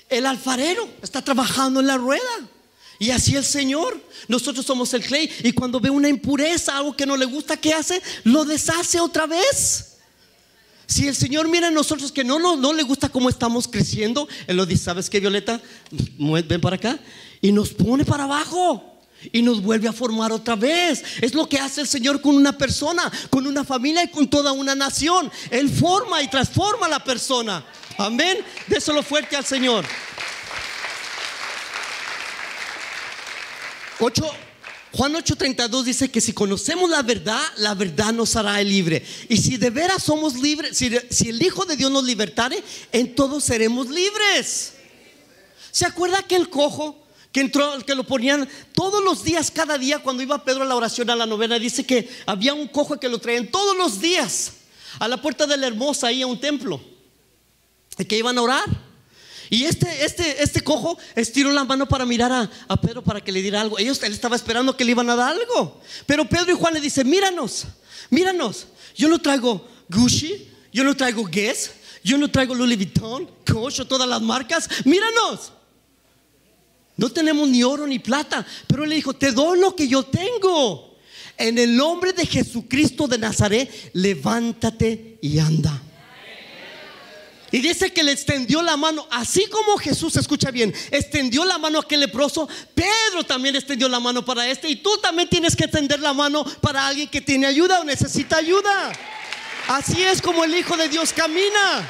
El 0.07 0.25
alfarero 0.25 0.87
está 1.01 1.21
trabajando 1.21 1.79
en 1.79 1.87
la 1.87 1.97
rueda. 1.97 2.21
Y 2.99 3.11
así 3.11 3.35
el 3.35 3.45
Señor, 3.45 3.99
nosotros 4.27 4.65
somos 4.65 4.93
el 4.93 5.03
clay. 5.03 5.29
Y 5.43 5.53
cuando 5.53 5.79
ve 5.79 5.89
una 5.89 6.09
impureza, 6.09 6.77
algo 6.77 6.95
que 6.95 7.05
no 7.05 7.15
le 7.15 7.25
gusta, 7.25 7.57
¿qué 7.57 7.73
hace? 7.73 8.01
Lo 8.23 8.45
deshace 8.45 8.99
otra 8.99 9.25
vez. 9.25 9.97
Si 10.85 11.07
el 11.07 11.15
Señor 11.15 11.47
mira 11.47 11.67
a 11.67 11.71
nosotros 11.71 12.11
que 12.11 12.23
no, 12.23 12.39
no, 12.39 12.55
no 12.55 12.73
le 12.73 12.83
gusta 12.83 13.09
cómo 13.09 13.29
estamos 13.29 13.67
creciendo, 13.67 14.27
Él 14.47 14.57
lo 14.57 14.65
dice, 14.65 14.85
¿sabes 14.85 15.09
qué, 15.09 15.19
Violeta? 15.19 15.61
Ven 15.91 16.61
para 16.61 16.75
acá. 16.75 16.99
Y 17.41 17.51
nos 17.51 17.69
pone 17.69 18.05
para 18.05 18.25
abajo. 18.25 18.88
Y 19.31 19.41
nos 19.41 19.61
vuelve 19.61 19.87
a 19.87 19.93
formar 19.93 20.31
otra 20.31 20.55
vez. 20.55 21.03
Es 21.21 21.33
lo 21.33 21.47
que 21.47 21.59
hace 21.59 21.81
el 21.81 21.87
Señor 21.87 22.21
con 22.21 22.35
una 22.35 22.57
persona, 22.57 23.11
con 23.29 23.45
una 23.45 23.63
familia 23.63 24.03
y 24.03 24.09
con 24.09 24.29
toda 24.29 24.51
una 24.51 24.75
nación. 24.75 25.31
Él 25.51 25.69
forma 25.69 26.21
y 26.21 26.29
transforma 26.29 26.85
a 26.85 26.89
la 26.89 27.03
persona. 27.03 27.65
Amén. 27.97 28.37
Déselo 28.67 29.03
fuerte 29.03 29.35
al 29.35 29.45
Señor. 29.45 29.85
8, 33.99 34.31
Juan 34.93 35.13
8:32 35.13 35.83
dice 35.83 36.09
que 36.09 36.21
si 36.21 36.33
conocemos 36.33 36.89
la 36.89 37.01
verdad, 37.01 37.41
la 37.57 37.75
verdad 37.75 38.13
nos 38.13 38.35
hará 38.35 38.61
libre. 38.63 39.05
Y 39.27 39.37
si 39.37 39.57
de 39.57 39.69
veras 39.69 40.03
somos 40.03 40.35
libres, 40.35 40.77
si, 40.77 40.91
si 41.09 41.29
el 41.29 41.41
Hijo 41.41 41.65
de 41.65 41.75
Dios 41.75 41.91
nos 41.91 42.03
libertare, 42.03 42.63
en 42.91 43.13
todos 43.13 43.43
seremos 43.43 43.89
libres. 43.89 44.73
¿Se 45.71 45.85
acuerda 45.85 46.23
que 46.23 46.35
el 46.35 46.49
cojo 46.49 46.97
que 47.31 47.41
entró, 47.41 47.77
que 47.85 47.95
lo 47.95 48.03
ponían 48.03 48.47
todos 48.73 49.03
los 49.03 49.23
días, 49.23 49.51
cada 49.51 49.77
día, 49.77 49.99
cuando 49.99 50.23
iba 50.23 50.43
Pedro 50.43 50.63
a 50.63 50.65
la 50.65 50.75
oración 50.75 51.09
a 51.09 51.15
la 51.15 51.25
novena, 51.25 51.59
dice 51.59 51.85
que 51.85 52.09
había 52.25 52.53
un 52.53 52.67
cojo 52.67 52.99
que 52.99 53.07
lo 53.07 53.19
traían 53.19 53.47
todos 53.47 53.77
los 53.77 54.01
días 54.01 54.53
a 54.99 55.07
la 55.07 55.21
puerta 55.21 55.45
de 55.45 55.57
la 55.57 55.67
hermosa, 55.67 56.07
ahí 56.07 56.21
a 56.21 56.27
un 56.27 56.39
templo, 56.39 56.81
y 57.97 58.05
que 58.05 58.17
iban 58.17 58.37
a 58.37 58.41
orar. 58.41 58.89
Y 59.51 59.65
este, 59.65 60.05
este, 60.05 60.43
este 60.43 60.61
cojo 60.61 60.97
estiró 61.15 61.51
la 61.51 61.63
mano 61.63 61.87
para 61.87 62.05
mirar 62.05 62.49
a, 62.67 62.81
Pedro 62.81 63.03
para 63.03 63.19
que 63.19 63.31
le 63.31 63.41
diera 63.41 63.61
algo. 63.61 63.79
Ellos, 63.79 64.01
él 64.03 64.13
estaba 64.13 64.35
esperando 64.35 64.77
que 64.77 64.85
le 64.85 64.91
iban 64.91 65.09
a 65.09 65.15
dar 65.15 65.33
algo. 65.33 65.81
Pero 66.05 66.29
Pedro 66.29 66.51
y 66.51 66.55
Juan 66.55 66.75
le 66.75 66.79
dicen, 66.79 67.09
míranos, 67.09 67.65
míranos. 68.11 68.67
Yo 68.95 69.07
no 69.09 69.19
traigo 69.19 69.67
Gucci, 69.89 70.47
yo 70.71 70.83
no 70.83 70.95
traigo 70.95 71.25
Guess, 71.25 71.71
yo 72.03 72.17
no 72.19 72.29
traigo 72.29 72.53
Louis 72.53 72.75
Vuitton, 72.75 73.27
Coach 73.51 73.81
todas 73.87 74.07
las 74.07 74.21
marcas. 74.21 74.69
Míranos. 74.85 75.53
No 76.99 77.09
tenemos 77.09 77.47
ni 77.47 77.63
oro 77.63 77.87
ni 77.87 77.97
plata. 77.97 78.45
Pero 78.67 78.83
él 78.83 78.89
le 78.89 78.97
dijo, 78.97 79.13
te 79.13 79.31
doy 79.31 79.57
lo 79.57 79.73
que 79.73 79.87
yo 79.87 80.03
tengo. 80.03 80.97
En 81.37 81.57
el 81.57 81.73
nombre 81.73 82.11
de 82.11 82.25
Jesucristo 82.25 83.07
de 83.07 83.17
Nazaret, 83.17 83.91
levántate 83.93 85.17
y 85.21 85.39
anda. 85.39 85.81
Y 87.51 87.59
dice 87.61 87.93
que 87.93 88.03
le 88.03 88.11
extendió 88.11 88.61
la 88.61 88.75
mano, 88.75 89.07
así 89.09 89.45
como 89.47 89.77
Jesús, 89.77 90.17
escucha 90.17 90.51
bien, 90.51 90.73
extendió 90.91 91.45
la 91.45 91.57
mano 91.57 91.79
a 91.79 91.81
aquel 91.81 92.01
leproso, 92.01 92.47
Pedro 92.75 93.23
también 93.25 93.55
extendió 93.55 93.87
la 93.89 93.99
mano 93.99 94.23
para 94.23 94.47
este 94.47 94.69
y 94.69 94.75
tú 94.75 94.97
también 94.97 95.29
tienes 95.29 95.55
que 95.55 95.63
extender 95.63 95.99
la 95.99 96.13
mano 96.13 96.43
para 96.61 96.85
alguien 96.85 97.07
que 97.07 97.21
tiene 97.21 97.47
ayuda 97.47 97.79
o 97.79 97.85
necesita 97.85 98.37
ayuda. 98.37 98.91
Así 99.67 100.03
es 100.03 100.21
como 100.21 100.43
el 100.43 100.53
Hijo 100.53 100.77
de 100.77 100.89
Dios 100.89 101.11
camina. 101.11 101.89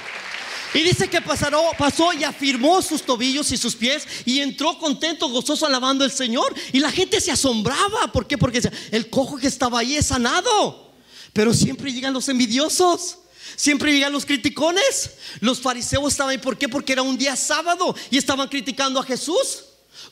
Y 0.74 0.82
dice 0.82 1.09
que 1.09 1.20
pasó, 1.22 2.13
y 2.13 2.24
afirmó 2.24 2.82
sus 2.82 3.01
tobillos 3.01 3.51
y 3.51 3.57
sus 3.57 3.76
pies 3.76 4.07
y 4.26 4.39
entró 4.39 4.78
contento, 4.78 5.28
gozoso, 5.30 5.65
alabando 5.65 6.03
al 6.03 6.11
Señor. 6.11 6.53
Y 6.72 6.80
la 6.80 6.91
gente 6.91 7.20
se 7.20 7.32
asombraba. 7.32 8.11
¿Por 8.11 8.28
qué? 8.28 8.38
Porque 8.38 8.61
el 8.91 9.09
cojo 9.09 9.38
que 9.38 9.47
estaba 9.47 9.80
ahí 9.80 9.95
es 9.95 10.07
sanado. 10.07 10.91
Pero 11.34 11.53
siempre 11.53 11.91
llegan 11.91 12.13
los 12.13 12.30
envidiosos. 12.30 13.17
Siempre 13.55 13.91
llegan 13.91 14.11
los 14.11 14.26
criticones. 14.26 15.11
Los 15.39 15.59
fariseos 15.59 16.11
estaban 16.11 16.32
ahí. 16.32 16.38
¿Por 16.38 16.57
qué? 16.57 16.70
Porque 16.70 16.93
era 16.93 17.01
un 17.01 17.17
día 17.17 17.36
sábado 17.36 17.95
y 18.11 18.17
estaban 18.17 18.47
criticando 18.47 18.99
a 18.99 19.03
Jesús 19.03 19.63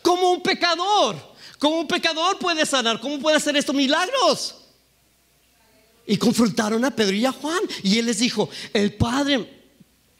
como 0.02 0.32
un 0.32 0.42
pecador. 0.42 1.16
Como 1.60 1.80
un 1.80 1.88
pecador 1.88 2.38
puede 2.40 2.66
sanar? 2.66 3.00
¿Cómo 3.00 3.20
puede 3.20 3.38
hacer 3.38 3.56
estos 3.58 3.76
milagros? 3.76 4.56
Y 6.06 6.18
confrontaron 6.18 6.84
a 6.86 6.96
Pedro 6.96 7.16
y 7.16 7.26
a 7.26 7.32
Juan. 7.32 7.60
Y 7.84 8.00
él 8.00 8.06
les 8.06 8.20
dijo, 8.20 8.50
el 8.74 8.94
Padre, 8.94 9.57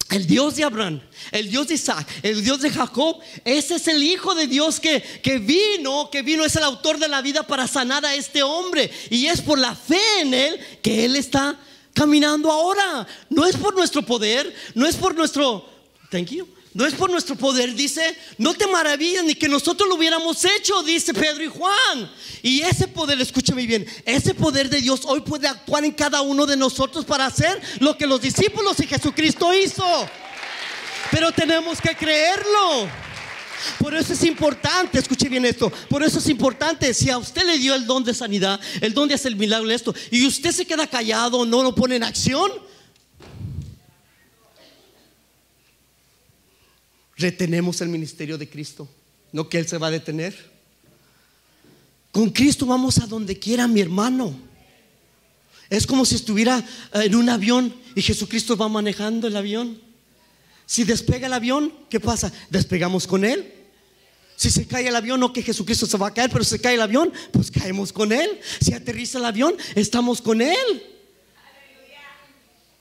el 0.10 0.26
Dios 0.26 0.56
de 0.56 0.64
Abraham, 0.64 1.02
el 1.32 1.50
Dios 1.50 1.68
de 1.68 1.74
Isaac, 1.74 2.08
el 2.24 2.44
Dios 2.44 2.62
de 2.62 2.70
Jacob, 2.70 3.20
ese 3.44 3.76
es 3.76 3.88
el 3.88 4.02
Hijo 4.02 4.34
de 4.36 4.48
Dios 4.48 4.80
que, 4.80 5.02
que 5.02 5.38
vino, 5.38 6.10
que 6.10 6.22
vino, 6.22 6.46
es 6.46 6.56
el 6.56 6.64
autor 6.64 6.98
de 6.98 7.08
la 7.08 7.22
vida 7.22 7.44
para 7.44 7.68
sanar 7.68 8.06
a 8.06 8.16
este 8.16 8.42
hombre. 8.44 8.90
Y 9.10 9.26
es 9.28 9.42
por 9.42 9.60
la 9.60 9.76
fe 9.76 10.00
en 10.22 10.34
él 10.34 10.60
que 10.82 11.06
él 11.06 11.16
está 11.16 11.60
caminando 11.94 12.52
ahora. 12.52 13.06
No 13.30 13.46
es 13.46 13.58
por 13.58 13.76
nuestro 13.76 14.02
poder, 14.02 14.54
no 14.76 14.88
es 14.88 14.96
por 14.96 15.16
nuestro... 15.16 15.66
Thank 16.10 16.30
you. 16.30 16.57
No 16.78 16.86
es 16.86 16.94
por 16.94 17.10
nuestro 17.10 17.36
poder, 17.36 17.74
dice, 17.74 18.16
no 18.38 18.54
te 18.54 18.68
maravilles 18.68 19.24
ni 19.24 19.34
que 19.34 19.50
nosotros 19.50 19.90
lo 19.90 19.96
hubiéramos 19.96 20.46
hecho, 20.46 20.84
dice 20.84 21.12
Pedro 21.12 21.44
y 21.44 21.48
Juan. 21.48 22.12
Y 22.44 22.62
ese 22.62 22.88
poder, 22.88 23.20
escúchame 23.20 23.66
bien, 23.66 23.84
ese 24.06 24.36
poder 24.36 24.70
de 24.70 24.80
Dios 24.80 25.02
hoy 25.06 25.22
puede 25.22 25.48
actuar 25.48 25.84
en 25.86 25.92
cada 25.92 26.22
uno 26.22 26.46
de 26.46 26.56
nosotros 26.56 27.04
para 27.04 27.26
hacer 27.26 27.60
lo 27.80 27.98
que 27.98 28.06
los 28.06 28.22
discípulos 28.22 28.80
y 28.80 28.86
Jesucristo 28.86 29.52
hizo. 29.56 29.84
Pero 31.10 31.32
tenemos 31.32 31.82
que 31.82 31.96
creerlo. 31.96 32.88
Por 33.80 33.96
eso 33.96 34.14
es 34.14 34.24
importante, 34.24 35.00
escuche 35.00 35.30
bien 35.30 35.48
esto, 35.48 35.72
por 35.90 36.04
eso 36.04 36.20
es 36.20 36.30
importante, 36.30 36.94
si 36.94 37.10
a 37.10 37.18
usted 37.18 37.44
le 37.44 37.58
dio 37.58 37.74
el 37.74 37.88
don 37.88 38.04
de 38.04 38.14
sanidad, 38.14 38.62
el 38.82 38.94
don 38.94 39.08
de 39.08 39.16
hacer 39.16 39.32
el 39.32 39.40
milagro 39.40 39.68
esto, 39.72 39.96
y 40.12 40.28
usted 40.28 40.52
se 40.52 40.68
queda 40.68 40.86
callado, 40.86 41.44
no 41.44 41.64
lo 41.64 41.74
pone 41.74 41.96
en 41.96 42.04
acción, 42.04 42.52
retenemos 47.18 47.82
el 47.82 47.90
ministerio 47.90 48.38
de 48.38 48.50
Cristo, 48.50 48.88
no 49.32 49.50
que 49.50 49.58
Él 49.60 49.68
se 49.68 49.78
va 49.78 49.88
a 49.88 49.92
detener. 49.92 50.36
Con 52.12 52.30
Cristo 52.30 52.66
vamos 52.66 52.98
a 53.00 53.08
donde 53.08 53.38
quiera, 53.38 53.68
mi 53.68 53.82
hermano. 53.82 54.38
Es 55.70 55.86
como 55.86 56.06
si 56.06 56.16
estuviera 56.16 56.64
en 56.94 57.16
un 57.16 57.30
avión 57.30 57.76
y 57.94 58.02
Jesucristo 58.02 58.56
va 58.56 58.70
manejando 58.70 59.28
el 59.28 59.36
avión. 59.36 59.80
Si 60.66 60.84
despega 60.84 61.28
el 61.28 61.34
avión, 61.34 61.74
¿qué 61.90 62.00
pasa? 62.00 62.32
Despegamos 62.50 63.06
con 63.08 63.26
Él. 63.26 63.54
Si 64.36 64.52
se 64.52 64.68
cae 64.68 64.88
el 64.88 64.96
avión, 64.96 65.20
no 65.20 65.34
que 65.34 65.42
Jesucristo 65.42 65.88
se 65.88 65.98
va 65.98 66.08
a 66.08 66.14
caer, 66.14 66.30
pero 66.30 66.44
si 66.44 66.52
se 66.52 66.62
cae 66.62 66.76
el 66.76 66.82
avión, 66.82 67.12
pues 67.32 67.50
caemos 67.50 67.92
con 67.92 68.12
Él. 68.12 68.40
Si 68.62 68.72
aterriza 68.74 69.18
el 69.18 69.26
avión, 69.26 69.56
estamos 69.76 70.22
con 70.22 70.42
Él. 70.42 70.56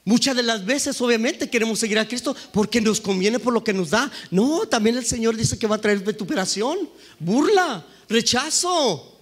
Muchas 0.06 0.36
de 0.36 0.44
las 0.44 0.64
veces, 0.64 1.00
obviamente, 1.00 1.50
queremos 1.50 1.80
seguir 1.80 1.98
a 1.98 2.06
Cristo 2.06 2.36
porque 2.52 2.80
nos 2.80 3.00
conviene 3.00 3.40
por 3.40 3.52
lo 3.52 3.64
que 3.64 3.72
nos 3.72 3.90
da. 3.90 4.08
No, 4.30 4.64
también 4.68 4.96
el 4.96 5.04
Señor 5.04 5.36
dice 5.36 5.58
que 5.58 5.66
va 5.66 5.74
a 5.74 5.80
traer 5.80 5.98
vituperación, 5.98 6.78
burla, 7.18 7.84
rechazo. 8.08 9.18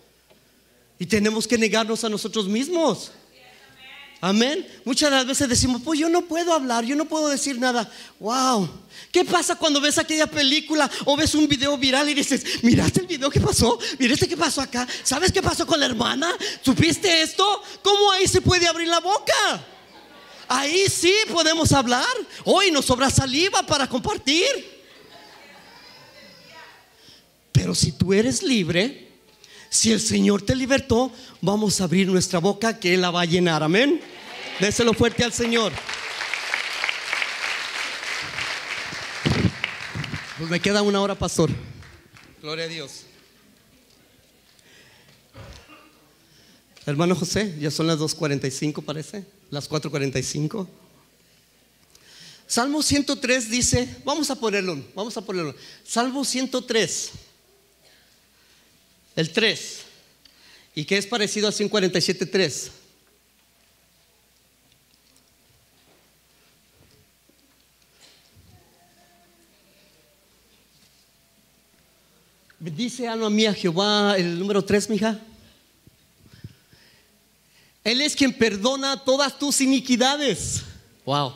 Y 0.99 1.07
tenemos 1.07 1.49
que 1.49 1.57
negarnos 1.57 2.05
a 2.05 2.11
nosotros 2.11 2.47
mismos. 2.47 3.13
Amén. 4.21 4.67
Muchas 4.85 5.09
de 5.09 5.17
las 5.17 5.27
veces 5.27 5.49
decimos, 5.49 5.81
pues 5.83 5.99
yo 5.99 6.11
no 6.11 6.21
puedo 6.27 6.53
hablar, 6.53 6.85
yo 6.85 6.97
no 6.97 7.07
puedo 7.07 7.29
decir 7.29 7.59
nada. 7.59 7.91
Wow. 8.21 8.69
¿Qué 9.11 9.25
pasa 9.25 9.57
cuando 9.57 9.81
ves 9.81 9.97
aquella 9.97 10.27
película 10.27 10.91
o 11.07 11.17
ves 11.17 11.35
un 11.35 11.49
video 11.49 11.79
viral 11.79 12.11
y 12.11 12.15
dices, 12.15 12.63
miraste 12.63 13.01
el 13.01 13.07
video 13.07 13.31
que 13.31 13.41
pasó? 13.41 13.79
¿Miraste 13.99 14.29
qué 14.29 14.37
pasó 14.37 14.61
acá? 14.61 14.87
¿Sabes 15.03 15.33
qué 15.33 15.41
pasó 15.41 15.67
con 15.67 15.81
la 15.81 15.87
hermana? 15.87 16.31
¿Supiste 16.61 17.23
esto? 17.23 17.63
¿Cómo 17.83 18.13
ahí 18.13 18.29
se 18.29 18.43
puede 18.43 18.67
abrir 18.67 18.89
la 18.89 19.01
boca? 19.01 19.65
Ahí 20.49 20.87
sí 20.89 21.15
podemos 21.31 21.73
hablar. 21.73 22.05
Hoy 22.45 22.71
nos 22.71 22.85
sobra 22.85 23.11
saliva 23.11 23.65
para 23.65 23.89
compartir. 23.89 24.47
Pero 27.53 27.75
si 27.75 27.93
tú 27.93 28.13
eres 28.13 28.43
libre, 28.43 29.09
si 29.71 29.93
el 29.93 30.01
Señor 30.01 30.43
te 30.43 30.55
libertó, 30.55 31.11
vamos 31.41 31.81
a 31.81 31.85
abrir 31.85 32.09
nuestra 32.09 32.39
boca 32.39 32.79
que 32.79 32.95
Él 32.95 33.01
la 33.01 33.11
va 33.11 33.23
a 33.23 33.27
llenar. 33.27 33.63
Amén. 33.63 34.01
Déselo 34.61 34.93
fuerte 34.93 35.25
al 35.25 35.33
Señor. 35.33 35.73
Pues 40.39 40.51
me 40.51 40.61
queda 40.61 40.83
una 40.83 41.01
hora, 41.01 41.15
pastor. 41.15 41.51
Gloria 42.43 42.65
a 42.65 42.69
Dios. 42.69 43.05
Hermano 46.87 47.15
José, 47.15 47.57
ya 47.59 47.71
son 47.71 47.87
las 47.87 47.99
2.45 47.99 48.85
parece, 48.85 49.25
las 49.51 49.69
4.45. 49.69 50.67
Salmo 52.47 52.83
103 52.83 53.51
dice, 53.51 53.89
vamos 54.05 54.31
a 54.31 54.37
ponerlo, 54.37 54.83
vamos 54.95 55.17
a 55.17 55.23
ponerlo. 55.23 55.55
Salmo 55.85 56.25
103. 56.25 57.11
el 59.17 59.31
3, 59.31 59.79
y 60.75 60.85
que 60.85 60.99
es 60.99 61.07
parecido 61.07 61.47
al 61.47 61.55
147.3. 61.55 62.71
Dice 72.61 73.07
alma 73.07 73.29
mía 73.29 73.53
Jehová, 73.53 74.17
el 74.17 74.39
número 74.39 74.65
3, 74.65 74.89
mija. 74.89 75.21
Él 77.85 78.01
es 78.01 78.17
quien 78.17 78.33
perdona 78.33 79.05
todas 79.05 79.39
tus 79.39 79.61
iniquidades. 79.61 80.63
Wow. 81.05 81.35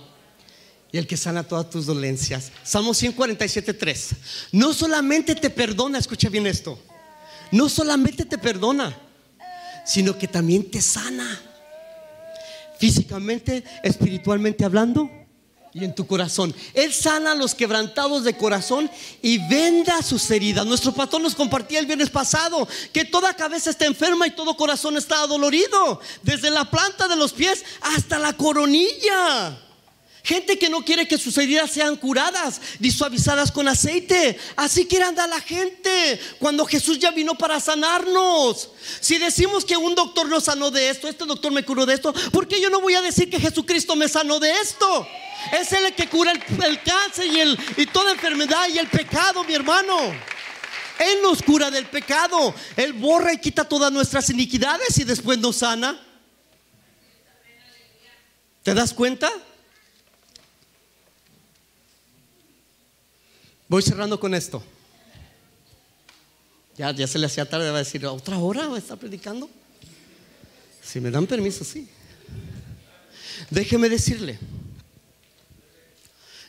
Y 0.90 0.96
el 0.96 1.06
que 1.06 1.18
sana 1.18 1.44
todas 1.44 1.68
tus 1.68 1.84
dolencias. 1.84 2.50
Salmo 2.64 2.94
147, 2.94 3.74
3. 3.74 4.08
No 4.52 4.72
solamente 4.72 5.34
te 5.34 5.50
perdona, 5.50 5.98
escucha 5.98 6.30
bien 6.30 6.46
esto. 6.46 6.78
No 7.52 7.68
solamente 7.68 8.24
te 8.24 8.38
perdona, 8.38 8.98
sino 9.84 10.16
que 10.16 10.26
también 10.26 10.70
te 10.70 10.80
sana. 10.80 11.38
Físicamente, 12.78 13.62
espiritualmente 13.82 14.64
hablando 14.64 15.10
y 15.80 15.84
en 15.84 15.94
tu 15.94 16.06
corazón. 16.06 16.54
Él 16.74 16.92
sana 16.92 17.34
los 17.34 17.54
quebrantados 17.54 18.24
de 18.24 18.36
corazón 18.36 18.90
y 19.22 19.38
venda 19.48 20.02
sus 20.02 20.30
heridas. 20.30 20.66
Nuestro 20.66 20.92
pastor 20.92 21.20
nos 21.20 21.34
compartía 21.34 21.78
el 21.78 21.86
viernes 21.86 22.10
pasado 22.10 22.66
que 22.92 23.04
toda 23.04 23.34
cabeza 23.34 23.70
está 23.70 23.86
enferma 23.86 24.26
y 24.26 24.32
todo 24.32 24.56
corazón 24.56 24.96
está 24.96 25.20
adolorido, 25.22 26.00
desde 26.22 26.50
la 26.50 26.70
planta 26.70 27.08
de 27.08 27.16
los 27.16 27.32
pies 27.32 27.64
hasta 27.80 28.18
la 28.18 28.32
coronilla. 28.32 29.67
Gente 30.28 30.58
que 30.58 30.68
no 30.68 30.84
quiere 30.84 31.08
que 31.08 31.16
sus 31.16 31.38
heridas 31.38 31.70
sean 31.70 31.96
curadas 31.96 32.60
ni 32.80 32.90
suavizadas 32.90 33.50
con 33.50 33.66
aceite. 33.66 34.38
Así 34.56 34.84
quiere 34.84 35.06
andar 35.06 35.26
la 35.26 35.40
gente 35.40 36.20
cuando 36.38 36.66
Jesús 36.66 36.98
ya 36.98 37.12
vino 37.12 37.34
para 37.38 37.58
sanarnos. 37.60 38.68
Si 39.00 39.16
decimos 39.16 39.64
que 39.64 39.78
un 39.78 39.94
doctor 39.94 40.28
nos 40.28 40.44
sanó 40.44 40.70
de 40.70 40.90
esto, 40.90 41.08
este 41.08 41.24
doctor 41.24 41.50
me 41.50 41.64
curó 41.64 41.86
de 41.86 41.94
esto, 41.94 42.12
¿por 42.30 42.46
qué 42.46 42.60
yo 42.60 42.68
no 42.68 42.82
voy 42.82 42.94
a 42.94 43.00
decir 43.00 43.30
que 43.30 43.40
Jesucristo 43.40 43.96
me 43.96 44.06
sanó 44.06 44.38
de 44.38 44.52
esto? 44.52 45.08
Es 45.58 45.72
Él 45.72 45.86
el 45.86 45.94
que 45.94 46.10
cura 46.10 46.32
el, 46.32 46.82
cáncer 46.82 47.24
y, 47.24 47.40
el, 47.40 47.58
y 47.78 47.86
toda 47.86 48.12
enfermedad 48.12 48.68
y 48.68 48.76
el 48.76 48.88
pecado, 48.88 49.44
mi 49.44 49.54
hermano. 49.54 49.96
Él 50.98 51.20
nos 51.22 51.42
cura 51.42 51.70
del 51.70 51.86
pecado. 51.86 52.54
Él 52.76 52.92
borra 52.92 53.32
y 53.32 53.38
quita 53.38 53.66
todas 53.66 53.90
nuestras 53.90 54.28
iniquidades 54.28 54.98
y 54.98 55.04
después 55.04 55.38
nos 55.38 55.56
sana. 55.56 55.98
¿Te 58.62 58.74
das 58.74 58.92
cuenta? 58.92 59.32
Voy 63.68 63.82
cerrando 63.82 64.18
con 64.18 64.34
esto. 64.34 64.62
Ya, 66.76 66.92
ya 66.92 67.06
se 67.06 67.18
le 67.18 67.26
hacía 67.26 67.48
tarde, 67.48 67.70
va 67.70 67.76
a 67.76 67.80
decir, 67.80 68.06
¿otra 68.06 68.38
hora 68.38 68.68
va 68.68 68.76
a 68.76 68.78
estar 68.78 68.96
predicando? 68.96 69.50
Si 70.82 71.00
me 71.00 71.10
dan 71.10 71.26
permiso, 71.26 71.64
sí. 71.64 71.88
Déjeme 73.50 73.88
decirle, 73.88 74.38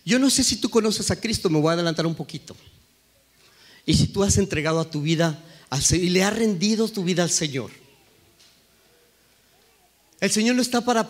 yo 0.06 0.18
no 0.18 0.30
sé 0.30 0.44
si 0.44 0.58
tú 0.58 0.70
conoces 0.70 1.12
a 1.12 1.20
Cristo, 1.20 1.50
me 1.50 1.60
voy 1.60 1.72
a 1.72 1.74
adelantar 1.74 2.06
un 2.06 2.16
poquito. 2.16 2.56
Y 3.86 3.96
si 3.96 4.08
tú 4.08 4.24
has 4.24 4.38
entregado 4.38 4.80
a 4.80 4.90
tu 4.90 5.02
vida 5.02 5.44
al 5.70 5.82
Señor 5.82 6.06
y 6.06 6.10
le 6.10 6.24
has 6.24 6.36
rendido 6.36 6.88
tu 6.88 7.04
vida 7.04 7.24
al 7.24 7.30
Señor. 7.30 7.72
El 10.20 10.30
Señor 10.30 10.56
no 10.56 10.62
está 10.62 10.82
para 10.82 11.08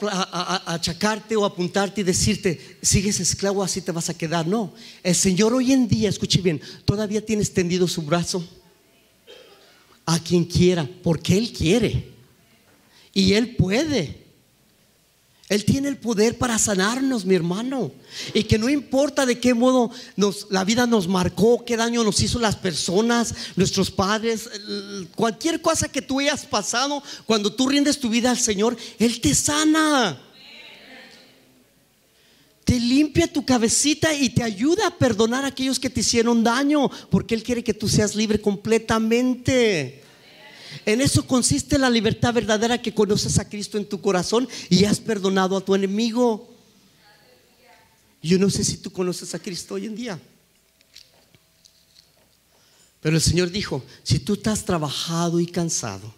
achacarte 0.67 1.35
o 1.35 1.43
apuntarte 1.43 2.01
y 2.01 2.03
decirte, 2.03 2.77
sigues 2.81 3.19
esclavo, 3.19 3.63
así 3.63 3.81
te 3.81 3.91
vas 3.91 4.09
a 4.09 4.17
quedar. 4.17 4.45
No, 4.45 4.73
el 5.01 5.15
Señor 5.15 5.53
hoy 5.53 5.71
en 5.71 5.87
día, 5.87 6.09
escuche 6.09 6.41
bien, 6.41 6.61
todavía 6.85 7.25
tiene 7.25 7.41
extendido 7.41 7.87
su 7.87 8.03
brazo 8.03 8.47
a 10.05 10.19
quien 10.19 10.45
quiera, 10.45 10.87
porque 11.01 11.37
Él 11.37 11.51
quiere. 11.51 12.11
Y 13.13 13.33
Él 13.33 13.55
puede. 13.55 14.18
Él 15.49 15.65
tiene 15.65 15.87
el 15.87 15.97
poder 15.97 16.37
para 16.37 16.59
sanarnos, 16.59 17.25
mi 17.25 17.33
hermano. 17.33 17.91
Y 18.35 18.43
que 18.43 18.59
no 18.59 18.69
importa 18.69 19.25
de 19.25 19.39
qué 19.39 19.55
modo 19.55 19.89
nos, 20.15 20.45
la 20.51 20.63
vida 20.63 20.85
nos 20.85 21.07
marcó, 21.07 21.65
qué 21.65 21.75
daño 21.75 22.03
nos 22.03 22.21
hizo 22.21 22.37
las 22.37 22.55
personas, 22.55 23.33
nuestros 23.55 23.89
padres, 23.89 24.47
cualquier 25.15 25.59
cosa 25.59 25.91
que 25.91 26.03
tú 26.03 26.19
hayas 26.19 26.45
pasado, 26.45 27.01
cuando 27.25 27.51
tú 27.51 27.67
rindes 27.67 27.99
tu 27.99 28.09
vida 28.09 28.29
al 28.29 28.37
Señor, 28.37 28.77
Él 28.99 29.19
te 29.19 29.33
sana. 29.33 30.21
Te 32.63 32.79
limpia 32.79 33.25
tu 33.25 33.43
cabecita 33.43 34.13
y 34.13 34.29
te 34.29 34.43
ayuda 34.43 34.85
a 34.85 34.97
perdonar 34.99 35.43
a 35.45 35.47
aquellos 35.47 35.79
que 35.79 35.89
te 35.89 36.01
hicieron 36.01 36.43
daño, 36.43 36.91
porque 37.09 37.33
Él 37.33 37.41
quiere 37.41 37.63
que 37.63 37.73
tú 37.73 37.89
seas 37.89 38.15
libre 38.15 38.39
completamente. 38.39 40.03
En 40.85 41.01
eso 41.01 41.25
consiste 41.25 41.77
la 41.77 41.89
libertad 41.89 42.33
verdadera 42.33 42.81
que 42.81 42.93
conoces 42.93 43.39
a 43.39 43.47
Cristo 43.47 43.77
en 43.77 43.87
tu 43.87 44.01
corazón 44.01 44.47
y 44.69 44.85
has 44.85 44.99
perdonado 44.99 45.57
a 45.57 45.61
tu 45.61 45.75
enemigo. 45.75 46.49
Yo 48.21 48.37
no 48.37 48.49
sé 48.49 48.63
si 48.63 48.77
tú 48.77 48.91
conoces 48.91 49.33
a 49.33 49.39
Cristo 49.39 49.75
hoy 49.75 49.85
en 49.85 49.95
día. 49.95 50.19
Pero 53.01 53.15
el 53.15 53.21
Señor 53.21 53.49
dijo, 53.49 53.83
si 54.03 54.19
tú 54.19 54.33
estás 54.33 54.65
trabajado 54.65 55.39
y 55.39 55.45
cansado, 55.45 56.13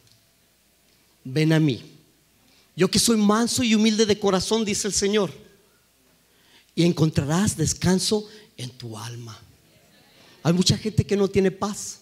ven 1.24 1.54
a 1.54 1.60
mí. 1.60 1.84
Yo 2.76 2.90
que 2.90 3.00
soy 3.00 3.18
manso 3.18 3.64
y 3.64 3.76
humilde 3.76 4.06
de 4.06 4.18
corazón, 4.18 4.66
dice 4.66 4.88
el 4.88 4.94
Señor, 4.94 5.32
y 6.74 6.84
encontrarás 6.84 7.56
descanso 7.56 8.28
en 8.58 8.72
tu 8.72 8.98
alma. 8.98 9.40
Hay 10.42 10.54
mucha 10.54 10.78
gente 10.78 11.06
que 11.06 11.18
no 11.18 11.28
tiene 11.28 11.52
paz 11.52 12.00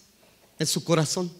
en 0.58 0.66
su 0.66 0.82
corazón. 0.82 1.30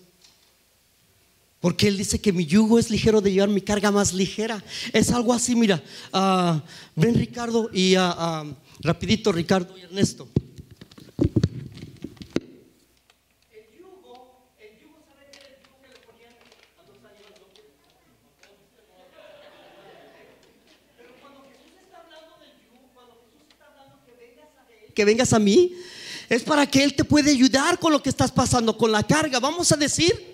Porque 1.60 1.88
Él 1.88 1.98
dice 1.98 2.18
que 2.18 2.32
mi 2.32 2.46
yugo 2.46 2.78
es 2.78 2.88
ligero 2.88 3.20
de 3.20 3.32
llevar 3.32 3.50
mi 3.50 3.60
carga 3.60 3.90
más 3.90 4.14
ligera. 4.14 4.64
Es 4.94 5.10
algo 5.10 5.34
así, 5.34 5.54
mira. 5.54 5.82
Ah, 6.10 6.62
ven 6.96 7.14
Ricardo 7.14 7.68
y 7.70 7.96
uh, 7.98 8.56
rapidito 8.80 9.30
Ricardo 9.30 9.76
y 9.76 9.82
Ernesto. 9.82 10.26
Que 24.94 25.04
vengas 25.04 25.32
a 25.32 25.38
mí, 25.38 25.72
es 26.28 26.42
para 26.42 26.66
que 26.66 26.82
Él 26.82 26.94
te 26.94 27.04
puede 27.04 27.30
ayudar 27.30 27.78
con 27.78 27.92
lo 27.92 28.02
que 28.02 28.10
estás 28.10 28.32
pasando, 28.32 28.76
con 28.76 28.90
la 28.90 29.02
carga. 29.02 29.38
Vamos 29.38 29.70
a 29.72 29.76
decir 29.76 30.29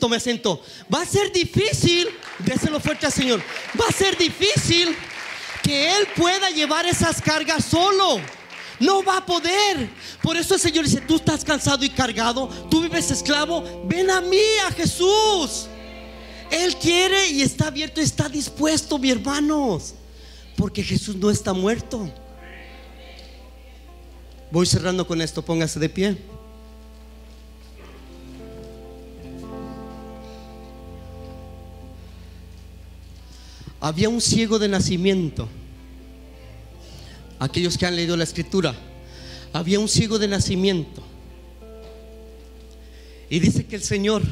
tome 0.00 0.16
acento. 0.16 0.60
Va 0.92 1.02
a 1.02 1.06
ser 1.06 1.30
difícil, 1.30 2.08
déselo 2.40 2.80
fuerte 2.80 3.06
al 3.06 3.12
Señor. 3.12 3.40
Va 3.80 3.84
a 3.88 3.92
ser 3.92 4.16
difícil 4.16 4.96
que 5.62 5.96
Él 5.96 6.08
pueda 6.16 6.50
llevar 6.50 6.86
esas 6.86 7.20
cargas 7.20 7.64
solo. 7.66 8.20
No 8.80 9.02
va 9.04 9.18
a 9.18 9.26
poder. 9.26 9.90
Por 10.22 10.36
eso 10.36 10.54
el 10.54 10.60
Señor 10.60 10.86
dice, 10.86 11.02
tú 11.02 11.16
estás 11.16 11.44
cansado 11.44 11.84
y 11.84 11.90
cargado, 11.90 12.48
tú 12.70 12.80
vives 12.80 13.10
esclavo, 13.10 13.84
ven 13.84 14.10
a 14.10 14.20
mí, 14.20 14.40
a 14.66 14.72
Jesús. 14.72 15.68
Él 16.50 16.74
quiere 16.76 17.28
y 17.28 17.42
está 17.42 17.68
abierto 17.68 18.00
está 18.00 18.28
dispuesto, 18.28 18.98
mi 18.98 19.10
hermanos. 19.10 19.94
Porque 20.56 20.82
Jesús 20.82 21.14
no 21.14 21.30
está 21.30 21.52
muerto. 21.52 22.10
Voy 24.50 24.66
cerrando 24.66 25.06
con 25.06 25.20
esto, 25.20 25.42
póngase 25.42 25.78
de 25.78 25.88
pie. 25.88 26.39
Había 33.80 34.08
un 34.08 34.20
ciego 34.20 34.58
de 34.58 34.68
nacimiento. 34.68 35.48
Aquellos 37.38 37.78
que 37.78 37.86
han 37.86 37.96
leído 37.96 38.16
la 38.16 38.24
escritura, 38.24 38.74
había 39.52 39.80
un 39.80 39.88
ciego 39.88 40.18
de 40.18 40.28
nacimiento. 40.28 41.02
Y 43.30 43.38
dice 43.38 43.64
que 43.64 43.76
el 43.76 43.82
Señor 43.82 44.22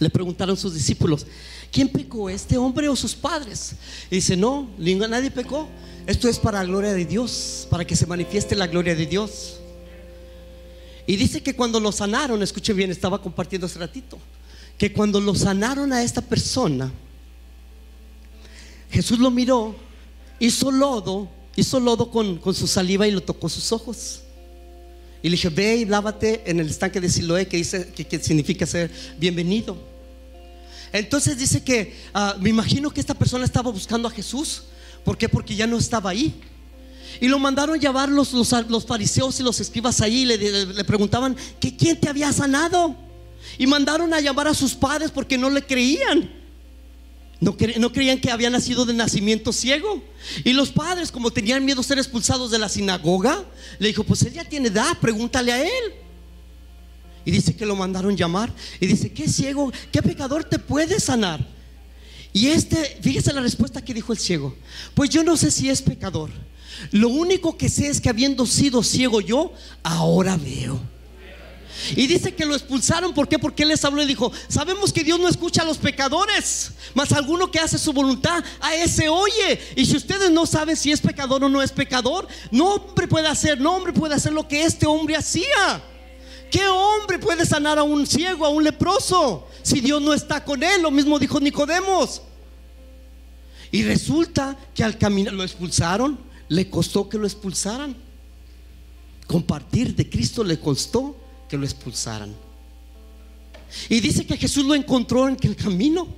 le 0.00 0.10
preguntaron 0.10 0.56
sus 0.56 0.74
discípulos, 0.74 1.26
¿quién 1.70 1.88
pecó, 1.88 2.28
este 2.28 2.56
hombre 2.56 2.88
o 2.88 2.96
sus 2.96 3.14
padres? 3.14 3.76
Y 4.10 4.16
dice, 4.16 4.36
no, 4.36 4.68
nadie 4.78 5.30
pecó. 5.30 5.68
Esto 6.06 6.28
es 6.28 6.38
para 6.40 6.58
la 6.58 6.64
gloria 6.64 6.92
de 6.92 7.04
Dios, 7.04 7.68
para 7.70 7.84
que 7.84 7.94
se 7.94 8.06
manifieste 8.06 8.56
la 8.56 8.66
gloria 8.66 8.96
de 8.96 9.06
Dios. 9.06 9.60
Y 11.06 11.14
dice 11.16 11.42
que 11.42 11.54
cuando 11.54 11.78
lo 11.78 11.92
sanaron, 11.92 12.42
escuche 12.42 12.72
bien, 12.72 12.90
estaba 12.90 13.22
compartiendo 13.22 13.66
hace 13.66 13.78
ratito, 13.78 14.18
que 14.76 14.92
cuando 14.92 15.20
lo 15.20 15.34
sanaron 15.36 15.92
a 15.92 16.02
esta 16.02 16.20
persona, 16.20 16.90
Jesús 18.92 19.18
lo 19.18 19.30
miró, 19.30 19.74
hizo 20.38 20.70
lodo, 20.70 21.28
hizo 21.56 21.80
lodo 21.80 22.10
con, 22.10 22.40
su 22.54 22.66
saliva 22.66 23.08
y 23.08 23.10
lo 23.10 23.22
tocó 23.22 23.48
sus 23.48 23.72
ojos. 23.72 24.20
Y 25.22 25.28
le 25.28 25.36
dije, 25.36 25.48
ve 25.48 25.76
y 25.76 25.84
lávate 25.86 26.42
en 26.44 26.60
el 26.60 26.68
estanque 26.68 27.00
de 27.00 27.08
Siloé, 27.08 27.48
que, 27.48 27.56
dice, 27.56 27.90
que, 27.92 28.18
significa 28.18 28.66
ser 28.66 28.90
bienvenido. 29.18 29.78
Entonces 30.92 31.38
dice 31.38 31.64
que, 31.64 31.96
ah, 32.12 32.36
me 32.38 32.50
imagino 32.50 32.90
que 32.90 33.00
esta 33.00 33.14
persona 33.14 33.46
estaba 33.46 33.70
buscando 33.70 34.08
a 34.08 34.10
Jesús. 34.10 34.64
¿Por 35.04 35.16
qué? 35.16 35.26
Porque 35.26 35.56
ya 35.56 35.66
no 35.66 35.78
estaba 35.78 36.10
ahí. 36.10 36.34
Y 37.18 37.28
lo 37.28 37.38
mandaron 37.38 37.80
llevar 37.80 38.10
los, 38.10 38.32
los, 38.34 38.86
fariseos 38.86 39.40
y 39.40 39.42
los 39.42 39.58
escribas 39.58 40.02
ahí. 40.02 40.26
Le, 40.26 40.66
le, 40.66 40.84
preguntaban 40.84 41.34
que 41.58 41.74
quién 41.74 41.98
te 41.98 42.10
había 42.10 42.30
sanado. 42.30 42.94
Y 43.56 43.66
mandaron 43.66 44.12
a 44.12 44.20
llamar 44.20 44.48
a 44.48 44.54
sus 44.54 44.74
padres 44.74 45.10
porque 45.10 45.38
no 45.38 45.48
le 45.48 45.62
creían. 45.62 46.41
No, 47.42 47.56
creían 47.92 48.20
que 48.20 48.30
había 48.30 48.50
nacido 48.50 48.84
de 48.84 48.94
nacimiento 48.94 49.52
ciego. 49.52 50.00
Y 50.44 50.52
los 50.52 50.70
padres, 50.70 51.10
como 51.10 51.32
tenían 51.32 51.64
miedo 51.64 51.80
de 51.80 51.88
ser 51.88 51.98
expulsados 51.98 52.52
de 52.52 52.58
la 52.60 52.68
sinagoga, 52.68 53.44
le 53.80 53.88
dijo, 53.88 54.04
pues 54.04 54.22
él 54.22 54.32
ya 54.32 54.44
tiene 54.44 54.68
edad, 54.68 54.96
pregúntale 55.00 55.52
a 55.52 55.60
él. 55.60 55.92
Y 57.24 57.32
dice 57.32 57.56
que 57.56 57.66
lo 57.66 57.74
mandaron 57.74 58.16
llamar. 58.16 58.54
Y 58.78 58.86
dice, 58.86 59.12
¿qué 59.12 59.26
ciego? 59.26 59.72
¿Qué 59.90 60.00
pecador 60.02 60.44
te 60.44 60.60
puede 60.60 61.00
sanar? 61.00 61.44
Y 62.32 62.46
este, 62.46 62.98
fíjese 63.02 63.32
la 63.32 63.40
respuesta 63.40 63.84
que 63.84 63.92
dijo 63.92 64.12
el 64.12 64.20
ciego. 64.20 64.54
Pues 64.94 65.10
yo 65.10 65.24
no 65.24 65.36
sé 65.36 65.50
si 65.50 65.68
es 65.68 65.82
pecador. 65.82 66.30
Lo 66.92 67.08
único 67.08 67.56
que 67.56 67.68
sé 67.68 67.88
es 67.88 68.00
que 68.00 68.08
habiendo 68.08 68.46
sido 68.46 68.84
ciego 68.84 69.20
yo, 69.20 69.52
ahora 69.82 70.36
veo. 70.36 70.80
Y 71.96 72.06
dice 72.06 72.34
que 72.34 72.44
lo 72.44 72.54
expulsaron, 72.54 73.14
¿por 73.14 73.28
qué? 73.28 73.38
Porque 73.38 73.62
él 73.62 73.70
les 73.70 73.84
habló 73.84 74.02
y 74.02 74.06
dijo, 74.06 74.32
sabemos 74.48 74.92
que 74.92 75.04
Dios 75.04 75.18
no 75.18 75.28
escucha 75.28 75.62
a 75.62 75.64
los 75.64 75.78
pecadores, 75.78 76.72
mas 76.94 77.12
alguno 77.12 77.50
que 77.50 77.58
hace 77.58 77.78
su 77.78 77.92
voluntad, 77.92 78.44
a 78.60 78.74
ese 78.74 79.08
oye. 79.08 79.60
Y 79.76 79.86
si 79.86 79.96
ustedes 79.96 80.30
no 80.30 80.46
saben 80.46 80.76
si 80.76 80.92
es 80.92 81.00
pecador 81.00 81.44
o 81.44 81.48
no 81.48 81.62
es 81.62 81.72
pecador, 81.72 82.28
no 82.50 82.74
hombre 82.74 83.08
puede 83.08 83.28
hacer, 83.28 83.60
no 83.60 83.74
hombre 83.74 83.92
puede 83.92 84.14
hacer 84.14 84.32
lo 84.32 84.46
que 84.46 84.62
este 84.62 84.86
hombre 84.86 85.16
hacía. 85.16 85.82
¿Qué 86.50 86.66
hombre 86.66 87.18
puede 87.18 87.46
sanar 87.46 87.78
a 87.78 87.82
un 87.82 88.06
ciego, 88.06 88.44
a 88.44 88.50
un 88.50 88.62
leproso, 88.62 89.48
si 89.62 89.80
Dios 89.80 90.02
no 90.02 90.12
está 90.12 90.44
con 90.44 90.62
él? 90.62 90.82
Lo 90.82 90.90
mismo 90.90 91.18
dijo 91.18 91.40
Nicodemos. 91.40 92.20
Y 93.70 93.84
resulta 93.84 94.58
que 94.74 94.84
al 94.84 94.98
caminar 94.98 95.32
lo 95.32 95.42
expulsaron, 95.42 96.18
le 96.48 96.68
costó 96.68 97.08
que 97.08 97.16
lo 97.16 97.26
expulsaran. 97.26 97.96
Compartir 99.26 99.96
de 99.96 100.10
Cristo 100.10 100.44
le 100.44 100.60
costó 100.60 101.16
que 101.52 101.58
lo 101.58 101.66
expulsaran. 101.66 102.34
Y 103.90 104.00
dice 104.00 104.24
que 104.24 104.38
Jesús 104.38 104.64
lo 104.64 104.74
encontró 104.74 105.28
en 105.28 105.36
el 105.42 105.54
camino 105.54 106.08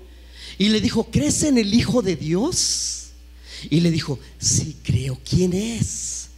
y 0.59 0.69
le 0.69 0.81
dijo, 0.81 1.09
¿crees 1.11 1.43
en 1.43 1.59
el 1.59 1.75
Hijo 1.75 2.03
de 2.03 2.15
Dios? 2.15 3.09
Y 3.69 3.81
le 3.81 3.91
dijo, 3.91 4.21
sí 4.39 4.77
creo, 4.85 5.19
¿quién 5.29 5.53
es? 5.53 6.29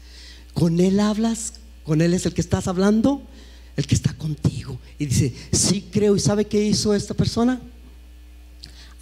¿Con 0.54 0.80
él 0.80 0.98
hablas? 0.98 1.60
¿Con 1.84 2.00
él 2.00 2.14
es 2.14 2.24
el 2.24 2.32
que 2.32 2.40
estás 2.40 2.68
hablando? 2.68 3.20
El 3.76 3.86
que 3.86 3.94
está 3.94 4.14
contigo. 4.14 4.78
Y 4.98 5.04
dice, 5.04 5.34
sí 5.52 5.90
creo. 5.92 6.16
¿Y 6.16 6.20
sabe 6.20 6.46
qué 6.46 6.64
hizo 6.64 6.94
esta 6.94 7.12
persona? 7.12 7.60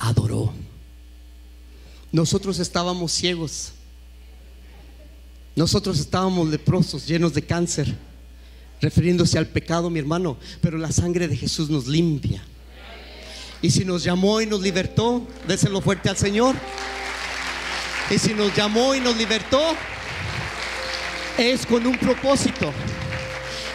Adoró. 0.01 0.53
Nosotros 2.11 2.59
estábamos 2.59 3.13
ciegos. 3.13 3.71
Nosotros 5.55 6.01
estábamos 6.01 6.49
leprosos, 6.49 7.07
llenos 7.07 7.33
de 7.33 7.43
cáncer 7.43 7.97
refiriéndose 8.85 9.39
al 9.39 9.47
pecado, 9.47 9.89
mi 9.89 9.99
hermano, 9.99 10.37
pero 10.61 10.77
la 10.77 10.93
sangre 10.93 11.27
de 11.27 11.37
Jesús 11.37 11.71
nos 11.71 11.87
limpia. 11.87 12.45
Y 13.63 13.71
si 13.71 13.83
nos 13.83 14.05
llamó 14.05 14.43
y 14.43 14.47
nos 14.47 14.61
libertó, 14.61 15.27
déselo 15.49 15.81
fuerte 15.81 16.11
al 16.11 16.19
Señor. 16.19 16.55
Y 18.11 18.19
si 18.19 18.35
nos 18.35 18.55
llamó 18.55 18.95
y 18.95 19.01
nos 19.01 19.17
libertó, 19.17 19.75
es 21.39 21.65
con 21.65 21.87
un 21.87 21.97
propósito. 21.97 22.71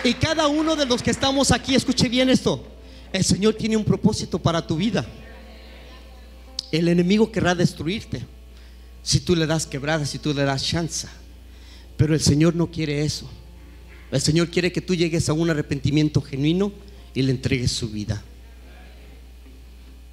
Y 0.04 0.14
cada 0.14 0.48
uno 0.48 0.76
de 0.76 0.86
los 0.86 1.02
que 1.02 1.10
estamos 1.10 1.52
aquí, 1.52 1.74
escuche 1.74 2.08
bien 2.08 2.30
esto, 2.30 2.64
el 3.12 3.26
Señor 3.26 3.56
tiene 3.56 3.76
un 3.78 3.84
propósito 3.84 4.38
para 4.38 4.66
tu 4.66 4.76
vida. 4.76 5.08
El 6.72 6.88
enemigo 6.88 7.32
querrá 7.32 7.56
destruirte 7.56 8.24
si 9.02 9.20
tú 9.20 9.36
le 9.36 9.48
das 9.48 9.66
quebrada, 9.66 10.06
si 10.06 10.20
tú 10.20 10.36
le 10.36 10.44
das 10.44 10.64
chance. 10.64 11.08
Pero 11.98 12.14
el 12.14 12.22
Señor 12.22 12.56
no 12.56 12.70
quiere 12.70 13.04
eso. 13.04 13.28
El 14.12 14.22
Señor 14.22 14.50
quiere 14.50 14.72
que 14.72 14.82
tú 14.82 14.96
llegues 14.96 15.30
a 15.30 15.34
un 15.34 15.50
arrepentimiento 15.50 16.22
genuino 16.22 16.72
y 17.14 17.22
le 17.22 17.32
entregues 17.32 17.72
su 17.72 17.90
vida. 17.90 18.24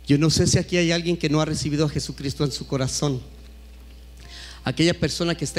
Yo 0.07 0.19
no 0.19 0.31
sé 0.31 0.47
si 0.47 0.59
aquí 0.59 0.77
hay 0.77 0.93
alguien 0.93 1.17
que 1.17 1.29
no 1.29 1.41
ha 1.41 1.45
recibido 1.45 1.87
a 1.87 1.89
Jesucristo 1.89 2.45
en 2.45 2.53
su 2.53 2.67
corazón. 2.67 3.21
Aquella 4.65 4.95
persona 4.95 5.35
que 5.35 5.45
esté 5.45 5.55